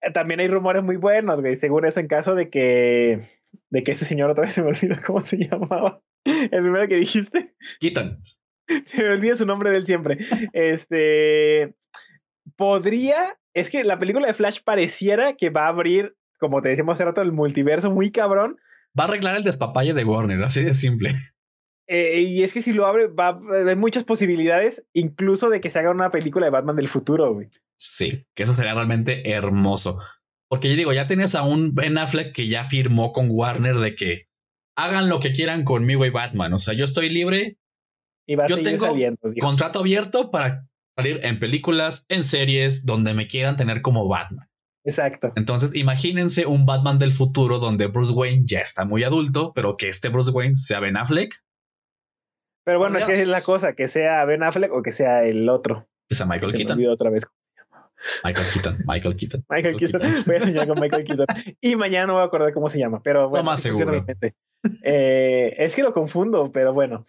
eh, 0.00 0.12
también 0.12 0.40
hay 0.40 0.48
rumores 0.48 0.82
muy 0.82 0.96
buenos, 0.96 1.40
güey. 1.40 1.56
Según 1.56 1.84
eso, 1.84 2.00
en 2.00 2.06
caso 2.08 2.34
de 2.34 2.48
que, 2.48 3.20
de 3.70 3.82
que 3.82 3.92
ese 3.92 4.04
señor 4.04 4.30
otra 4.30 4.42
vez 4.42 4.52
se 4.52 4.62
me 4.62 4.68
olvidó 4.68 4.94
cómo 5.06 5.20
se 5.24 5.36
llamaba. 5.38 6.00
El 6.24 6.62
primero 6.62 6.88
que 6.88 6.96
dijiste. 6.96 7.54
Keaton. 7.80 8.22
Se 8.84 9.02
me 9.02 9.10
olvida 9.10 9.34
su 9.36 9.44
nombre 9.46 9.70
de 9.70 9.76
él 9.78 9.86
siempre. 9.86 10.18
Este 10.52 11.74
podría. 12.56 13.36
Es 13.54 13.70
que 13.70 13.84
la 13.84 13.98
película 13.98 14.26
de 14.26 14.34
Flash 14.34 14.60
pareciera 14.64 15.34
que 15.34 15.50
va 15.50 15.64
a 15.66 15.68
abrir, 15.68 16.16
como 16.38 16.60
te 16.62 16.68
decíamos 16.68 16.94
hace 16.94 17.04
rato, 17.04 17.22
el 17.22 17.32
multiverso 17.32 17.90
muy 17.90 18.10
cabrón. 18.10 18.56
Va 18.98 19.04
a 19.04 19.08
arreglar 19.08 19.36
el 19.36 19.44
despapalle 19.44 19.94
de 19.94 20.04
Warner, 20.04 20.42
así 20.42 20.62
de 20.62 20.74
simple. 20.74 21.12
Eh, 21.92 22.20
y 22.20 22.44
es 22.44 22.52
que 22.52 22.62
si 22.62 22.72
lo 22.72 22.86
abre, 22.86 23.08
va 23.08 23.40
hay 23.66 23.74
muchas 23.74 24.04
posibilidades, 24.04 24.84
incluso 24.92 25.50
de 25.50 25.60
que 25.60 25.70
se 25.70 25.80
haga 25.80 25.90
una 25.90 26.12
película 26.12 26.46
de 26.46 26.50
Batman 26.52 26.76
del 26.76 26.86
futuro, 26.86 27.34
güey. 27.34 27.48
Sí, 27.76 28.28
que 28.36 28.44
eso 28.44 28.54
sería 28.54 28.74
realmente 28.74 29.28
hermoso. 29.32 29.98
Porque 30.48 30.68
yo 30.68 30.76
digo, 30.76 30.92
ya 30.92 31.08
tienes 31.08 31.34
a 31.34 31.42
un 31.42 31.74
Ben 31.74 31.98
Affleck 31.98 32.32
que 32.32 32.46
ya 32.46 32.62
firmó 32.62 33.12
con 33.12 33.26
Warner 33.28 33.78
de 33.78 33.96
que 33.96 34.28
hagan 34.76 35.08
lo 35.08 35.18
que 35.18 35.32
quieran 35.32 35.64
conmigo 35.64 36.06
y 36.06 36.10
Batman. 36.10 36.52
O 36.52 36.60
sea, 36.60 36.74
yo 36.74 36.84
estoy 36.84 37.10
libre, 37.10 37.58
Y 38.24 38.36
va 38.36 38.44
a 38.44 38.46
Yo 38.46 38.54
seguir 38.54 38.70
tengo 38.70 38.86
saliendo. 38.86 39.18
contrato 39.40 39.80
abierto 39.80 40.30
para 40.30 40.68
salir 41.02 41.20
en 41.24 41.38
películas, 41.38 42.04
en 42.08 42.24
series, 42.24 42.84
donde 42.86 43.14
me 43.14 43.26
quieran 43.26 43.56
tener 43.56 43.82
como 43.82 44.08
Batman. 44.08 44.48
Exacto. 44.84 45.32
Entonces, 45.36 45.72
imagínense 45.74 46.46
un 46.46 46.64
Batman 46.64 46.98
del 46.98 47.12
futuro 47.12 47.58
donde 47.58 47.86
Bruce 47.86 48.12
Wayne 48.12 48.42
ya 48.46 48.60
está 48.60 48.84
muy 48.84 49.04
adulto, 49.04 49.52
pero 49.54 49.76
que 49.76 49.88
este 49.88 50.08
Bruce 50.08 50.30
Wayne 50.30 50.54
sea 50.56 50.80
Ben 50.80 50.96
Affleck, 50.96 51.34
Pero 52.64 52.78
bueno, 52.78 52.98
es 52.98 53.04
que 53.04 53.12
es 53.12 53.28
la 53.28 53.42
cosa, 53.42 53.74
que 53.74 53.88
sea 53.88 54.24
Ben 54.24 54.42
Affleck 54.42 54.72
o 54.72 54.82
que 54.82 54.92
sea 54.92 55.24
el 55.24 55.48
otro. 55.48 55.86
que 56.08 56.14
sea 56.14 56.26
Michael 56.26 56.52
me 56.52 56.58
Keaton. 56.58 56.76
olvidó 56.76 56.92
otra 56.92 57.10
vez. 57.10 57.26
Michael 58.24 58.46
Keaton, 58.54 58.76
Michael 58.86 59.16
Keaton. 59.16 59.44
Michael 59.50 59.74
Michael 59.74 59.76
Keaton. 59.76 60.24
Voy 60.26 60.36
a 60.36 60.40
soñar 60.40 60.66
con 60.66 60.80
Michael 60.80 61.04
Keaton. 61.04 61.26
Y 61.60 61.76
mañana 61.76 62.06
no 62.06 62.12
voy 62.14 62.22
a 62.22 62.26
acordar 62.26 62.52
cómo 62.54 62.68
se 62.68 62.78
llama, 62.78 63.02
pero 63.02 63.28
bueno. 63.28 63.44
más 63.44 63.60
sí 63.60 63.68
funciona 63.68 63.92
seguro. 63.92 64.34
Eh, 64.82 65.54
es 65.58 65.74
que 65.74 65.82
lo 65.82 65.92
confundo, 65.92 66.50
pero 66.52 66.72
bueno. 66.72 67.04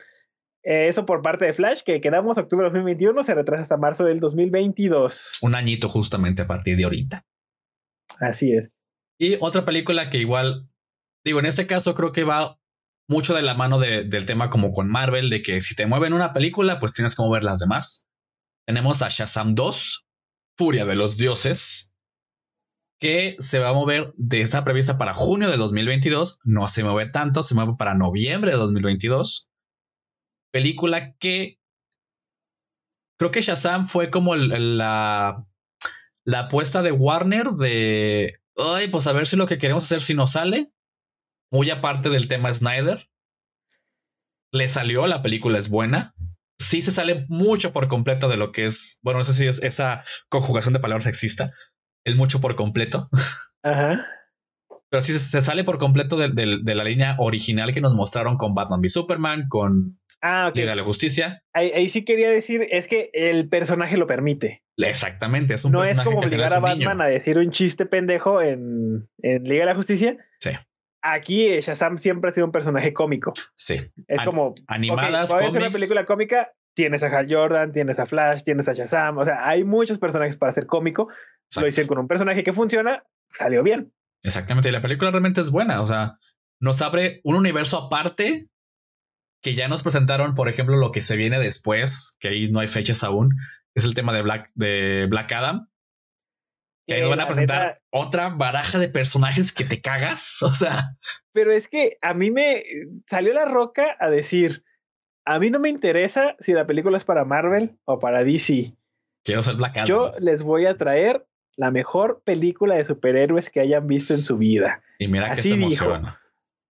Eh, 0.64 0.88
eso 0.88 1.06
por 1.06 1.22
parte 1.22 1.46
de 1.46 1.54
Flash, 1.54 1.82
que 1.84 2.02
quedamos 2.02 2.38
octubre 2.38 2.66
de 2.66 2.70
2021, 2.70 3.24
se 3.24 3.34
retrasa 3.34 3.64
hasta 3.64 3.78
marzo 3.78 4.06
del 4.06 4.20
2022. 4.20 5.40
Un 5.42 5.56
añito 5.56 5.90
justamente 5.90 6.44
a 6.44 6.48
partir 6.48 6.78
de 6.78 6.84
ahorita. 6.84 7.26
Así 8.20 8.52
es. 8.54 8.72
Y 9.20 9.38
otra 9.40 9.66
película 9.66 10.10
que 10.10 10.18
igual, 10.20 10.68
digo, 11.26 11.40
en 11.40 11.46
este 11.46 11.68
caso 11.68 11.96
creo 11.96 12.12
que 12.12 12.24
va 12.24 12.60
mucho 13.10 13.34
de 13.36 13.42
la 13.42 13.54
mano 13.56 13.80
de- 13.80 14.04
del 14.04 14.26
tema 14.26 14.50
como 14.50 14.72
con 14.72 14.88
Marvel, 14.88 15.30
de 15.30 15.42
que 15.42 15.62
si 15.62 15.76
te 15.76 15.86
mueven 15.86 16.14
una 16.14 16.34
película, 16.34 16.80
pues 16.80 16.94
tienes 16.94 17.16
que 17.16 17.24
mover 17.24 17.44
las 17.44 17.60
demás. 17.60 18.06
Tenemos 18.68 19.02
a 19.02 19.10
Shazam 19.10 19.56
2, 19.56 20.06
Furia 20.58 20.86
de 20.86 20.96
los 20.96 21.18
Dioses, 21.18 21.94
que 23.00 23.36
se 23.40 23.58
va 23.60 23.70
a 23.70 23.74
mover 23.74 24.14
de 24.16 24.42
esta 24.42 24.64
prevista 24.64 24.98
para 24.98 25.14
junio 25.16 25.50
de 25.50 25.58
2022, 25.58 26.40
no 26.44 26.68
se 26.68 26.84
mueve 26.84 27.10
tanto, 27.10 27.42
se 27.42 27.56
mueve 27.56 27.74
para 27.78 27.96
noviembre 27.96 28.52
de 28.52 28.58
2022. 28.58 29.50
Película 30.52 31.14
que 31.16 31.60
creo 33.18 33.32
que 33.32 33.42
Shazam 33.42 33.86
fue 33.86 34.10
como 34.10 34.34
el- 34.34 34.52
el- 34.52 34.78
la, 34.78 35.46
la 36.26 36.40
apuesta 36.42 36.82
de 36.82 36.92
Warner 36.92 37.52
de, 37.52 38.40
ay, 38.58 38.88
pues 38.90 39.08
a 39.08 39.14
ver 39.14 39.28
si 39.28 39.36
lo 39.36 39.48
que 39.48 39.58
queremos 39.58 39.84
hacer 39.84 40.02
si 40.02 40.14
nos 40.14 40.32
sale. 40.34 40.72
Muy 41.52 41.70
aparte 41.70 42.10
del 42.10 42.28
tema 42.28 42.54
Snyder. 42.54 43.10
Le 44.54 44.68
salió, 44.68 45.08
la 45.08 45.22
película 45.22 45.58
es 45.60 45.70
buena. 45.70 46.14
Sí 46.60 46.82
se 46.82 46.92
sale 46.92 47.26
mucho 47.30 47.74
por 47.74 47.88
completo 47.88 48.28
de 48.30 48.38
lo 48.38 48.52
que 48.52 48.66
es, 48.66 49.00
bueno, 49.02 49.20
no 49.20 49.24
sé 49.24 49.34
si 49.34 49.48
es 49.48 49.62
esa 49.64 50.04
conjugación 50.30 50.74
de 50.74 50.80
palabras 50.80 51.08
exista. 51.08 51.52
Es 52.06 52.16
mucho 52.16 52.42
por 52.42 52.56
completo. 52.56 53.10
Ajá. 53.64 54.06
Pero 54.90 55.02
sí 55.02 55.14
se, 55.14 55.20
se 55.20 55.42
sale 55.42 55.64
por 55.64 55.78
completo 55.80 56.18
de, 56.18 56.30
de- 56.30 56.60
de 56.62 56.76
la 56.76 56.84
línea 56.84 57.16
original 57.20 57.74
que 57.74 57.82
nos 57.82 57.94
mostraron 57.94 58.38
con 58.38 58.54
Batman 58.54 58.82
v 58.82 58.90
Superman, 58.90 59.48
con 59.48 60.00
Ah, 60.22 60.48
ok. 60.50 60.56
Liga 60.58 60.70
de 60.72 60.76
la 60.76 60.84
Justicia. 60.84 61.44
Ahí, 61.54 61.72
ahí 61.74 61.90
sí 61.90 62.06
quería 62.06 62.30
decir, 62.30 62.68
es 62.70 62.88
que 62.88 63.10
el 63.14 63.50
personaje 63.50 63.98
lo 63.98 64.06
permite. 64.08 64.64
Exactamente, 64.78 65.54
es 65.56 65.66
un 65.66 65.72
No 65.72 65.84
es 65.84 65.90
personaje 65.90 66.10
como 66.10 66.20
que 66.20 66.26
al 66.26 66.32
final 66.32 66.46
obligar 66.46 66.64
a 66.66 66.72
es 66.72 66.78
niño. 66.78 66.88
Batman 66.90 67.08
a 67.08 67.10
decir 67.10 67.38
un 67.40 67.52
chiste 67.52 67.86
pendejo 67.86 68.42
en, 68.42 69.10
en 69.22 69.44
Liga 69.44 69.62
de 69.62 69.66
la 69.66 69.76
Justicia. 69.76 70.18
Sí. 70.40 70.52
Aquí 71.04 71.48
eh, 71.48 71.62
Shazam 71.62 71.98
siempre 71.98 72.30
ha 72.30 72.34
sido 72.34 72.46
un 72.46 72.52
personaje 72.52 72.94
cómico. 72.94 73.34
Sí, 73.56 73.76
Es 74.08 74.20
An- 74.20 74.26
como, 74.28 74.54
animadas, 74.68 75.32
ok, 75.32 75.38
voy 75.38 75.46
a 75.46 75.50
hacer 75.50 75.62
una 75.62 75.72
película 75.72 76.06
cómica, 76.06 76.52
tienes 76.76 77.02
a 77.02 77.08
Hal 77.08 77.28
Jordan, 77.28 77.72
tienes 77.72 78.00
a 78.00 78.06
Flash, 78.06 78.44
tienes 78.44 78.70
a 78.70 78.74
Shazam, 78.74 79.18
o 79.18 79.26
sea, 79.26 79.48
hay 79.48 79.64
muchos 79.64 79.98
personajes 79.98 80.38
para 80.38 80.52
ser 80.52 80.68
cómico. 80.68 81.10
Exacto. 81.10 81.62
Lo 81.62 81.66
dicen 81.66 81.88
con 81.88 81.98
un 81.98 82.08
personaje 82.08 82.44
que 82.44 82.54
funciona, 82.54 83.04
salió 83.30 83.64
bien. 83.64 83.92
Exactamente, 84.24 84.70
y 84.70 84.72
la 84.72 84.82
película 84.82 85.10
realmente 85.10 85.42
es 85.42 85.50
buena, 85.50 85.82
o 85.82 85.88
sea, 85.88 86.20
nos 86.60 86.80
abre 86.84 87.22
un 87.24 87.36
universo 87.36 87.78
aparte 87.80 88.48
que 89.42 89.56
ya 89.56 89.68
nos 89.68 89.84
presentaron, 89.84 90.36
por 90.36 90.50
ejemplo, 90.50 90.78
lo 90.78 90.92
que 90.92 91.02
se 91.02 91.16
viene 91.16 91.40
después, 91.40 92.16
que 92.20 92.30
ahí 92.30 92.52
no 92.52 92.60
hay 92.60 92.68
fechas 92.68 93.04
aún, 93.04 93.36
es 93.76 93.86
el 93.86 93.94
tema 93.96 94.14
de 94.14 94.22
Black, 94.22 94.50
de 94.56 95.08
Black 95.10 95.32
Adam, 95.32 95.68
que 96.88 96.96
ahí 96.96 97.00
Que 97.02 97.08
nos 97.08 97.10
van 97.12 97.20
a 97.22 97.28
presentar 97.28 97.62
neta- 97.68 97.82
otra 97.92 98.30
baraja 98.30 98.78
de 98.80 98.88
personajes 98.90 99.52
que 99.52 99.64
te 99.66 99.82
cagas, 99.82 100.42
o 100.44 100.54
sea, 100.54 100.78
Pero 101.32 101.52
es 101.52 101.68
que 101.68 101.98
a 102.02 102.14
mí 102.14 102.32
me 102.32 102.64
salió 103.08 103.34
la 103.34 103.46
roca 103.46 103.96
a 104.00 104.10
decir, 104.10 104.64
a 105.26 105.40
mí 105.40 105.50
no 105.50 105.60
me 105.60 105.70
interesa 105.70 106.36
si 106.40 106.54
la 106.54 106.66
película 106.68 106.98
es 106.98 107.06
para 107.06 107.26
Marvel 107.26 107.78
o 107.86 108.00
para 108.00 108.24
DC. 108.24 108.76
quiero 109.24 109.42
ser 109.44 109.56
Black 109.56 109.78
Adam. 109.78 109.88
Yo 109.88 110.14
les 110.20 110.44
voy 110.44 110.66
a 110.66 110.78
traer 110.78 111.26
la 111.58 111.70
mejor 111.72 112.22
película 112.24 112.76
de 112.76 112.86
superhéroes 112.86 113.50
que 113.50 113.60
hayan 113.60 113.86
visto 113.88 114.14
en 114.14 114.24
su 114.24 114.38
vida. 114.38 114.82
y 115.00 115.08
mira 115.08 115.26
que 115.28 115.32
así 115.34 115.50
se 115.50 115.56
dijo. 115.58 116.00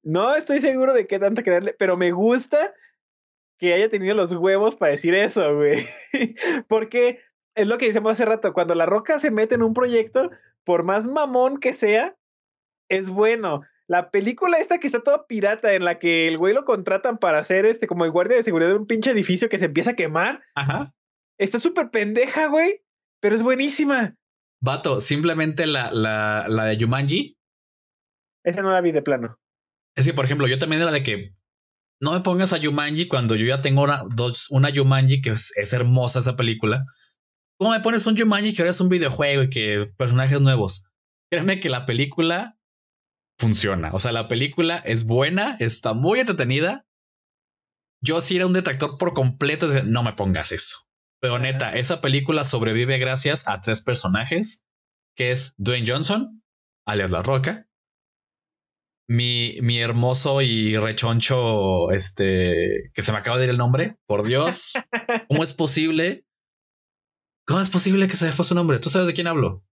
No 0.03 0.35
estoy 0.35 0.59
seguro 0.61 0.93
de 0.93 1.07
qué 1.07 1.19
tanto 1.19 1.43
creerle, 1.43 1.75
pero 1.77 1.97
me 1.97 2.11
gusta 2.11 2.73
que 3.59 3.73
haya 3.73 3.89
tenido 3.89 4.15
los 4.15 4.31
huevos 4.31 4.75
para 4.75 4.93
decir 4.93 5.13
eso, 5.13 5.55
güey. 5.55 5.85
Porque 6.67 7.21
es 7.55 7.67
lo 7.67 7.77
que 7.77 7.85
decíamos 7.85 8.13
hace 8.13 8.25
rato, 8.25 8.53
cuando 8.53 8.73
la 8.73 8.85
roca 8.85 9.19
se 9.19 9.29
mete 9.29 9.55
en 9.55 9.63
un 9.63 9.73
proyecto, 9.73 10.31
por 10.63 10.83
más 10.83 11.05
mamón 11.05 11.59
que 11.59 11.73
sea, 11.73 12.15
es 12.89 13.09
bueno. 13.09 13.61
La 13.87 14.09
película 14.09 14.57
esta 14.57 14.79
que 14.79 14.87
está 14.87 15.03
toda 15.03 15.27
pirata, 15.27 15.73
en 15.73 15.85
la 15.85 15.99
que 15.99 16.27
el 16.27 16.37
güey 16.37 16.53
lo 16.53 16.65
contratan 16.65 17.17
para 17.17 17.39
hacer 17.39 17.65
este 17.65 17.87
como 17.87 18.05
el 18.05 18.11
guardia 18.11 18.37
de 18.37 18.43
seguridad 18.43 18.69
de 18.69 18.77
un 18.77 18.87
pinche 18.87 19.11
edificio 19.11 19.49
que 19.49 19.59
se 19.59 19.65
empieza 19.65 19.91
a 19.91 19.95
quemar, 19.95 20.41
Ajá. 20.55 20.93
está 21.37 21.59
súper 21.59 21.89
pendeja, 21.89 22.47
güey, 22.47 22.83
pero 23.19 23.35
es 23.35 23.43
buenísima. 23.43 24.15
Vato, 24.61 25.01
simplemente 25.01 25.65
la, 25.65 25.91
la, 25.91 26.45
la 26.47 26.65
de 26.65 26.77
Jumanji, 26.79 27.37
Esa 28.43 28.61
no 28.61 28.71
la 28.71 28.81
vi 28.81 28.91
de 28.91 29.01
plano. 29.01 29.40
Es 29.95 30.05
que, 30.05 30.13
por 30.13 30.25
ejemplo, 30.25 30.47
yo 30.47 30.57
también 30.57 30.81
era 30.81 30.91
de 30.91 31.03
que 31.03 31.35
no 32.01 32.13
me 32.13 32.21
pongas 32.21 32.53
a 32.53 32.59
Jumanji 32.61 33.07
cuando 33.07 33.35
yo 33.35 33.45
ya 33.45 33.61
tengo 33.61 33.83
una, 33.83 34.03
dos, 34.15 34.47
una 34.49 34.73
Jumanji 34.73 35.21
que 35.21 35.31
es, 35.31 35.53
es 35.55 35.73
hermosa 35.73 36.19
esa 36.19 36.35
película. 36.35 36.85
¿Cómo 37.59 37.71
me 37.71 37.79
pones 37.79 38.07
un 38.07 38.17
Jumanji 38.17 38.53
que 38.53 38.63
ahora 38.63 38.71
es 38.71 38.81
un 38.81 38.89
videojuego 38.89 39.43
y 39.43 39.49
que 39.49 39.91
personajes 39.97 40.41
nuevos? 40.41 40.83
Créeme 41.31 41.59
que 41.59 41.69
la 41.69 41.85
película 41.85 42.57
funciona. 43.37 43.91
O 43.93 43.99
sea, 43.99 44.11
la 44.11 44.27
película 44.27 44.77
es 44.77 45.05
buena, 45.05 45.57
está 45.59 45.93
muy 45.93 46.19
entretenida. 46.19 46.85
Yo 48.03 48.19
sí 48.19 48.35
era 48.35 48.47
un 48.47 48.53
detractor 48.53 48.97
por 48.97 49.13
completo 49.13 49.67
de 49.67 49.83
no 49.83 50.01
me 50.01 50.13
pongas 50.13 50.51
eso. 50.51 50.77
Pero 51.21 51.37
neta, 51.37 51.75
esa 51.75 52.01
película 52.01 52.43
sobrevive 52.43 52.97
gracias 52.97 53.47
a 53.47 53.61
tres 53.61 53.81
personajes, 53.81 54.63
que 55.15 55.29
es 55.29 55.53
Dwayne 55.57 55.87
Johnson, 55.87 56.43
alias 56.87 57.11
La 57.11 57.21
Roca, 57.21 57.67
mi, 59.11 59.57
mi 59.61 59.77
hermoso 59.77 60.41
y 60.41 60.77
rechoncho, 60.77 61.91
este, 61.91 62.91
que 62.93 63.01
se 63.01 63.11
me 63.11 63.17
acaba 63.17 63.37
de 63.37 63.43
ir 63.43 63.49
el 63.49 63.57
nombre, 63.57 63.97
por 64.05 64.23
Dios, 64.23 64.71
¿cómo 65.27 65.43
es 65.43 65.53
posible? 65.53 66.25
¿Cómo 67.45 67.59
es 67.59 67.69
posible 67.69 68.07
que 68.07 68.15
se 68.15 68.25
me 68.25 68.31
fue 68.31 68.45
su 68.45 68.55
nombre? 68.55 68.79
¿Tú 68.79 68.89
sabes 68.89 69.07
de 69.07 69.13
quién 69.13 69.27
hablo? 69.27 69.65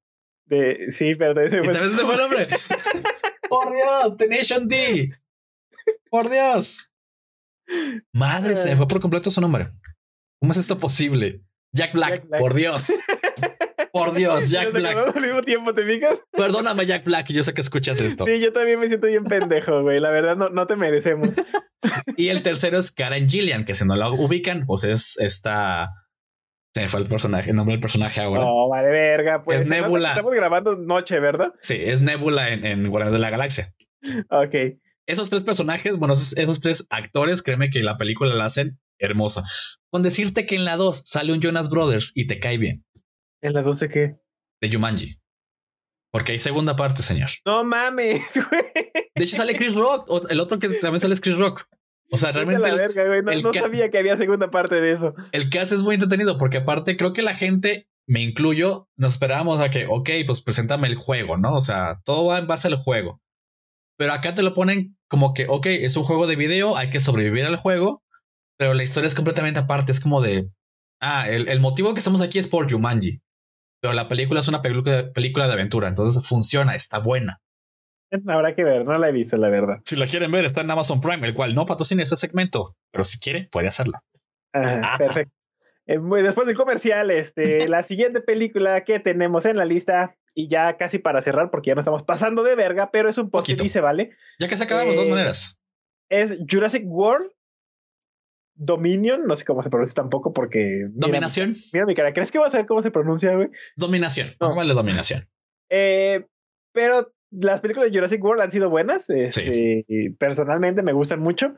De, 0.46 0.88
sí, 0.90 1.14
pero 1.18 1.34
de 1.36 1.46
ese 1.46 1.60
¿Y 1.60 1.62
también 1.62 1.90
se 1.90 1.98
te 1.98 2.04
fue 2.04 2.16
el 2.16 2.20
nombre? 2.20 2.48
por 3.50 3.74
Dios, 3.74 4.18
Tenacious 4.18 4.68
D. 4.68 5.12
Por 6.10 6.30
Dios. 6.30 6.92
Madre, 8.12 8.58
se 8.58 8.70
me 8.70 8.76
fue 8.76 8.90
por 8.90 9.00
completo 9.00 9.32
su 9.32 9.40
nombre. 9.40 9.70
¿Cómo 10.42 10.52
es 10.52 10.58
esto 10.58 10.78
posible? 10.78 11.42
Jack 11.72 11.94
Black, 11.94 12.16
Jack 12.16 12.28
Black. 12.28 12.42
por 12.42 12.54
Dios. 12.56 12.92
Por 13.92 14.14
Dios, 14.14 14.50
Jack 14.50 14.74
Black. 14.74 15.16
al 15.16 15.22
mismo 15.22 15.42
tiempo, 15.42 15.74
¿te 15.74 15.84
fijas? 15.84 16.22
Perdóname, 16.32 16.86
Jack 16.86 17.06
Black, 17.06 17.28
yo 17.28 17.44
sé 17.44 17.54
que 17.54 17.62
escuchas 17.62 18.02
esto. 18.02 18.26
Sí, 18.26 18.40
yo 18.40 18.52
también 18.52 18.80
me 18.80 18.88
siento 18.88 19.08
bien 19.08 19.24
pendejo, 19.24 19.82
güey. 19.82 20.00
La 20.00 20.10
verdad, 20.10 20.36
no, 20.36 20.50
no 20.50 20.68
te 20.68 20.76
merecemos. 20.76 21.36
Y 22.18 22.30
el 22.30 22.44
tercero 22.44 22.78
es 22.78 22.92
Karen 22.92 23.30
Gillian, 23.30 23.66
que 23.66 23.76
si 23.76 23.86
no 23.86 23.96
la 23.96 24.10
ubican, 24.10 24.66
pues 24.66 24.84
es 24.84 25.18
esta. 25.20 25.90
Se 26.76 26.82
me 26.82 26.88
fue 26.88 27.00
el 27.00 27.08
personaje, 27.08 27.50
el 27.50 27.56
nombre 27.56 27.74
del 27.74 27.82
personaje 27.82 28.22
ahora. 28.22 28.42
No, 28.42 28.70
vale, 28.70 28.90
verga. 28.90 29.44
Pues 29.44 29.62
Es 29.62 29.68
Nebula. 29.68 30.10
Estamos 30.10 30.34
grabando 30.34 30.78
noche, 30.78 31.20
¿verdad? 31.20 31.54
Sí, 31.62 31.78
es 31.80 32.02
Nebula 32.02 32.50
en, 32.54 32.66
en 32.66 32.88
Guardianes 32.90 33.14
de 33.14 33.20
la 33.20 33.30
Galaxia. 33.30 33.74
Ok. 34.30 34.56
Esos 35.08 35.30
tres 35.32 35.44
personajes, 35.44 35.98
bueno, 35.98 36.14
esos, 36.14 36.38
esos 36.38 36.60
tres 36.60 36.86
actores, 36.92 37.42
créeme 37.42 37.72
que 37.72 37.82
la 37.82 37.98
película 37.98 38.36
la 38.36 38.46
hacen 38.46 38.80
hermosa. 39.00 39.44
Con 39.90 40.04
decirte 40.04 40.46
que 40.46 40.56
en 40.56 40.66
la 40.66 40.76
2 40.76 41.02
sale 41.06 41.34
un 41.34 41.42
Jonas 41.42 41.70
Brothers 41.70 42.12
y 42.14 42.28
te 42.28 42.40
cae 42.40 42.58
bien, 42.58 42.86
¿En 43.42 43.54
las 43.54 43.66
12 43.66 43.90
qué? 43.90 44.20
de 44.62 44.72
Jumanji. 44.72 45.20
Porque 46.12 46.32
hay 46.32 46.40
segunda 46.40 46.76
parte, 46.76 47.04
señor. 47.04 47.30
No 47.46 47.64
mames, 47.64 48.34
güey. 48.50 48.92
De 49.16 49.24
hecho, 49.24 49.36
sale 49.36 49.56
Chris 49.56 49.76
Rock, 49.76 50.10
el 50.30 50.40
otro 50.40 50.60
que 50.60 50.70
también 50.70 51.00
sale 51.00 51.14
es 51.14 51.22
Chris 51.22 51.38
Rock. 51.38 51.66
O 52.12 52.18
sea, 52.18 52.32
realmente 52.32 52.62
la 52.64 52.70
el, 52.70 52.78
verga, 52.78 53.06
güey. 53.06 53.42
No, 53.44 53.54
sabía 53.54 53.92
que 53.92 54.00
había 54.00 54.18
segunda 54.18 54.50
parte 54.50 54.82
de 54.82 54.92
eso. 54.92 55.14
el 55.32 55.50
cast 55.50 55.72
es 55.72 55.82
muy 55.82 55.94
entretenido 55.94 56.40
porque 56.40 56.58
aparte 56.58 56.98
creo 56.98 57.14
que 57.14 57.22
la 57.22 57.36
gente, 57.36 57.88
me 58.08 58.22
incluyo, 58.22 58.90
nos 58.96 59.14
esperábamos 59.14 59.62
a 59.62 59.70
que, 59.70 59.86
ok, 59.88 60.10
pues 60.26 60.42
preséntame 60.42 60.88
el 60.88 60.96
juego, 60.96 61.38
¿no? 61.38 61.54
O 61.54 61.62
sea, 61.62 62.02
todo 62.04 62.26
va 62.26 62.40
en 62.40 62.48
base 62.48 62.68
al 62.68 62.78
juego. 62.78 63.22
Pero 63.98 64.14
acá 64.14 64.34
te 64.34 64.42
lo 64.42 64.56
ponen 64.56 64.98
como 65.08 65.36
que, 65.36 65.46
ok, 65.48 65.68
es 65.68 65.96
un 65.98 66.06
juego 66.06 66.26
de 66.26 66.36
video, 66.36 66.76
hay 66.76 66.90
que 66.90 67.00
sobrevivir 67.00 67.46
al 67.46 67.58
juego, 67.58 68.02
pero 68.58 68.74
la 68.74 68.82
historia 68.82 69.08
es 69.08 69.16
completamente 69.16 69.60
aparte, 69.60 69.92
es 69.92 70.00
como 70.00 70.22
de, 70.22 70.50
ah, 71.02 71.30
el, 71.30 71.48
el 71.48 71.60
motivo 71.60 71.94
que 71.94 72.00
estamos 72.00 72.22
aquí 72.22 72.40
es 72.40 72.48
por 72.48 72.72
Jumanji, 72.72 73.22
pero 73.82 73.94
la 73.94 74.08
película 74.08 74.40
es 74.40 74.48
una 74.48 74.62
película, 74.62 75.12
película 75.14 75.48
de 75.48 75.54
aventura, 75.54 75.88
entonces 75.88 76.28
funciona, 76.28 76.76
está 76.76 77.00
buena. 77.00 77.42
Habrá 78.28 78.56
que 78.56 78.64
ver, 78.64 78.86
no 78.86 78.98
la 78.98 79.10
he 79.10 79.12
visto, 79.12 79.38
la 79.38 79.50
verdad. 79.50 79.78
Si 79.86 79.96
la 79.96 80.08
quieren 80.08 80.32
ver, 80.32 80.44
está 80.46 80.62
en 80.62 80.72
Amazon 80.72 81.00
Prime, 81.00 81.28
el 81.28 81.36
cual 81.36 81.54
no 81.54 81.66
patrocina 81.68 82.02
este 82.02 82.16
segmento, 82.16 82.76
pero 82.92 83.04
si 83.04 83.20
quiere, 83.20 83.48
puede 83.52 83.68
hacerlo. 83.68 84.00
Ajá, 84.54 84.82
Ah. 84.94 84.98
perfecto. 84.98 85.32
Eh, 85.86 86.00
después 86.24 86.48
del 86.48 86.56
comercial, 86.56 87.12
este, 87.12 87.68
la 87.70 87.84
siguiente 87.84 88.22
película 88.22 88.84
que 88.84 89.00
tenemos 89.00 89.46
en 89.46 89.58
la 89.58 89.66
lista, 89.66 90.16
y 90.36 90.48
ya 90.48 90.76
casi 90.78 90.98
para 91.00 91.22
cerrar, 91.22 91.50
porque 91.52 91.70
ya 91.70 91.76
no 91.76 91.82
estamos 91.82 92.04
pasando 92.04 92.42
de 92.44 92.56
verga, 92.56 92.90
pero 92.92 93.10
es 93.10 93.18
un 93.18 93.30
poquito, 93.30 93.58
Poquito. 93.58 93.64
dice, 93.64 93.82
¿vale? 93.82 94.12
Ya 94.40 94.48
que 94.48 94.58
se 94.58 94.64
acabamos, 94.64 94.96
de 94.96 95.02
Eh, 95.02 95.06
dos 95.06 95.12
maneras. 95.12 95.60
Es 96.10 96.36
Jurassic 96.50 96.84
World 96.86 97.32
Dominion, 98.62 99.26
no 99.26 99.36
sé 99.38 99.46
cómo 99.46 99.64
se 99.64 99.70
pronuncia 99.70 99.96
tampoco, 99.96 100.34
porque. 100.34 100.88
mira- 100.90 100.92
Dominación, 101.08 101.56
Mira, 101.72 101.86
mi 101.86 101.96
cara, 101.96 102.12
¿crees 102.14 102.30
que 102.30 102.40
vas 102.40 102.54
a 102.54 102.58
ver 102.58 102.66
cómo 102.66 102.82
se 102.84 102.92
pronuncia, 102.92 103.34
güey? 103.34 103.48
dominación, 103.78 104.30
No. 104.42 104.54
vale 104.54 104.74
dominación. 104.74 105.28
Eh, 105.70 106.26
pero 106.74 107.14
las 107.32 107.62
películas 107.62 107.90
de 107.90 107.98
Jurassic 107.98 108.24
World 108.24 108.42
han 108.42 108.52
sido 108.52 108.70
buenas. 108.70 109.10
este, 109.10 109.86
y 109.88 110.10
personalmente 110.10 110.84
me 110.84 110.92
gustan 110.94 111.22
mucho. 111.22 111.56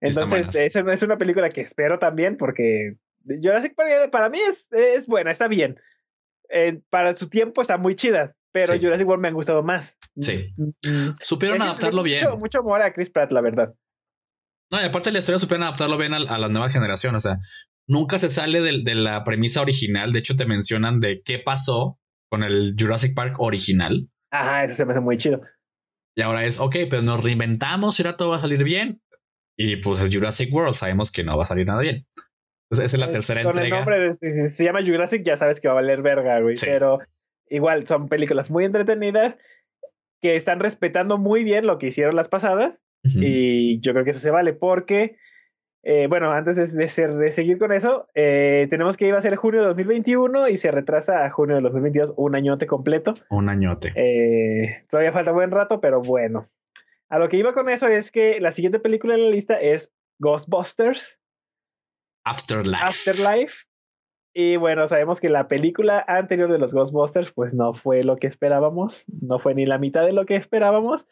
Sí, 0.00 0.08
están 0.10 0.24
Entonces, 0.24 0.74
esa 0.76 0.92
es 0.92 1.02
una 1.04 1.16
película 1.16 1.50
que 1.50 1.60
espero 1.60 1.98
también, 2.00 2.36
porque 2.36 2.96
Jurassic 3.24 3.74
Park 3.76 4.10
para 4.10 4.28
mí 4.28 4.38
es, 4.40 4.68
es 4.72 5.06
buena, 5.06 5.30
está 5.30 5.46
bien. 5.46 5.78
Eh, 6.50 6.80
para 6.90 7.14
su 7.14 7.28
tiempo 7.28 7.62
está 7.62 7.78
muy 7.78 7.94
chida, 7.94 8.30
pero 8.50 8.74
Sí. 8.74 8.80
Jurassic 8.82 9.06
World 9.06 9.22
me 9.22 9.28
han 9.28 9.34
gustado 9.34 9.62
más. 9.62 9.96
Sí. 10.20 10.52
Mm, 10.56 10.64
mm. 10.86 11.16
Supieron 11.20 11.56
Es 11.58 11.62
que 11.62 11.68
adaptarlo 11.68 12.02
mucho- 12.02 12.04
bien. 12.04 12.38
Mucho 12.40 12.58
amor 12.58 12.82
a 12.82 12.92
Chris 12.92 13.10
Pratt, 13.10 13.30
la 13.32 13.40
verdad. 13.42 13.72
No, 14.72 14.80
y 14.80 14.84
aparte 14.84 15.12
la 15.12 15.18
historia 15.18 15.38
supieron 15.38 15.64
adaptarlo 15.64 15.98
bien 15.98 16.14
a, 16.14 16.16
a 16.16 16.38
la 16.38 16.48
nueva 16.48 16.70
generación. 16.70 17.14
O 17.14 17.20
sea, 17.20 17.38
nunca 17.86 18.18
se 18.18 18.30
sale 18.30 18.60
de, 18.60 18.94
la 18.94 19.22
premisa 19.22 19.60
original. 19.60 20.12
De 20.12 20.18
hecho, 20.20 20.34
te 20.34 20.46
mencionan 20.46 20.98
de 21.00 21.20
qué 21.22 21.38
pasó 21.38 21.98
con 22.30 22.42
el 22.42 22.74
Jurassic 22.78 23.14
Park 23.14 23.34
original. 23.38 24.08
Ajá, 24.30 24.64
eso 24.64 24.74
se 24.74 24.86
me 24.86 24.92
hace 24.92 25.00
muy 25.00 25.18
chido. 25.18 25.42
Y 26.16 26.22
ahora 26.22 26.44
es, 26.46 26.58
ok, 26.58 26.76
pues 26.88 27.02
nos 27.02 27.22
reinventamos 27.22 27.98
y 27.98 28.02
ahora 28.02 28.16
todo 28.16 28.30
va 28.30 28.36
a 28.36 28.40
salir 28.40 28.64
bien. 28.64 29.02
Y 29.58 29.76
pues 29.76 30.00
es 30.00 30.14
Jurassic 30.14 30.52
World, 30.52 30.74
sabemos 30.74 31.10
que 31.10 31.22
no 31.24 31.36
va 31.36 31.42
a 31.42 31.46
salir 31.46 31.66
nada 31.66 31.82
bien. 31.82 32.06
Entonces, 32.70 32.86
esa 32.86 32.96
es 32.96 33.00
la 33.00 33.06
Eh, 33.06 33.12
tercera 33.12 33.42
Con 33.42 33.58
el 33.58 33.64
entrega. 33.64 33.76
nombre 33.76 33.98
de, 34.00 34.12
si 34.14 34.48
se 34.48 34.64
llama 34.64 34.80
Jurassic, 34.82 35.22
ya 35.22 35.36
sabes 35.36 35.60
que 35.60 35.68
va 35.68 35.72
a 35.72 35.76
valer 35.76 36.00
verga, 36.00 36.40
güey. 36.40 36.56
Sí. 36.56 36.64
Pero 36.64 37.00
igual 37.50 37.86
son 37.86 38.08
películas 38.08 38.48
muy 38.48 38.64
entretenidas 38.64 39.36
que 40.22 40.36
están 40.36 40.60
respetando 40.60 41.18
muy 41.18 41.44
bien 41.44 41.66
lo 41.66 41.76
que 41.76 41.88
hicieron 41.88 42.16
las 42.16 42.30
pasadas. 42.30 42.82
Ujú. 43.04 43.18
Y 43.20 43.80
yo 43.80 43.92
creo 43.92 44.04
que 44.04 44.10
eso 44.10 44.20
se 44.20 44.30
vale 44.30 44.52
porque, 44.52 45.16
eh, 45.82 46.06
bueno, 46.08 46.30
antes 46.32 46.56
de, 46.56 46.66
de 46.66 46.88
ser- 46.88 47.14
de 47.14 47.32
seguir 47.32 47.58
con 47.58 47.72
eso, 47.72 48.06
eh, 48.14 48.66
tenemos 48.70 48.96
que 48.96 49.08
iba 49.08 49.18
a 49.18 49.22
ser 49.22 49.36
junio 49.36 49.60
de 49.60 49.66
2021 49.68 50.48
y 50.48 50.56
se 50.56 50.70
retrasa 50.70 51.24
a 51.24 51.30
junio 51.30 51.56
de 51.56 51.62
2022, 51.62 52.14
un 52.16 52.36
añote 52.36 52.66
completo. 52.66 53.14
Un 53.30 53.48
añote. 53.48 53.92
Eh, 53.96 54.76
todavía 54.88 55.12
falta 55.12 55.32
buen 55.32 55.50
rato, 55.50 55.80
pero 55.80 56.00
bueno. 56.00 56.48
A 57.08 57.18
lo 57.18 57.28
que 57.28 57.36
iba 57.36 57.52
con 57.52 57.68
eso 57.68 57.88
es 57.88 58.10
que 58.12 58.40
la 58.40 58.52
siguiente 58.52 58.78
película 58.78 59.14
en 59.14 59.24
la 59.24 59.30
lista 59.30 59.54
es 59.60 59.92
Ghostbusters. 60.18 61.20
Afterlife. 62.24 62.84
Afterlife. 62.84 63.64
Y 64.34 64.56
bueno, 64.56 64.86
sabemos 64.88 65.20
que 65.20 65.28
la 65.28 65.46
película 65.46 66.02
anterior 66.08 66.50
de 66.50 66.58
los 66.58 66.72
Ghostbusters, 66.72 67.32
pues 67.32 67.52
no 67.52 67.74
fue 67.74 68.02
lo 68.02 68.16
que 68.16 68.26
esperábamos, 68.28 69.04
no 69.20 69.38
fue 69.38 69.54
ni 69.54 69.66
la 69.66 69.76
mitad 69.76 70.06
de 70.06 70.12
lo 70.14 70.24
que 70.24 70.36
esperábamos. 70.36 71.06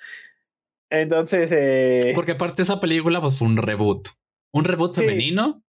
Entonces, 0.91 1.51
eh, 1.53 2.13
Porque 2.15 2.33
aparte 2.33 2.63
esa 2.63 2.81
película 2.81 3.21
pues 3.21 3.39
fue 3.39 3.49
un 3.49 3.57
reboot. 3.57 4.09
Un 4.53 4.65
reboot 4.65 4.95
Sí. 4.97 5.01
femenino, 5.03 5.63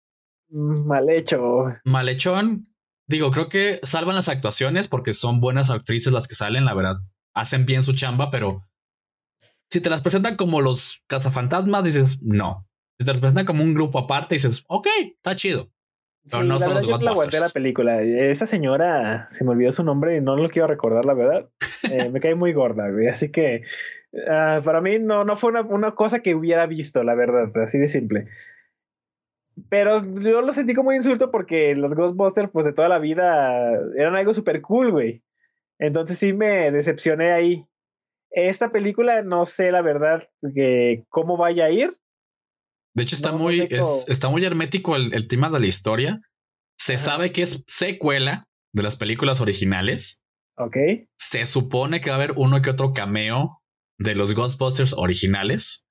mal 0.50 1.10
hecho. 1.10 1.64
malhechón. 1.84 2.68
Digo, 3.08 3.30
creo 3.30 3.48
que 3.48 3.80
salvan 3.82 4.14
las 4.16 4.28
actuaciones 4.28 4.86
porque 4.86 5.14
son 5.14 5.40
buenas 5.40 5.70
actrices 5.70 6.12
las 6.12 6.28
que 6.28 6.34
salen, 6.34 6.64
la 6.64 6.74
verdad. 6.74 6.96
Hacen 7.34 7.66
bien 7.66 7.82
su 7.82 7.94
chamba, 7.94 8.30
pero 8.30 8.62
si 9.70 9.80
te 9.80 9.90
las 9.90 10.02
presentan 10.02 10.36
como 10.36 10.60
los 10.60 11.02
cazafantasmas, 11.08 11.84
dices 11.84 12.20
no. 12.22 12.66
Si 12.98 13.04
te 13.06 13.12
las 13.12 13.20
presentan 13.20 13.46
como 13.46 13.62
un 13.64 13.74
grupo 13.74 13.98
aparte, 13.98 14.34
dices, 14.36 14.64
ok, 14.68 14.86
está 15.16 15.34
chido. 15.36 15.70
Pero 16.30 16.44
no 16.44 16.54
la 16.54 16.60
son 16.60 16.74
verdad, 16.74 16.88
los 16.88 17.00
yo 17.00 17.04
la 17.04 17.10
aguanté 17.12 17.40
la 17.40 17.48
película. 17.48 18.00
Esa 18.00 18.46
señora, 18.46 19.26
se 19.28 19.44
me 19.44 19.50
olvidó 19.50 19.72
su 19.72 19.84
nombre 19.84 20.16
y 20.16 20.20
no 20.20 20.36
lo 20.36 20.48
quiero 20.48 20.68
recordar, 20.68 21.04
la 21.04 21.14
verdad. 21.14 21.48
Eh, 21.92 22.10
me 22.10 22.18
cae 22.18 22.34
muy 22.34 22.52
gorda, 22.52 22.90
güey. 22.90 23.06
Así 23.06 23.30
que 23.30 23.62
ah, 24.28 24.60
para 24.64 24.80
mí 24.80 24.98
no, 24.98 25.24
no 25.24 25.36
fue 25.36 25.50
una, 25.50 25.62
una 25.62 25.94
cosa 25.94 26.20
que 26.20 26.34
hubiera 26.34 26.66
visto, 26.66 27.04
la 27.04 27.14
verdad, 27.14 27.56
así 27.62 27.78
de 27.78 27.86
simple. 27.86 28.26
Pero 29.68 30.02
yo 30.20 30.42
lo 30.42 30.52
sentí 30.52 30.74
como 30.74 30.92
insulto 30.92 31.30
porque 31.30 31.76
los 31.76 31.94
Ghostbusters, 31.94 32.50
pues 32.50 32.64
de 32.64 32.72
toda 32.72 32.88
la 32.88 32.98
vida, 32.98 33.72
eran 33.96 34.16
algo 34.16 34.34
súper 34.34 34.60
cool, 34.60 34.90
güey. 34.90 35.22
Entonces 35.78 36.18
sí 36.18 36.32
me 36.32 36.70
decepcioné 36.70 37.32
ahí. 37.32 37.64
Esta 38.30 38.70
película, 38.70 39.22
no 39.22 39.46
sé 39.46 39.70
la 39.70 39.82
verdad 39.82 40.28
que 40.54 41.04
cómo 41.08 41.36
vaya 41.36 41.66
a 41.66 41.70
ir. 41.70 41.90
De 42.94 43.02
hecho, 43.02 43.14
está 43.14 43.32
No, 43.32 43.38
muy, 43.38 43.60
es- 43.70 44.04
está 44.08 44.28
muy 44.28 44.44
hermético 44.44 44.96
el, 44.96 45.14
el 45.14 45.28
tema 45.28 45.50
de 45.50 45.60
la 45.60 45.66
historia. 45.66 46.20
Se 46.78 46.94
Ajá. 46.94 47.04
sabe 47.04 47.32
que 47.32 47.42
es 47.42 47.64
secuela 47.66 48.46
de 48.72 48.82
las 48.82 48.96
películas 48.96 49.40
originales. 49.40 50.22
Ok. 50.56 50.76
Se 51.16 51.46
supone 51.46 52.00
que 52.00 52.10
va 52.10 52.16
a 52.16 52.18
haber 52.18 52.32
uno 52.36 52.60
que 52.62 52.70
otro 52.70 52.92
cameo 52.92 53.62
de 53.98 54.14
los 54.14 54.34
Ghostbusters 54.34 54.92
originales. 54.96 55.84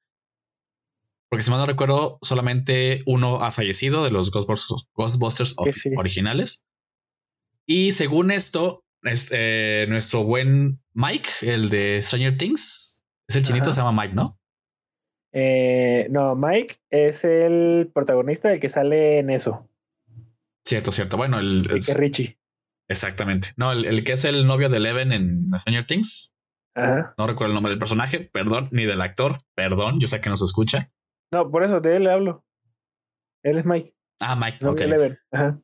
Porque 1.29 1.43
si 1.43 1.51
mal 1.51 1.59
no 1.59 1.65
recuerdo, 1.65 2.19
solamente 2.21 3.03
uno 3.05 3.41
ha 3.41 3.51
fallecido 3.51 4.03
de 4.05 4.11
los 4.11 4.31
Ghostbusters, 4.31 5.55
sí. 5.71 5.89
originales. 5.97 6.63
Y 7.65 7.91
según 7.91 8.31
esto, 8.31 8.83
es, 9.03 9.29
eh, 9.31 9.85
nuestro 9.89 10.23
buen 10.23 10.81
Mike, 10.93 11.29
el 11.41 11.69
de 11.69 12.01
Stranger 12.01 12.37
Things, 12.37 13.03
es 13.27 13.35
el 13.35 13.43
chinito, 13.43 13.65
Ajá. 13.69 13.73
se 13.73 13.81
llama 13.81 14.01
Mike, 14.03 14.15
¿no? 14.15 14.39
Eh, 15.33 16.07
no, 16.09 16.35
Mike 16.35 16.75
es 16.89 17.23
el 17.25 17.91
protagonista 17.93 18.49
del 18.49 18.59
que 18.59 18.69
sale 18.69 19.19
en 19.19 19.29
eso, 19.29 19.69
Cierto, 20.65 20.91
cierto. 20.91 21.15
Bueno, 21.15 21.39
el, 21.39 21.59
el 21.69 21.85
que 21.85 21.91
es 21.91 21.97
Richie. 21.97 22.37
exactamente. 22.89 23.53
No, 23.55 23.71
el, 23.71 23.85
el 23.85 24.03
que 24.03 24.13
es 24.13 24.25
el 24.25 24.45
novio 24.45 24.67
de 24.69 24.77
Eleven 24.77 25.11
en 25.13 25.45
Stranger 25.59 25.85
Things. 25.85 26.33
Ajá. 26.75 27.13
No 27.17 27.25
recuerdo 27.25 27.51
el 27.51 27.53
nombre 27.55 27.69
del 27.71 27.79
personaje, 27.79 28.19
perdón, 28.19 28.67
ni 28.71 28.85
del 28.85 29.01
actor, 29.01 29.41
perdón, 29.55 29.99
yo 30.01 30.07
sé 30.07 30.19
que 30.19 30.29
no 30.29 30.35
se 30.37 30.43
escucha. 30.45 30.91
No, 31.33 31.49
por 31.49 31.63
eso 31.63 31.79
de 31.79 31.95
él 31.95 32.03
le 32.03 32.11
hablo. 32.11 32.43
Él 33.43 33.57
es 33.59 33.65
Mike, 33.65 33.93
Ah, 34.19 34.35
Mike, 34.35 34.57
no 34.61 34.71
ok. 34.71 34.81
Eleven. 34.81 35.17
Ajá. 35.31 35.59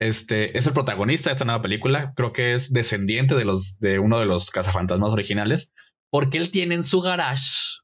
Este 0.00 0.56
es 0.56 0.66
el 0.68 0.72
protagonista 0.72 1.30
de 1.30 1.32
esta 1.32 1.44
nueva 1.44 1.60
película. 1.60 2.12
Creo 2.14 2.32
que 2.32 2.54
es 2.54 2.72
descendiente 2.72 3.34
de 3.34 3.44
los 3.44 3.78
de 3.80 3.98
uno 3.98 4.20
de 4.20 4.26
los 4.26 4.50
cazafantasmas 4.52 5.10
originales, 5.10 5.72
porque 6.10 6.38
él 6.38 6.52
tiene 6.52 6.76
en 6.76 6.84
su 6.84 7.00
garage. 7.00 7.80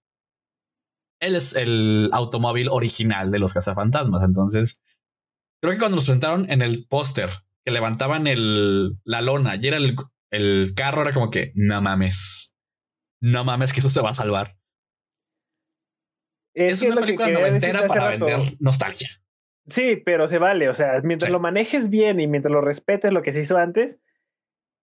Él 1.25 1.37
es 1.37 1.55
el 1.55 2.11
automóvil 2.12 2.68
original 2.70 3.31
de 3.31 3.39
los 3.39 3.55
cazafantasmas. 3.55 4.22
Entonces, 4.25 4.83
creo 5.61 5.72
que 5.72 5.79
cuando 5.79 5.97
nos 5.97 6.05
presentaron 6.05 6.51
en 6.51 6.62
el 6.62 6.87
póster 6.87 7.31
que 7.64 7.72
levantaban 7.72 8.27
el, 8.27 8.99
la 9.05 9.22
lona 9.22 9.57
y 9.57 9.66
era 9.66 9.79
el, 9.79 9.97
el 10.31 10.75
carro, 10.75 11.03
era 11.03 11.12
como 11.12 11.31
que 11.31 11.53
no 11.55 11.81
mames, 11.81 12.55
no 13.20 13.45
mames, 13.45 13.72
que 13.72 13.81
eso 13.81 13.89
se 13.91 14.03
va 14.03 14.11
a 14.11 14.14
salvar. 14.14 14.57
Es, 16.55 16.81
que 16.81 16.87
una 16.89 16.97
que 16.97 17.01
película 17.07 17.27
quería 17.27 17.41
noventera 17.41 17.87
para 17.87 18.11
rato. 18.11 18.27
vender 18.27 18.57
nostalgia. 18.61 19.09
Sí, 19.66 19.97
pero 20.05 20.29
se 20.29 20.39
vale. 20.39 20.68
O 20.68 20.75
sea, 20.75 21.01
mientras 21.03 21.29
Sí. 21.29 21.33
lo 21.33 21.41
manejes 21.41 21.89
bien 21.91 22.20
y 22.20 22.29
mientras 22.29 22.53
lo 22.53 22.61
respetes 22.61 23.12
lo 23.12 23.22
que 23.22 23.33
se 23.33 23.41
hizo 23.41 23.57
antes, 23.57 23.99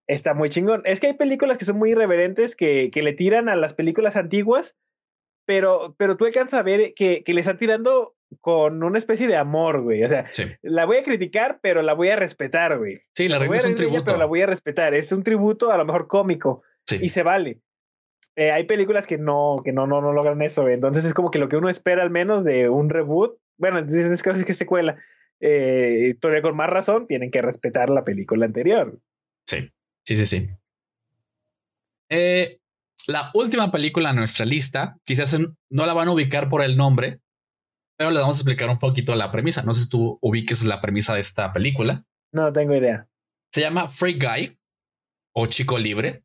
está 0.07 0.33
muy 0.33 0.49
chingón. 0.49 0.81
Es 0.85 0.99
que 0.99 1.07
hay 1.07 1.13
películas 1.13 1.57
que 1.57 1.65
son 1.65 1.77
muy 1.77 1.91
irreverentes 1.91 2.55
que, 2.55 2.89
que 2.91 3.03
le 3.03 3.13
tiran 3.13 3.47
a 3.47 3.55
las 3.55 3.73
películas 3.73 4.15
antiguas, 4.17 4.75
pero, 5.45 5.95
pero 5.97 6.17
tú 6.17 6.25
alcanzas 6.25 6.59
a 6.59 6.63
ver 6.63 6.93
que, 6.93 7.23
que 7.23 7.33
le 7.33 7.41
están 7.41 7.57
tirando 7.57 8.15
con 8.39 8.81
una 8.83 8.97
especie 8.97 9.27
de 9.27 9.35
amor, 9.35 9.81
güey. 9.81 10.03
O 10.03 10.07
sea, 10.07 10.29
la 10.61 10.85
voy 10.85 10.97
a 10.97 11.03
criticar, 11.03 11.59
pero 11.61 11.81
la 11.81 11.93
voy 11.93 12.09
a 12.09 12.15
respetar, 12.15 12.77
güey. 12.77 13.01
Sí, 13.13 13.27
la 13.27 13.39
regla 13.39 13.57
es 13.57 13.65
un 13.65 13.75
tributo. 13.75 14.05
pero 14.05 14.17
la 14.17 14.25
voy 14.25 14.41
a 14.41 14.47
respetar. 14.47 14.93
Es 14.93 15.11
un 15.11 15.23
tributo 15.23 15.71
a 15.71 15.77
lo 15.77 15.85
mejor 15.85 16.07
cómico. 16.07 16.63
Y 16.89 17.09
se 17.09 17.23
vale. 17.23 17.59
Eh, 18.35 18.51
hay 18.51 18.63
películas 18.63 19.05
que 19.05 19.17
no, 19.17 19.61
que 19.63 19.73
no, 19.73 19.87
no, 19.87 20.01
no 20.01 20.13
logran 20.13 20.41
eso. 20.41 20.67
Entonces 20.69 21.03
es 21.03 21.13
como 21.13 21.31
que 21.31 21.39
lo 21.39 21.49
que 21.49 21.57
uno 21.57 21.69
espera 21.69 22.01
al 22.01 22.09
menos 22.09 22.43
de 22.43 22.69
un 22.69 22.89
reboot, 22.89 23.37
bueno, 23.57 23.79
en 23.79 23.87
este 23.87 24.23
caso 24.23 24.39
es 24.39 24.45
que 24.45 24.53
secuela, 24.53 24.97
eh, 25.39 26.15
todavía 26.19 26.41
con 26.41 26.55
más 26.55 26.69
razón, 26.69 27.07
tienen 27.07 27.31
que 27.31 27.41
respetar 27.41 27.89
la 27.89 28.03
película 28.03 28.45
anterior. 28.45 28.99
Sí, 29.45 29.69
sí, 30.03 30.15
sí, 30.15 30.25
sí. 30.25 30.49
Eh, 32.09 32.60
la 33.07 33.31
última 33.33 33.71
película 33.71 34.11
en 34.11 34.17
nuestra 34.17 34.45
lista, 34.45 34.97
quizás 35.05 35.37
no 35.37 35.85
la 35.85 35.93
van 35.93 36.07
a 36.07 36.11
ubicar 36.11 36.49
por 36.49 36.63
el 36.63 36.77
nombre, 36.77 37.19
pero 37.97 38.11
le 38.11 38.19
vamos 38.19 38.37
a 38.37 38.41
explicar 38.41 38.69
un 38.69 38.79
poquito 38.79 39.15
la 39.15 39.31
premisa. 39.31 39.63
No 39.63 39.73
sé 39.73 39.83
si 39.83 39.89
tú 39.89 40.17
ubiques 40.21 40.63
la 40.63 40.81
premisa 40.81 41.13
de 41.13 41.21
esta 41.21 41.51
película. 41.53 42.05
No 42.31 42.51
tengo 42.51 42.75
idea. 42.75 43.07
Se 43.53 43.61
llama 43.61 43.87
Free 43.87 44.17
Guy 44.17 44.57
o 45.35 45.45
Chico 45.47 45.77
Libre, 45.77 46.23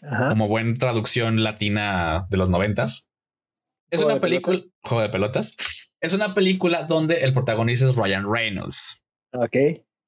como 0.00 0.48
buena 0.48 0.76
traducción 0.76 1.42
latina 1.42 2.26
de 2.30 2.36
los 2.36 2.48
noventas. 2.48 3.10
Es 3.90 4.02
una 4.02 4.20
película, 4.20 4.58
juego 4.82 5.02
de 5.02 5.08
pelotas. 5.08 5.56
Es 6.00 6.12
una 6.12 6.34
película 6.34 6.82
donde 6.84 7.20
el 7.20 7.32
protagonista 7.32 7.88
es 7.88 7.96
Ryan 7.96 8.30
Reynolds. 8.30 9.06
Ok. 9.32 9.56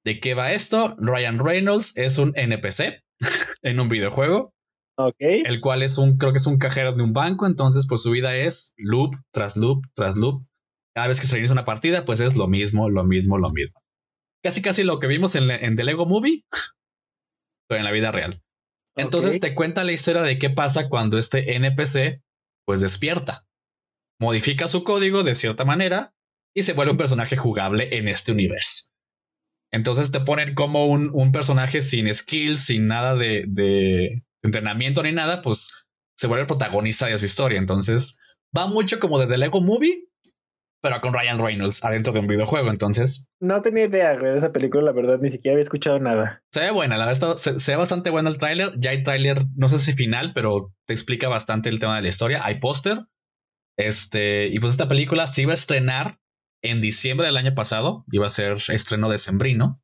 ¿De 0.05 0.21
qué 0.21 0.35
va 0.35 0.53
esto? 0.53 0.95
Ryan 0.99 1.39
Reynolds 1.39 1.97
es 1.97 2.19
un 2.19 2.33
NPC 2.35 3.03
en 3.63 3.81
un 3.81 3.89
videojuego. 3.89 4.53
Ok. 4.99 5.21
El 5.21 5.61
cual 5.61 5.83
es 5.83 5.97
un, 5.97 6.19
creo 6.19 6.33
que 6.33 6.39
es 6.39 6.47
un 6.47 6.59
cajero 6.59 6.93
de 6.93 7.03
un 7.03 7.13
banco. 7.13 7.47
Entonces, 7.47 7.87
pues 7.89 8.03
su 8.03 8.11
vida 8.11 8.37
es 8.37 8.75
loop 8.77 9.15
tras 9.33 9.57
loop 9.57 9.85
tras 9.95 10.19
loop. 10.19 10.45
Cada 10.95 11.07
vez 11.07 11.21
que 11.21 11.27
se 11.27 11.35
reinicia 11.35 11.53
una 11.53 11.65
partida, 11.65 12.05
pues 12.05 12.21
es 12.21 12.35
lo 12.35 12.49
mismo, 12.49 12.91
lo 12.91 13.05
mismo, 13.05 13.39
lo 13.39 13.51
mismo. 13.51 13.81
Casi, 14.43 14.61
casi 14.61 14.83
lo 14.83 14.99
que 14.99 15.07
vimos 15.07 15.37
en, 15.37 15.51
en 15.51 15.77
The 15.77 15.85
Lego 15.85 16.07
Movie, 16.07 16.43
pero 17.69 17.79
en 17.79 17.85
la 17.85 17.93
vida 17.93 18.11
real. 18.11 18.43
Entonces 18.97 19.39
te 19.39 19.55
cuenta 19.55 19.85
la 19.85 19.93
historia 19.93 20.23
de 20.23 20.39
qué 20.39 20.51
pasa 20.51 20.89
cuando 20.89 21.19
este 21.19 21.55
NPC 21.55 22.21
pues 22.67 22.81
despierta, 22.81 23.47
modifica 24.21 24.67
su 24.67 24.83
código 24.83 25.23
de 25.23 25.37
cierta 25.37 25.65
manera 25.65 26.13
y 26.55 26.65
se 26.65 26.73
vuelve 26.73 26.93
un 26.93 26.99
personaje 26.99 27.37
jugable 27.37 27.97
en 27.97 28.09
este 28.09 28.33
universo. 28.33 28.89
Entonces 29.71 30.11
te 30.11 30.21
ponen 30.21 30.55
como 30.55 30.87
un, 30.87 31.33
personaje 31.33 31.81
sin 31.81 32.13
skills, 32.13 32.65
sin 32.65 32.89
nada 32.89 33.15
de, 33.15 33.45
de, 33.47 34.25
entrenamiento 34.43 35.03
ni 35.03 35.13
nada, 35.13 35.43
pues 35.43 35.87
se 36.17 36.27
vuelve 36.27 36.43
el 36.43 36.47
protagonista 36.47 37.07
de 37.07 37.19
su 37.19 37.25
historia. 37.25 37.59
Entonces 37.59 38.19
va 38.57 38.67
mucho 38.67 38.99
como 39.01 39.19
de 39.19 39.27
The 39.27 39.39
Lego 39.39 39.61
Movie, 39.61 40.09
pero 40.81 41.01
con 41.01 41.13
Ryan 41.13 41.39
Reynolds 41.39 41.85
adentro 41.85 42.13
de 42.13 42.21
un 42.21 42.27
videojuego. 42.27 42.71
Entonces, 42.71 43.29
no 43.41 43.63
tenía 43.63 43.85
idea 43.85 44.17
de 44.17 44.39
esa 44.39 44.53
película, 44.53 44.83
la 44.83 44.93
verdad, 44.93 45.19
ni 45.21 45.31
siquiera 45.31 45.55
había 45.55 45.63
escuchado 45.63 45.99
nada. 45.99 46.43
Se 46.53 46.61
ve 46.61 46.71
buena, 46.71 46.97
la 46.97 47.07
verdad, 47.07 47.37
se, 47.37 47.59
se, 47.59 47.73
ve 47.73 47.77
bastante 47.77 48.11
bueno 48.11 48.29
el 48.29 48.39
tráiler. 48.39 48.75
Ya 48.79 48.91
hay 48.91 49.03
tráiler, 49.03 49.45
no 49.57 49.69
sé 49.69 49.79
si 49.79 49.93
final, 49.93 50.33
pero 50.35 50.73
te 50.87 50.95
explica 50.95 51.29
bastante 51.29 51.69
el 51.69 51.81
tema 51.81 51.97
de 51.97 52.03
la 52.03 52.09
historia. 52.09 52.41
Hay 52.45 52.61
póster. 52.61 52.99
Este, 53.77 54.49
y 54.49 54.59
pues 54.59 54.73
esta 54.73 54.89
película 54.89 55.27
se 55.27 55.43
iba 55.43 55.53
a 55.53 55.55
estrenar 55.55 56.19
en 56.63 56.81
diciembre 56.81 57.27
del 57.27 57.37
año 57.37 57.55
pasado. 57.55 58.05
Iba 58.11 58.27
a 58.27 58.31
ser 58.31 58.59
estreno 58.69 59.09
decembrino, 59.09 59.81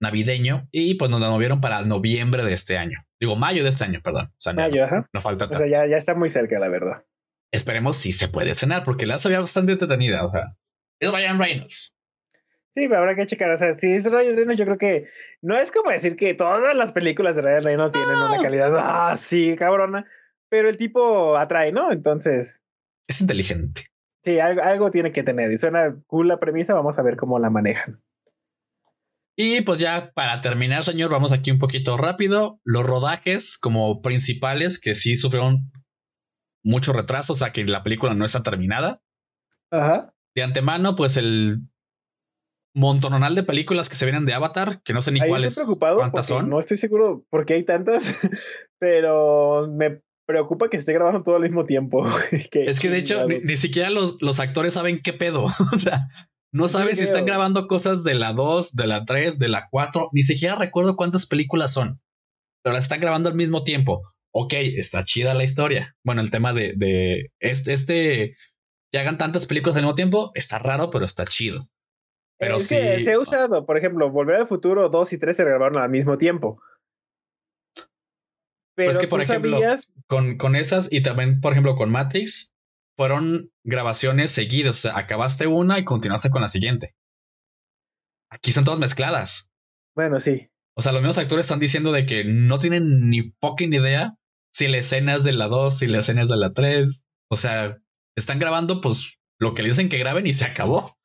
navideño, 0.00 0.68
y 0.70 0.94
pues 0.94 1.10
nos 1.10 1.20
la 1.20 1.30
movieron 1.30 1.60
para 1.60 1.82
noviembre 1.82 2.44
de 2.44 2.52
este 2.52 2.78
año. 2.78 2.98
Digo, 3.22 3.36
mayo 3.36 3.62
de 3.62 3.70
este 3.70 3.84
año, 3.84 4.00
perdón. 4.02 4.26
O 4.26 4.40
sea, 4.40 4.52
mayo, 4.52 4.86
no, 4.86 5.06
no 5.12 5.20
falta 5.20 5.48
tanto. 5.48 5.64
O 5.64 5.68
sea, 5.68 5.84
ya, 5.84 5.86
ya 5.86 5.96
está 5.96 6.14
muy 6.14 6.28
cerca, 6.28 6.58
la 6.58 6.68
verdad 6.68 7.04
esperemos 7.52 7.96
si 7.96 8.12
se 8.12 8.28
puede 8.28 8.50
estrenar, 8.50 8.82
porque 8.82 9.06
la 9.06 9.18
sabía 9.18 9.38
bastante 9.38 9.72
entretenida. 9.72 10.24
O 10.24 10.28
sea, 10.28 10.56
es 10.98 11.12
Ryan 11.12 11.38
Reynolds. 11.38 11.94
Sí, 12.74 12.88
pero 12.88 13.00
habrá 13.00 13.14
que 13.14 13.26
checar. 13.26 13.50
O 13.50 13.56
sea, 13.56 13.74
si 13.74 13.92
es 13.92 14.10
Ryan 14.10 14.34
Reynolds, 14.34 14.58
yo 14.58 14.64
creo 14.64 14.78
que 14.78 15.08
no 15.42 15.56
es 15.56 15.70
como 15.70 15.90
decir 15.90 16.16
que 16.16 16.34
todas 16.34 16.74
las 16.74 16.92
películas 16.92 17.36
de 17.36 17.42
Ryan 17.42 17.62
Reynolds 17.62 17.92
tienen 17.92 18.16
una 18.16 18.42
calidad 18.42 19.10
así, 19.10 19.52
ah, 19.52 19.56
cabrona, 19.56 20.06
pero 20.48 20.68
el 20.68 20.78
tipo 20.78 21.36
atrae, 21.36 21.70
¿no? 21.70 21.92
Entonces. 21.92 22.62
Es 23.06 23.20
inteligente. 23.20 23.86
Sí, 24.24 24.38
algo, 24.38 24.62
algo 24.62 24.90
tiene 24.90 25.12
que 25.12 25.22
tener. 25.22 25.52
Y 25.52 25.58
suena 25.58 25.96
cool 26.06 26.28
la 26.28 26.40
premisa, 26.40 26.74
vamos 26.74 26.98
a 26.98 27.02
ver 27.02 27.16
cómo 27.16 27.38
la 27.38 27.50
manejan. 27.50 28.00
Y 29.36 29.62
pues 29.62 29.78
ya 29.78 30.12
para 30.14 30.40
terminar, 30.40 30.84
señor, 30.84 31.10
vamos 31.10 31.32
aquí 31.32 31.50
un 31.50 31.58
poquito 31.58 31.96
rápido. 31.96 32.60
Los 32.64 32.84
rodajes 32.84 33.58
como 33.58 34.02
principales 34.02 34.78
que 34.78 34.94
sí 34.94 35.16
sufrieron 35.16 35.72
mucho 36.62 36.92
retraso, 36.92 37.32
o 37.32 37.36
sea 37.36 37.52
que 37.52 37.64
la 37.64 37.82
película 37.82 38.14
no 38.14 38.24
está 38.24 38.42
terminada. 38.42 39.00
Ajá. 39.70 40.14
De 40.34 40.42
antemano, 40.42 40.94
pues 40.96 41.16
el 41.16 41.60
montonal 42.74 43.34
de 43.34 43.42
películas 43.42 43.88
que 43.88 43.96
se 43.96 44.06
vienen 44.06 44.24
de 44.24 44.34
Avatar, 44.34 44.82
que 44.82 44.92
no 44.92 45.02
sé 45.02 45.12
ni 45.12 45.20
cuáles, 45.20 45.60
cuántas 45.78 46.26
son. 46.26 46.48
No 46.48 46.58
estoy 46.58 46.76
seguro 46.76 47.24
porque 47.28 47.54
hay 47.54 47.64
tantas, 47.64 48.14
pero 48.78 49.68
me 49.68 50.02
preocupa 50.26 50.68
que 50.68 50.76
esté 50.76 50.92
grabando 50.92 51.22
todo 51.22 51.36
al 51.36 51.42
mismo 51.42 51.66
tiempo. 51.66 52.06
es 52.30 52.80
que 52.80 52.90
de 52.90 52.98
hecho 52.98 53.26
ni, 53.26 53.56
siquiera 53.56 53.90
los, 53.90 54.20
los, 54.22 54.40
actores 54.40 54.74
saben 54.74 55.00
qué 55.02 55.12
pedo. 55.12 55.44
o 55.74 55.78
sea, 55.78 56.08
no 56.52 56.68
saben 56.68 56.94
si 56.94 57.04
están 57.04 57.24
grabando 57.24 57.66
cosas 57.66 58.04
de 58.04 58.14
la 58.14 58.32
2, 58.32 58.74
de 58.74 58.86
la 58.86 59.04
3, 59.04 59.38
de 59.38 59.48
la 59.48 59.68
4. 59.70 60.10
Ni 60.12 60.22
siquiera 60.22 60.54
recuerdo 60.54 60.96
cuántas 60.96 61.26
películas 61.26 61.72
son, 61.72 62.00
pero 62.62 62.74
las 62.74 62.84
están 62.84 63.00
grabando 63.00 63.28
al 63.28 63.34
mismo 63.34 63.64
tiempo 63.64 64.02
ok, 64.32 64.54
está 64.76 65.04
chida 65.04 65.34
la 65.34 65.44
historia. 65.44 65.94
Bueno, 66.04 66.22
el 66.22 66.30
tema 66.30 66.52
de, 66.52 66.72
de 66.76 67.30
este, 67.38 67.72
este, 67.72 68.36
que 68.90 68.98
hagan 68.98 69.18
tantas 69.18 69.46
películas 69.46 69.76
al 69.76 69.82
mismo 69.82 69.94
tiempo, 69.94 70.32
está 70.34 70.58
raro, 70.58 70.90
pero 70.90 71.04
está 71.04 71.24
chido. 71.24 71.68
Pero 72.38 72.58
sí. 72.58 72.76
se 73.04 73.12
ha 73.12 73.20
usado, 73.20 73.66
por 73.66 73.78
ejemplo, 73.78 74.10
Volver 74.10 74.36
al 74.36 74.48
Futuro 74.48 74.88
2 74.88 75.12
y 75.12 75.18
3 75.18 75.36
se 75.36 75.44
grabaron 75.44 75.80
al 75.80 75.90
mismo 75.90 76.18
tiempo. 76.18 76.60
Pues 78.74 78.86
pero 78.86 78.90
es 78.90 78.98
que, 78.98 79.06
por 79.06 79.20
ejemplo, 79.20 79.60
con, 80.06 80.38
con 80.38 80.56
esas 80.56 80.88
y 80.90 81.02
también, 81.02 81.40
por 81.40 81.52
ejemplo, 81.52 81.76
con 81.76 81.90
Matrix, 81.90 82.51
fueron 83.02 83.50
grabaciones 83.64 84.30
seguidas. 84.30 84.78
O 84.78 84.80
sea, 84.82 84.96
acabaste 84.96 85.48
una 85.48 85.80
y 85.80 85.84
continuaste 85.84 86.30
con 86.30 86.40
la 86.40 86.48
siguiente. 86.48 86.94
Aquí 88.30 88.52
son 88.52 88.64
todas 88.64 88.78
mezcladas. 88.78 89.50
Bueno, 89.96 90.20
sí. 90.20 90.50
O 90.76 90.82
sea, 90.82 90.92
los 90.92 91.02
mismos 91.02 91.18
actores 91.18 91.46
están 91.46 91.58
diciendo 91.58 91.90
de 91.90 92.06
que 92.06 92.22
no 92.22 92.60
tienen 92.60 93.10
ni 93.10 93.22
fucking 93.40 93.72
idea 93.72 94.14
si 94.52 94.68
la 94.68 94.78
escena 94.78 95.16
es 95.16 95.24
de 95.24 95.32
la 95.32 95.48
2, 95.48 95.80
si 95.80 95.88
la 95.88 95.98
escena 95.98 96.22
es 96.22 96.28
de 96.28 96.36
la 96.36 96.52
3. 96.52 97.04
O 97.28 97.36
sea, 97.36 97.76
están 98.16 98.38
grabando 98.38 98.80
pues 98.80 99.18
lo 99.40 99.54
que 99.54 99.64
le 99.64 99.70
dicen 99.70 99.88
que 99.88 99.98
graben 99.98 100.28
y 100.28 100.32
se 100.32 100.44
acabó. 100.44 100.96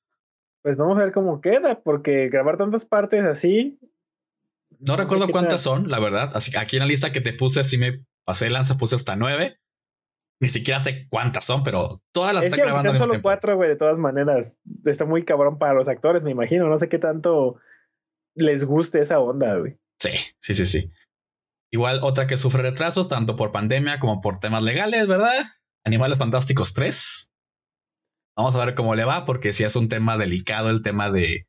Pues 0.62 0.78
vamos 0.78 1.00
a 1.00 1.04
ver 1.04 1.14
cómo 1.14 1.42
queda, 1.42 1.82
porque 1.82 2.30
grabar 2.30 2.58
tantas 2.58 2.86
partes 2.86 3.24
así. 3.24 3.80
No, 4.80 4.98
recuerdo 4.98 5.30
cuántas 5.30 5.64
son, 5.64 5.90
la 5.90 6.00
verdad. 6.00 6.30
Así 6.36 6.52
que 6.52 6.60
aquí 6.60 6.76
en 6.76 6.82
la 6.82 6.88
lista 6.88 7.12
que 7.12 7.22
te 7.22 7.34
puse, 7.34 7.62
así 7.62 7.80
me 7.80 8.06
pasé 8.24 8.52
lanza, 8.52 8.78
puse 8.78 8.96
hasta 8.96 9.16
nueve. 9.16 9.58
Ni 10.40 10.48
siquiera 10.48 10.80
sé 10.80 11.08
cuántas 11.10 11.46
son, 11.46 11.64
pero 11.64 12.02
todas 12.12 12.34
las 12.34 12.46
están 12.46 12.60
grabando. 12.60 12.90
Son 12.90 13.10
solo 13.10 13.22
cuatro, 13.22 13.56
güey, 13.56 13.70
de 13.70 13.76
todas 13.76 13.98
maneras. 13.98 14.62
Está 14.86 15.06
muy 15.06 15.24
cabrón 15.24 15.58
para 15.58 15.74
los 15.74 15.88
actores, 15.88 16.24
me 16.24 16.32
imagino. 16.32 16.68
No 16.68 16.78
sé 16.78 16.90
qué 16.90 17.00
tanto 17.00 17.60
les 18.36 18.66
guste 18.66 19.02
esa 19.02 19.20
onda, 19.20 19.58
güey. 19.58 19.78
Sí, 20.00 20.12
sí, 20.40 20.54
sí, 20.54 20.66
sí. 20.66 20.92
Igual 21.72 22.00
otra 22.04 22.28
que 22.28 22.38
sufre 22.38 22.62
retrasos, 22.62 23.10
tanto 23.10 23.36
por 23.36 23.52
pandemia 23.52 24.00
como 24.00 24.22
por 24.22 24.40
temas 24.40 24.64
legales, 24.64 25.08
¿verdad? 25.08 25.46
Animales 25.84 26.18
Fantásticos 26.18 26.74
3. 26.74 27.32
Vamos 28.38 28.56
a 28.56 28.64
ver 28.64 28.76
cómo 28.76 28.94
le 28.94 29.04
va, 29.04 29.26
porque 29.26 29.52
si 29.52 29.64
es 29.64 29.76
un 29.76 29.90
tema 29.90 30.18
delicado 30.18 30.70
el 30.70 30.84
tema 30.84 31.10
de. 31.10 31.48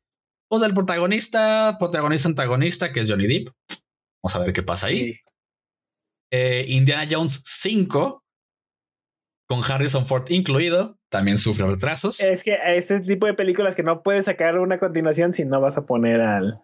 Pues 0.49 0.63
del 0.63 0.73
protagonista, 0.73 1.77
protagonista, 1.77 2.27
antagonista, 2.27 2.91
que 2.91 3.01
es 3.01 3.09
Johnny 3.09 3.27
Depp. 3.27 3.49
Vamos 4.23 4.35
a 4.35 4.39
ver 4.39 4.51
qué 4.51 4.63
pasa 4.63 4.87
ahí. 4.87 5.13
Eh, 6.31 6.65
Indiana 6.67 7.07
Jones 7.09 7.41
5, 7.45 8.23
con 9.49 9.63
Harrison 9.63 10.05
Ford 10.05 10.29
incluido, 10.29 10.99
también 11.09 11.37
sufre 11.37 11.65
retrasos. 11.65 12.19
Es 12.19 12.43
que 12.43 12.55
este 12.67 12.99
tipo 12.99 13.25
de 13.25 13.33
películas 13.33 13.75
que 13.75 13.81
no 13.81 14.03
puedes 14.03 14.25
sacar 14.25 14.59
una 14.59 14.77
continuación 14.77 15.33
si 15.33 15.43
no 15.43 15.59
vas 15.59 15.75
a 15.77 15.87
poner 15.87 16.21
al. 16.21 16.61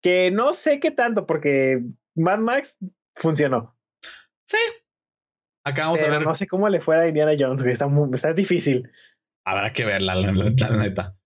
Que 0.00 0.30
no 0.30 0.52
sé 0.52 0.78
qué 0.78 0.92
tanto, 0.92 1.26
porque 1.26 1.82
Mad 2.14 2.38
Max 2.38 2.78
funcionó. 3.14 3.76
Sí. 4.44 4.58
Acá 5.64 5.86
vamos 5.86 6.02
a 6.04 6.08
ver. 6.08 6.22
No 6.22 6.36
sé 6.36 6.46
cómo 6.46 6.68
le 6.68 6.80
fue 6.80 6.96
a 6.96 7.08
Indiana 7.08 7.32
Jones, 7.36 7.64
que 7.64 7.70
está, 7.70 7.88
está 8.12 8.32
difícil. 8.32 8.88
Habrá 9.44 9.72
que 9.72 9.84
verla, 9.84 10.14
la, 10.14 10.30
neta. 10.30 11.16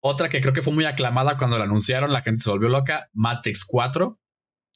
Otra 0.00 0.28
que 0.28 0.40
creo 0.40 0.52
que 0.52 0.62
fue 0.62 0.72
muy 0.72 0.84
aclamada 0.84 1.38
cuando 1.38 1.58
la 1.58 1.64
anunciaron, 1.64 2.12
la 2.12 2.22
gente 2.22 2.42
se 2.42 2.50
volvió 2.50 2.68
loca, 2.68 3.08
Matrix 3.12 3.64
4. 3.64 4.18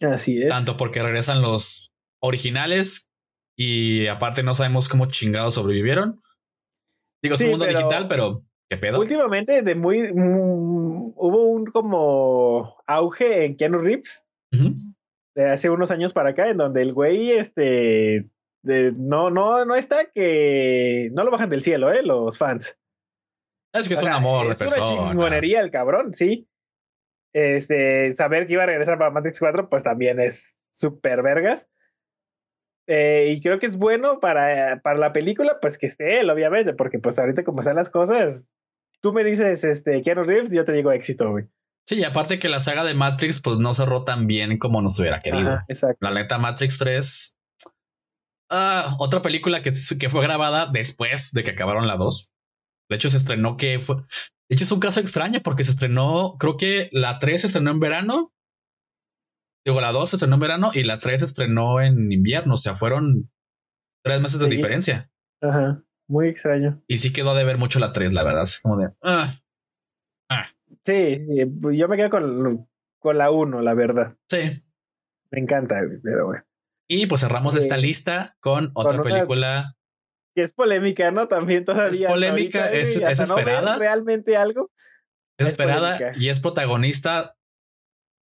Así 0.02 0.40
es. 0.40 0.48
Tanto 0.48 0.76
porque 0.76 1.02
regresan 1.02 1.42
los 1.42 1.92
originales 2.20 3.11
y 3.62 4.08
aparte 4.08 4.42
no 4.42 4.54
sabemos 4.54 4.88
cómo 4.88 5.06
chingados 5.06 5.54
sobrevivieron. 5.54 6.20
Digo, 7.22 7.36
es 7.36 7.42
un 7.42 7.50
mundo 7.50 7.66
digital, 7.66 8.08
pero 8.08 8.44
¿qué 8.68 8.76
pedo? 8.76 8.98
Últimamente 8.98 9.62
de 9.62 9.74
muy, 9.76 10.12
mm, 10.12 11.12
hubo 11.14 11.46
un 11.46 11.66
como 11.66 12.76
auge 12.86 13.44
en 13.44 13.56
Keanu 13.56 13.78
Reeves 13.78 14.26
de 15.34 15.50
hace 15.50 15.70
unos 15.70 15.90
años 15.90 16.12
para 16.12 16.30
acá, 16.30 16.48
en 16.48 16.56
donde 16.56 16.82
el 16.82 16.92
güey, 16.92 17.30
este, 17.30 18.28
no, 18.64 19.30
no, 19.30 19.64
no 19.64 19.74
está 19.76 20.10
que 20.10 21.10
no 21.12 21.24
lo 21.24 21.30
bajan 21.30 21.48
del 21.48 21.62
cielo, 21.62 21.92
eh, 21.92 22.02
los 22.02 22.36
fans. 22.36 22.76
Es 23.72 23.88
que 23.88 23.94
es 23.94 24.02
un 24.02 24.08
amor 24.08 24.48
de 24.48 24.54
persona. 24.56 24.84
Es 24.84 24.90
una 24.92 25.08
chingonería 25.10 25.60
el 25.60 25.70
cabrón, 25.70 26.14
sí. 26.14 26.48
Este, 27.32 28.12
saber 28.14 28.46
que 28.46 28.54
iba 28.54 28.64
a 28.64 28.66
regresar 28.66 28.98
para 28.98 29.10
Matrix 29.10 29.38
4, 29.38 29.70
pues 29.70 29.84
también 29.84 30.20
es 30.20 30.58
súper 30.70 31.22
vergas. 31.22 31.70
Eh, 32.86 33.34
y 33.36 33.40
creo 33.40 33.58
que 33.58 33.66
es 33.66 33.76
bueno 33.76 34.18
para, 34.20 34.80
para 34.82 34.98
la 34.98 35.12
película, 35.12 35.58
pues 35.60 35.78
que 35.78 35.86
esté 35.86 36.20
él, 36.20 36.30
obviamente, 36.30 36.74
porque 36.74 36.98
pues 36.98 37.18
ahorita 37.18 37.44
como 37.44 37.60
están 37.60 37.76
las 37.76 37.90
cosas, 37.90 38.54
tú 39.00 39.12
me 39.12 39.24
dices, 39.24 39.64
este, 39.64 40.02
Keanu 40.02 40.24
Reeves, 40.24 40.52
yo 40.52 40.64
te 40.64 40.72
digo 40.72 40.92
éxito, 40.92 41.30
güey. 41.30 41.44
Sí, 41.84 41.96
y 41.96 42.04
aparte 42.04 42.38
que 42.38 42.48
la 42.48 42.60
saga 42.60 42.84
de 42.84 42.94
Matrix, 42.94 43.40
pues 43.40 43.58
no 43.58 43.74
cerró 43.74 44.04
tan 44.04 44.26
bien 44.26 44.58
como 44.58 44.80
nos 44.82 44.98
hubiera 45.00 45.18
querido. 45.18 45.60
exacto. 45.68 45.98
La 46.00 46.12
neta 46.12 46.38
Matrix 46.38 46.78
3. 46.78 47.36
Ah, 48.50 48.96
otra 48.98 49.22
película 49.22 49.62
que, 49.62 49.72
que 49.98 50.08
fue 50.08 50.22
grabada 50.22 50.68
después 50.72 51.32
de 51.32 51.42
que 51.42 51.52
acabaron 51.52 51.88
la 51.88 51.96
2. 51.96 52.32
De 52.88 52.96
hecho, 52.96 53.08
se 53.08 53.16
estrenó 53.16 53.56
que 53.56 53.78
fue. 53.78 53.96
De 53.96 54.54
hecho, 54.54 54.64
es 54.64 54.72
un 54.72 54.80
caso 54.80 55.00
extraño 55.00 55.40
porque 55.42 55.64
se 55.64 55.70
estrenó, 55.70 56.36
creo 56.38 56.56
que 56.56 56.88
la 56.92 57.18
3 57.18 57.40
se 57.40 57.46
estrenó 57.48 57.70
en 57.70 57.80
verano. 57.80 58.31
Digo, 59.64 59.80
la 59.80 59.92
2 59.92 60.10
se 60.10 60.16
estrenó 60.16 60.34
en 60.34 60.40
verano 60.40 60.70
y 60.74 60.84
la 60.84 60.98
3 60.98 61.20
se 61.20 61.26
estrenó 61.26 61.80
en 61.80 62.10
invierno. 62.12 62.54
O 62.54 62.56
sea, 62.56 62.74
fueron 62.74 63.30
tres 64.04 64.20
meses 64.20 64.40
de 64.40 64.48
diferencia. 64.48 65.10
Ajá, 65.40 65.82
muy 66.08 66.28
extraño. 66.28 66.82
Y 66.88 66.98
sí 66.98 67.12
quedó 67.12 67.34
de 67.34 67.44
ver 67.44 67.58
mucho 67.58 67.78
la 67.78 67.92
3, 67.92 68.12
la 68.12 68.24
verdad. 68.24 68.42
Es 68.42 68.60
como 68.60 68.76
de. 68.76 68.90
Ah, 69.02 69.32
ah. 70.30 70.46
Sí, 70.84 71.18
sí, 71.18 71.46
pues 71.46 71.76
yo 71.76 71.86
me 71.88 71.96
quedo 71.96 72.10
con, 72.10 72.68
con 72.98 73.18
la 73.18 73.30
1, 73.30 73.62
la 73.62 73.74
verdad. 73.74 74.16
Sí. 74.28 74.50
Me 75.30 75.40
encanta, 75.40 75.80
pero 76.02 76.26
bueno. 76.26 76.44
Y 76.88 77.06
pues 77.06 77.20
cerramos 77.22 77.56
esta 77.56 77.76
lista 77.76 78.36
con 78.40 78.70
otra 78.74 79.00
película 79.00 79.76
que 80.34 80.42
es 80.42 80.52
polémica, 80.52 81.10
¿no? 81.10 81.28
También 81.28 81.64
todavía. 81.64 82.08
Es 82.08 82.12
polémica, 82.12 82.70
es, 82.70 82.96
esperada. 82.96 83.78
realmente 83.78 84.36
algo. 84.36 84.70
Es, 85.38 85.48
esperada 85.48 86.12
y 86.14 86.28
es 86.28 86.40
protagonista, 86.40 87.36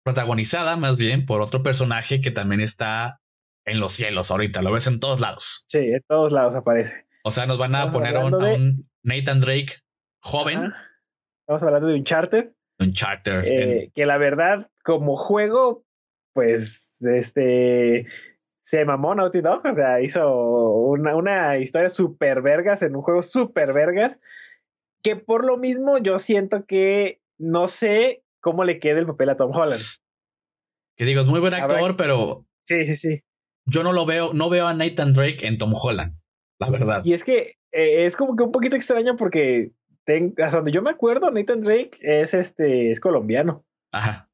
protagonizada 0.05 0.77
más 0.77 0.97
bien 0.97 1.27
por 1.27 1.41
otro 1.41 1.63
personaje 1.63 2.21
que 2.21 2.31
también 2.31 2.61
está 2.61 3.21
en 3.65 3.81
los 3.81 3.95
cielos 3.95 4.31
ahorita, 4.31 4.63
lo 4.63 4.73
ves 4.73 4.87
en 4.87 5.01
todos 5.01 5.21
lados. 5.21 5.65
Sí, 5.69 5.79
en 5.79 6.03
todos 6.07 6.33
lados 6.33 6.55
aparece. 6.55 7.07
O 7.25 7.31
sea, 7.31 7.47
nos 7.47 7.59
van 7.59 7.75
a 7.75 7.91
poner 7.91 8.17
a 8.17 8.25
un, 8.25 8.87
Nathan 9.03 9.41
Drake 9.41 9.81
joven. 10.21 10.73
Estamos 11.41 11.63
hablando 11.63 11.89
de 11.89 11.95
un 11.95 12.05
charter. 12.05 12.55
Un 12.79 12.93
charter. 12.93 13.45
Eh, 13.47 13.91
que 13.95 14.05
la 14.05 14.19
verdad, 14.19 14.71
como 14.85 15.17
juego, 15.17 15.85
pues, 16.35 17.01
este, 17.01 18.07
se 18.61 18.85
mamó 18.85 19.15
Naughty 19.15 19.41
Dog, 19.41 19.65
o 19.65 19.73
sea, 19.73 20.03
hizo 20.03 20.31
una, 20.31 21.17
una 21.17 21.57
historia 21.57 21.89
super 21.89 22.43
vergas 22.43 22.83
en 22.83 22.95
un 22.95 23.03
juego 23.03 23.23
super 23.23 23.73
vergas, 23.73 24.21
que 25.03 25.17
por 25.17 25.47
lo 25.47 25.57
mismo 25.57 25.97
yo 25.97 26.19
siento 26.19 26.67
que 26.67 27.23
no 27.39 27.67
sé 27.67 28.24
cómo 28.45 28.63
le 28.63 28.79
quede 28.79 29.01
el 29.01 29.07
papel 29.07 29.31
a 29.31 29.37
Tom 29.37 29.51
Holland. 29.57 29.83
Que 30.97 31.07
digo, 31.07 31.23
es 31.23 31.29
muy 31.29 31.41
buen 31.41 31.55
actor, 31.55 31.97
pero... 31.97 32.47
Sí, 32.63 32.85
sí, 32.85 32.97
sí. 32.97 33.25
Yo 33.65 33.83
no 33.83 33.93
lo 33.93 34.05
veo, 34.05 34.35
no 34.35 34.51
veo 34.51 34.67
a 34.67 34.75
Nathan 34.75 35.15
Drake 35.15 35.47
en 35.47 35.57
Tom 35.57 35.73
Holland, 35.75 36.15
la 36.61 36.69
verdad. 36.69 37.03
Y 37.07 37.15
es 37.15 37.25
que 37.25 37.55
eh, 37.73 38.05
es 38.05 38.17
como 38.17 38.37
que 38.37 38.43
un 38.43 38.53
poquito 38.53 38.77
extraño 38.77 39.17
porque 39.17 39.73
hasta 40.37 40.59
donde 40.59 40.73
yo 40.73 40.83
me 40.83 40.91
acuerdo, 40.91 41.31
Nathan 41.31 41.63
Drake 41.63 41.93
es 42.03 42.35
este, 42.35 42.91
es 42.91 43.01
colombiano. 43.01 43.65
Ajá. 43.93 44.29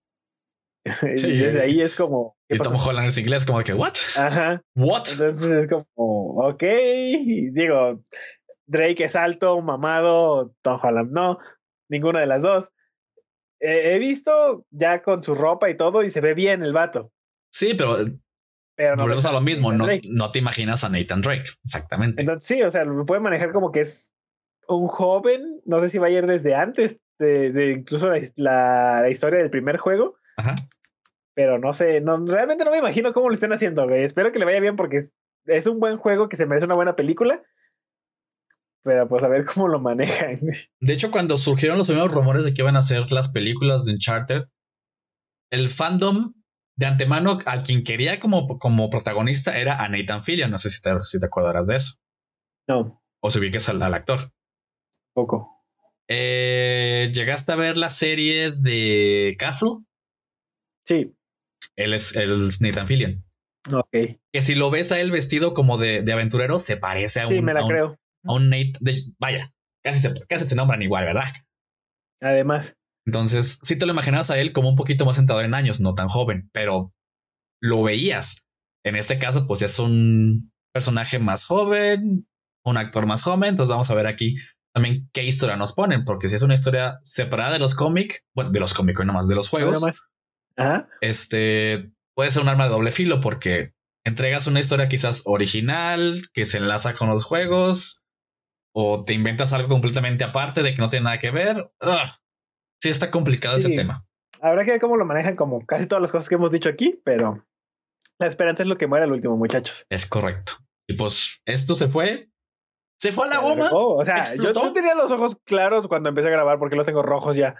y 0.84 1.38
desde 1.38 1.62
ahí 1.62 1.80
es 1.80 1.94
como. 1.94 2.36
Y 2.48 2.58
Tom 2.58 2.74
Holland 2.74 3.06
es 3.06 3.18
inglés, 3.18 3.44
como 3.44 3.62
que, 3.62 3.74
¿what? 3.74 3.94
Ajá. 4.16 4.60
¿What? 4.74 5.04
Entonces 5.12 5.52
es 5.52 5.68
como, 5.68 5.86
ok. 5.96 6.64
digo, 7.52 8.02
Drake 8.66 9.04
es 9.04 9.14
alto, 9.14 9.60
mamado, 9.62 10.52
Tom 10.62 10.80
Holland 10.82 11.12
no, 11.12 11.38
ninguna 11.88 12.18
de 12.18 12.26
las 12.26 12.42
dos. 12.42 12.72
He 13.60 13.98
visto 13.98 14.66
ya 14.70 15.02
con 15.02 15.22
su 15.22 15.34
ropa 15.34 15.70
y 15.70 15.76
todo 15.76 16.02
y 16.02 16.10
se 16.10 16.20
ve 16.20 16.34
bien 16.34 16.62
el 16.62 16.72
vato. 16.72 17.12
Sí, 17.52 17.74
pero. 17.74 17.96
Pero 18.76 18.96
no 18.96 19.02
volvemos 19.02 19.26
a 19.26 19.32
lo 19.32 19.42
mismo, 19.42 19.72
no, 19.72 19.86
no, 20.08 20.30
te 20.30 20.38
imaginas 20.38 20.84
a 20.84 20.88
Nathan 20.88 21.20
Drake, 21.20 21.44
exactamente. 21.64 22.22
Entonces, 22.22 22.48
sí, 22.48 22.62
o 22.62 22.70
sea, 22.70 22.84
lo 22.84 23.04
puede 23.04 23.20
manejar 23.20 23.52
como 23.52 23.72
que 23.72 23.80
es 23.80 24.10
un 24.68 24.88
joven, 24.88 25.60
no 25.66 25.80
sé 25.80 25.90
si 25.90 25.98
va 25.98 26.06
a 26.06 26.10
ir 26.10 26.26
desde 26.26 26.54
antes 26.54 26.98
de, 27.18 27.52
de 27.52 27.72
incluso 27.72 28.08
la, 28.08 29.02
la, 29.02 29.10
historia 29.10 29.38
del 29.38 29.50
primer 29.50 29.76
juego, 29.76 30.16
pero 31.34 31.58
no 31.58 31.72
sé, 31.72 32.00
no, 32.00 32.16
realmente 32.26 32.64
no 32.64 32.70
me 32.70 32.78
imagino 32.78 33.12
cómo 33.12 33.28
lo 33.28 33.34
estén 33.34 33.52
haciendo, 33.52 33.86
güey. 33.86 34.02
Espero 34.02 34.32
que 34.32 34.38
le 34.38 34.44
vaya 34.44 34.60
bien 34.60 34.76
porque 34.76 35.00
es, 35.46 35.66
un 35.66 35.80
buen 35.80 35.96
juego 35.98 36.28
que 36.28 36.36
se 36.36 36.46
merece 36.46 36.66
una 36.66 36.74
buena 36.74 36.96
película. 36.96 37.42
Pero 38.82 39.08
pues 39.08 39.22
a 39.22 39.28
ver 39.28 39.44
cómo 39.44 39.68
lo 39.68 39.78
manejan. 39.78 40.40
De 40.80 40.92
hecho, 40.92 41.10
cuando 41.10 41.36
surgieron 41.36 41.78
los 41.78 41.86
primeros 41.86 42.12
rumores 42.12 42.44
de 42.44 42.54
que 42.54 42.62
iban 42.62 42.76
a 42.76 42.80
hacer 42.80 43.12
las 43.12 43.28
películas 43.28 43.84
de 43.84 43.92
Uncharted, 43.92 44.44
el 45.50 45.68
fandom 45.68 46.34
de 46.76 46.86
antemano 46.86 47.38
a 47.44 47.62
quien 47.62 47.84
quería 47.84 48.20
como, 48.20 48.58
como 48.58 48.88
protagonista 48.88 49.58
era 49.58 49.82
a 49.82 49.88
Nathan 49.88 50.24
Fillion. 50.24 50.50
No 50.50 50.58
sé 50.58 50.70
si 50.70 50.80
te, 50.80 50.92
si 51.02 51.18
te 51.18 51.26
acordarás 51.26 51.66
de 51.66 51.76
eso. 51.76 51.96
No. 52.66 53.02
O 53.20 53.30
si 53.30 53.38
ubiques 53.38 53.68
al, 53.68 53.82
al 53.82 53.92
actor. 53.92 54.32
Poco. 55.12 55.60
Eh, 56.08 57.10
¿Llegaste 57.12 57.52
a 57.52 57.56
ver 57.56 57.76
la 57.76 57.90
serie 57.90 58.50
de 58.50 59.36
Castle? 59.38 59.84
Sí. 60.86 61.14
Él 61.76 61.92
es, 61.92 62.16
el 62.16 62.48
Nathan 62.60 62.86
Fillion. 62.86 63.24
Ok. 63.72 63.90
Que 64.32 64.42
si 64.42 64.54
lo 64.54 64.70
ves 64.70 64.90
a 64.90 65.00
él 65.00 65.10
vestido 65.10 65.52
como 65.52 65.76
de, 65.76 66.00
de 66.00 66.12
aventurero, 66.12 66.58
se 66.58 66.78
parece 66.78 67.20
a 67.20 67.26
sí, 67.26 67.38
un. 67.38 67.44
me 67.44 67.52
la 67.54 67.66
creo. 67.66 67.99
A 68.24 68.34
un 68.34 68.50
Nate. 68.50 68.72
vaya, 69.18 69.52
casi 69.82 70.00
se, 70.00 70.14
casi 70.26 70.46
se 70.46 70.56
nombran 70.56 70.82
igual, 70.82 71.04
¿verdad? 71.04 71.32
Además. 72.20 72.76
Entonces, 73.06 73.58
sí 73.62 73.76
te 73.76 73.86
lo 73.86 73.92
imaginabas 73.92 74.30
a 74.30 74.38
él 74.38 74.52
como 74.52 74.68
un 74.68 74.76
poquito 74.76 75.04
más 75.06 75.16
sentado 75.16 75.40
en 75.40 75.54
años, 75.54 75.80
no 75.80 75.94
tan 75.94 76.08
joven, 76.08 76.50
pero 76.52 76.92
lo 77.60 77.82
veías. 77.82 78.44
En 78.84 78.96
este 78.96 79.18
caso, 79.18 79.46
pues 79.46 79.62
es 79.62 79.78
un 79.78 80.52
personaje 80.72 81.18
más 81.18 81.44
joven, 81.44 82.28
un 82.64 82.76
actor 82.76 83.06
más 83.06 83.22
joven. 83.22 83.50
Entonces, 83.50 83.70
vamos 83.70 83.90
a 83.90 83.94
ver 83.94 84.06
aquí 84.06 84.36
también 84.72 85.08
qué 85.12 85.24
historia 85.24 85.56
nos 85.56 85.72
ponen, 85.72 86.04
porque 86.04 86.28
si 86.28 86.36
es 86.36 86.42
una 86.42 86.54
historia 86.54 87.00
separada 87.02 87.54
de 87.54 87.58
los 87.58 87.74
cómics, 87.74 88.22
bueno, 88.34 88.50
de 88.50 88.60
los 88.60 88.74
cómics, 88.74 89.00
no 89.04 89.12
más 89.12 89.28
de 89.28 89.34
los 89.34 89.48
juegos, 89.48 89.84
este 91.00 91.90
puede 92.14 92.30
ser 92.30 92.42
un 92.42 92.48
arma 92.48 92.64
de 92.64 92.70
doble 92.70 92.92
filo 92.92 93.20
porque 93.20 93.72
entregas 94.04 94.46
una 94.46 94.60
historia 94.60 94.88
quizás 94.88 95.22
original 95.24 96.20
que 96.34 96.44
se 96.44 96.58
enlaza 96.58 96.94
con 96.94 97.08
los 97.08 97.24
juegos 97.24 98.02
o 98.72 99.04
te 99.04 99.14
inventas 99.14 99.52
algo 99.52 99.68
completamente 99.68 100.24
aparte 100.24 100.62
de 100.62 100.74
que 100.74 100.80
no 100.80 100.88
tiene 100.88 101.04
nada 101.04 101.18
que 101.18 101.30
ver. 101.30 101.70
Sí, 102.80 102.88
está 102.88 103.10
complicado 103.10 103.56
ese 103.56 103.70
tema. 103.70 104.06
Habrá 104.40 104.64
que 104.64 104.72
ver 104.72 104.80
cómo 104.80 104.96
lo 104.96 105.04
manejan 105.04 105.36
como 105.36 105.64
casi 105.66 105.86
todas 105.86 106.00
las 106.00 106.12
cosas 106.12 106.28
que 106.28 106.36
hemos 106.36 106.50
dicho 106.50 106.68
aquí, 106.68 107.00
pero 107.04 107.46
la 108.18 108.26
esperanza 108.26 108.62
es 108.62 108.68
lo 108.68 108.76
que 108.76 108.86
muere 108.86 109.04
al 109.04 109.12
último, 109.12 109.36
muchachos. 109.36 109.86
Es 109.90 110.06
correcto. 110.06 110.54
Y 110.88 110.94
pues 110.94 111.40
esto 111.44 111.74
se 111.74 111.88
fue. 111.88 112.30
Se 112.98 113.12
fue 113.12 113.26
a 113.26 113.30
la 113.30 113.38
goma. 113.38 113.70
o 113.72 114.04
sea, 114.04 114.34
yo, 114.34 114.52
yo 114.52 114.72
tenía 114.72 114.94
los 114.94 115.10
ojos 115.10 115.36
claros 115.44 115.88
cuando 115.88 116.08
empecé 116.08 116.28
a 116.28 116.32
grabar 116.32 116.58
porque 116.58 116.76
los 116.76 116.86
tengo 116.86 117.02
rojos 117.02 117.36
ya. 117.36 117.56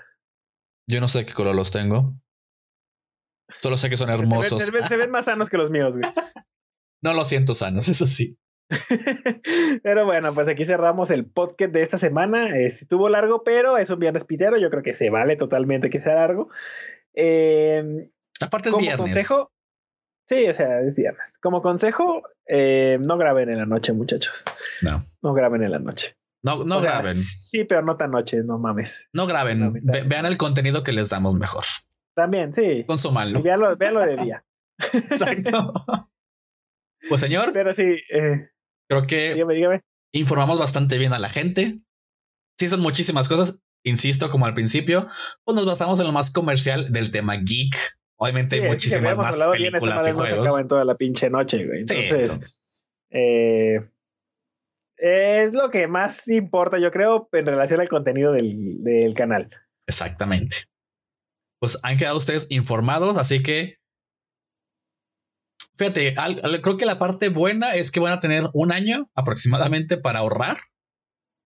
Yo 0.87 1.01
no 1.01 1.09
sé 1.09 1.25
qué 1.25 1.33
color 1.33 1.55
los 1.55 1.71
tengo. 1.71 2.15
Solo 3.61 3.77
sé 3.77 3.91
que 3.91 3.97
son 3.97 4.11
hermosos. 4.11 4.63
Se 4.63 4.97
ven, 4.97 5.11
más 5.11 5.27
sanos 5.27 5.51
que 5.51 5.59
los 5.59 5.71
míos, 5.71 5.97
güey. 5.97 6.11
No 7.03 7.15
lo 7.15 7.25
siento 7.25 7.55
sanos, 7.55 7.89
eso 7.89 8.05
sí. 8.05 8.37
pero 9.83 10.07
bueno, 10.07 10.33
pues 10.35 10.49
aquí 10.49 10.64
cerramos 10.64 11.11
el 11.11 11.27
podcast 11.27 11.73
de 11.73 11.83
esta 11.83 11.99
semana. 11.99 12.57
estuvo 12.59 13.09
largo, 13.09 13.43
pero 13.43 13.77
es 13.79 13.91
un 13.91 13.99
viernes 13.99 14.25
pitero. 14.25 14.57
Yo 14.59 14.71
creo 14.71 14.83
que 14.83 14.95
se 14.95 15.11
vale 15.11 15.37
totalmente 15.37 15.91
que 15.91 16.01
sea 16.01 16.14
largo. 16.14 16.49
Eh, 17.14 18.11
Aparte 18.41 18.68
es 18.68 18.73
como 18.73 18.83
viernes. 18.83 19.01
consejo, 19.01 19.53
sí, 20.27 20.49
o 20.49 20.55
sea, 20.55 20.81
es 20.81 20.97
viernes. 20.97 21.39
Como 21.43 21.62
consejo, 21.62 22.23
eh, 22.47 22.99
no 23.01 23.18
graben 23.18 23.51
en 23.51 23.59
la 23.59 23.66
noche, 23.66 23.93
muchachos. 23.93 24.45
No. 24.83 25.03
No 25.23 25.35
graben 25.35 25.62
en 25.62 25.73
la 25.73 25.79
noche. 25.79 26.16
No, 26.43 26.64
no 26.64 26.81
graben. 26.81 27.14
sí, 27.14 27.64
pero 27.64 27.83
no 27.83 27.97
tan 27.97 28.12
noche, 28.12 28.43
no 28.43 28.59
mames. 28.59 29.09
No 29.12 29.27
graben. 29.27 29.75
vean 29.83 30.25
el 30.25 30.39
contenido 30.39 30.83
que 30.83 30.93
les 30.93 31.11
damos 31.11 31.35
mejor. 31.35 31.64
También, 32.14 32.55
sí. 32.55 32.85
Consúmanlo. 32.87 33.43
Véalo, 33.43 33.77
véalo 33.77 34.01
de 34.01 34.16
día. 34.16 34.45
Exacto. 34.93 35.75
pues 37.09 37.21
señor. 37.21 37.53
Pero 37.53 37.75
sí. 37.75 37.99
Eh, 38.11 38.49
creo 38.91 39.07
que 39.07 39.34
dígame, 39.34 39.55
dígame. 39.55 39.80
informamos 40.12 40.59
bastante 40.59 40.99
bien 40.99 41.12
a 41.12 41.18
la 41.18 41.28
gente. 41.28 41.80
Sí, 42.59 42.68
son 42.68 42.80
muchísimas 42.80 43.28
cosas. 43.28 43.59
Insisto, 43.84 44.28
como 44.30 44.45
al 44.45 44.53
principio, 44.53 45.07
pues 45.45 45.55
nos 45.55 45.64
basamos 45.64 45.99
en 46.01 46.07
lo 46.07 46.12
más 46.12 46.30
comercial 46.30 46.93
del 46.93 47.11
tema 47.11 47.36
geek. 47.36 47.74
Obviamente 48.16 48.57
hay 48.57 48.68
muchísimas 48.68 49.16
más 49.16 49.38
películas 49.38 50.07
y 50.07 50.12
juegos. 50.12 50.45
No 50.45 50.57
se 50.57 50.61
en 50.61 50.68
toda 50.68 50.84
la 50.84 50.97
pinche 50.97 51.30
noche, 51.30 51.64
güey. 51.64 51.80
Entonces, 51.80 52.38
eh, 53.11 53.80
es 54.99 55.55
lo 55.55 55.70
que 55.70 55.86
más 55.86 56.28
importa, 56.28 56.78
yo 56.78 56.91
creo, 56.91 57.30
en 57.32 57.47
relación 57.47 57.80
al 57.80 57.88
contenido 57.88 58.32
del, 58.32 58.82
del 58.82 59.14
canal. 59.14 59.49
Exactamente 59.86 60.70
pues 61.61 61.78
han 61.82 61.97
quedado 61.97 62.16
ustedes 62.16 62.47
informados, 62.51 63.16
así 63.16 63.43
que 63.43 63.76
Fíjate, 65.81 66.14
creo 66.62 66.76
que 66.76 66.85
la 66.85 66.99
parte 66.99 67.31
buena 67.31 67.74
es 67.74 67.91
que 67.91 68.01
van 68.01 68.12
a 68.12 68.20
tener 68.20 68.51
un 68.53 68.70
año 68.70 69.09
aproximadamente 69.14 69.97
para 69.97 70.18
ahorrar. 70.18 70.59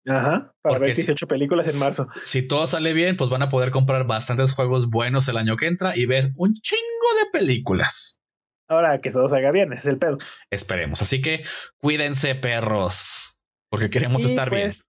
Ajá, 0.08 0.56
para 0.64 0.80
ver 0.80 0.96
18 0.96 1.28
películas 1.28 1.72
en 1.72 1.80
marzo. 1.80 2.08
Si 2.24 2.42
todo 2.42 2.66
sale 2.66 2.94
bien, 2.94 3.16
pues 3.16 3.30
van 3.30 3.44
a 3.44 3.50
poder 3.50 3.70
comprar 3.70 4.08
bastantes 4.08 4.56
juegos 4.56 4.90
buenos 4.90 5.28
el 5.28 5.38
año 5.38 5.56
que 5.56 5.68
entra 5.68 5.96
y 5.96 6.08
ver 6.08 6.32
un 6.36 6.56
chingo 6.56 7.24
de 7.24 7.40
películas. 7.40 8.20
Ahora 8.68 8.98
que 8.98 9.12
todo 9.12 9.30
salga 9.30 9.52
bien, 9.52 9.72
es 9.72 9.86
el 9.86 10.00
pedo. 10.00 10.18
Esperemos. 10.50 11.04
Así 11.04 11.22
que 11.22 11.44
cuídense, 11.78 12.34
perros, 12.34 13.38
porque 13.70 13.92
queremos 13.92 14.26
estar 14.26 14.50
bien. 14.50 14.70
Pues, 14.70 14.88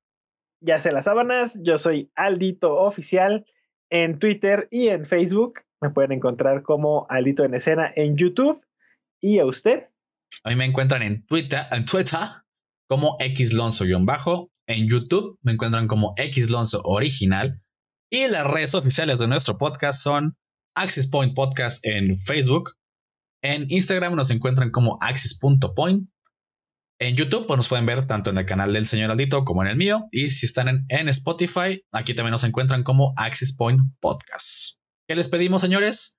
ya 0.62 0.78
sé 0.78 0.90
las 0.90 1.04
sábanas, 1.04 1.60
yo 1.62 1.76
soy 1.76 2.10
Aldito 2.14 2.76
Oficial 2.76 3.44
en 3.90 4.18
Twitter 4.18 4.68
y 4.70 4.88
en 4.88 5.04
Facebook. 5.04 5.60
Me 5.82 5.90
pueden 5.90 6.12
encontrar 6.12 6.62
como 6.62 7.06
Aldito 7.10 7.44
en 7.44 7.52
Escena 7.52 7.92
en 7.94 8.16
YouTube. 8.16 8.63
¿Y 9.24 9.38
a 9.38 9.46
usted? 9.46 9.88
A 10.42 10.50
mí 10.50 10.56
me 10.56 10.66
encuentran 10.66 11.02
en 11.02 11.24
Twitter, 11.24 11.64
en 11.70 11.86
Twitter 11.86 12.18
como 12.86 13.16
xlonzo-bajo. 13.18 14.50
En 14.66 14.86
YouTube 14.86 15.38
me 15.40 15.52
encuentran 15.52 15.88
como 15.88 16.14
xlonzo 16.18 16.82
original. 16.84 17.62
Y 18.10 18.28
las 18.28 18.46
redes 18.46 18.74
oficiales 18.74 19.18
de 19.20 19.26
nuestro 19.26 19.56
podcast 19.56 20.02
son 20.02 20.36
Axis 20.76 21.06
Point 21.06 21.34
Podcast 21.34 21.82
en 21.86 22.18
Facebook. 22.18 22.72
En 23.42 23.64
Instagram 23.70 24.14
nos 24.14 24.28
encuentran 24.28 24.70
como 24.70 24.98
axis.point. 25.00 26.06
En 26.98 27.16
YouTube 27.16 27.46
pues 27.46 27.56
nos 27.56 27.68
pueden 27.70 27.86
ver 27.86 28.04
tanto 28.06 28.28
en 28.28 28.36
el 28.36 28.44
canal 28.44 28.74
del 28.74 28.84
señor 28.84 29.10
Aldito 29.10 29.46
como 29.46 29.62
en 29.62 29.70
el 29.70 29.76
mío. 29.78 30.06
Y 30.12 30.28
si 30.28 30.44
están 30.44 30.84
en, 30.86 31.08
Spotify, 31.08 31.82
aquí 31.92 32.14
también 32.14 32.32
nos 32.32 32.44
encuentran 32.44 32.82
como 32.82 33.14
Axis 33.16 33.56
Point 33.56 33.80
Podcast. 34.00 34.76
¿Qué 35.08 35.16
les 35.16 35.30
pedimos, 35.30 35.62
señores? 35.62 36.18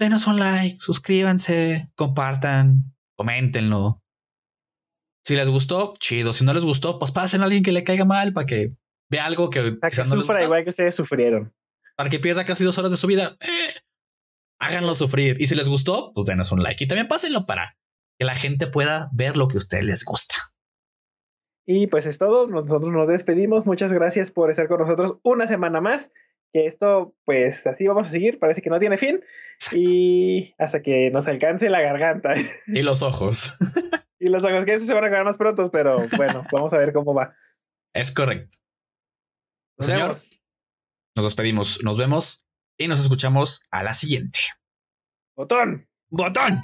Denos 0.00 0.26
un 0.26 0.38
like, 0.38 0.80
suscríbanse, 0.80 1.90
compartan, 1.94 2.94
coméntenlo. 3.16 4.02
Si 5.22 5.36
les 5.36 5.50
gustó, 5.50 5.92
chido. 5.98 6.32
Si 6.32 6.42
no 6.42 6.54
les 6.54 6.64
gustó, 6.64 6.98
pues 6.98 7.10
pasen 7.10 7.42
a 7.42 7.44
alguien 7.44 7.62
que 7.62 7.70
le 7.70 7.84
caiga 7.84 8.06
mal 8.06 8.32
para 8.32 8.46
que 8.46 8.74
vea 9.10 9.26
algo 9.26 9.50
que... 9.50 9.72
Para 9.72 9.90
que 9.90 10.04
sufra 10.06 10.42
igual 10.42 10.64
que 10.64 10.70
ustedes 10.70 10.94
sufrieron. 10.94 11.54
Para 11.96 12.08
que 12.08 12.18
pierda 12.18 12.46
casi 12.46 12.64
dos 12.64 12.78
horas 12.78 12.90
de 12.90 12.96
su 12.96 13.06
vida. 13.06 13.36
Eh, 13.40 13.80
háganlo 14.58 14.94
sufrir. 14.94 15.36
Y 15.38 15.48
si 15.48 15.54
les 15.54 15.68
gustó, 15.68 16.12
pues 16.14 16.24
denos 16.24 16.50
un 16.50 16.62
like. 16.62 16.82
Y 16.82 16.88
también 16.88 17.06
pásenlo 17.06 17.44
para 17.44 17.76
que 18.18 18.24
la 18.24 18.34
gente 18.34 18.68
pueda 18.68 19.10
ver 19.12 19.36
lo 19.36 19.48
que 19.48 19.56
a 19.56 19.58
ustedes 19.58 19.84
les 19.84 20.04
gusta. 20.06 20.36
Y 21.66 21.88
pues 21.88 22.06
es 22.06 22.16
todo, 22.16 22.46
nosotros 22.46 22.90
nos 22.90 23.06
despedimos, 23.06 23.66
muchas 23.66 23.92
gracias 23.92 24.32
por 24.32 24.50
estar 24.50 24.66
con 24.66 24.80
nosotros 24.80 25.18
una 25.22 25.46
semana 25.46 25.82
más, 25.82 26.10
que 26.52 26.66
esto 26.66 27.14
pues 27.24 27.66
así 27.66 27.86
vamos 27.86 28.08
a 28.08 28.10
seguir, 28.10 28.38
parece 28.38 28.62
que 28.62 28.70
no 28.70 28.78
tiene 28.78 28.98
fin, 28.98 29.22
y 29.72 30.54
hasta 30.58 30.82
que 30.82 31.10
nos 31.10 31.28
alcance 31.28 31.70
la 31.70 31.80
garganta. 31.80 32.34
Y 32.66 32.82
los 32.82 33.02
ojos. 33.02 33.56
y 34.18 34.28
los 34.28 34.44
ojos, 34.44 34.64
que 34.64 34.74
eso 34.74 34.86
se 34.86 34.94
van 34.94 35.04
a 35.04 35.06
acabar 35.08 35.24
más 35.24 35.38
pronto, 35.38 35.70
pero 35.70 35.98
bueno, 36.16 36.44
vamos 36.52 36.72
a 36.72 36.78
ver 36.78 36.92
cómo 36.92 37.14
va. 37.14 37.34
Es 37.94 38.12
correcto. 38.12 38.56
Señor, 39.78 40.16
nos 41.16 41.24
despedimos, 41.24 41.82
nos 41.82 41.96
vemos 41.96 42.46
y 42.78 42.88
nos 42.88 43.00
escuchamos 43.00 43.62
a 43.70 43.82
la 43.82 43.94
siguiente. 43.94 44.40
Botón. 45.36 45.88
Botón. 46.10 46.60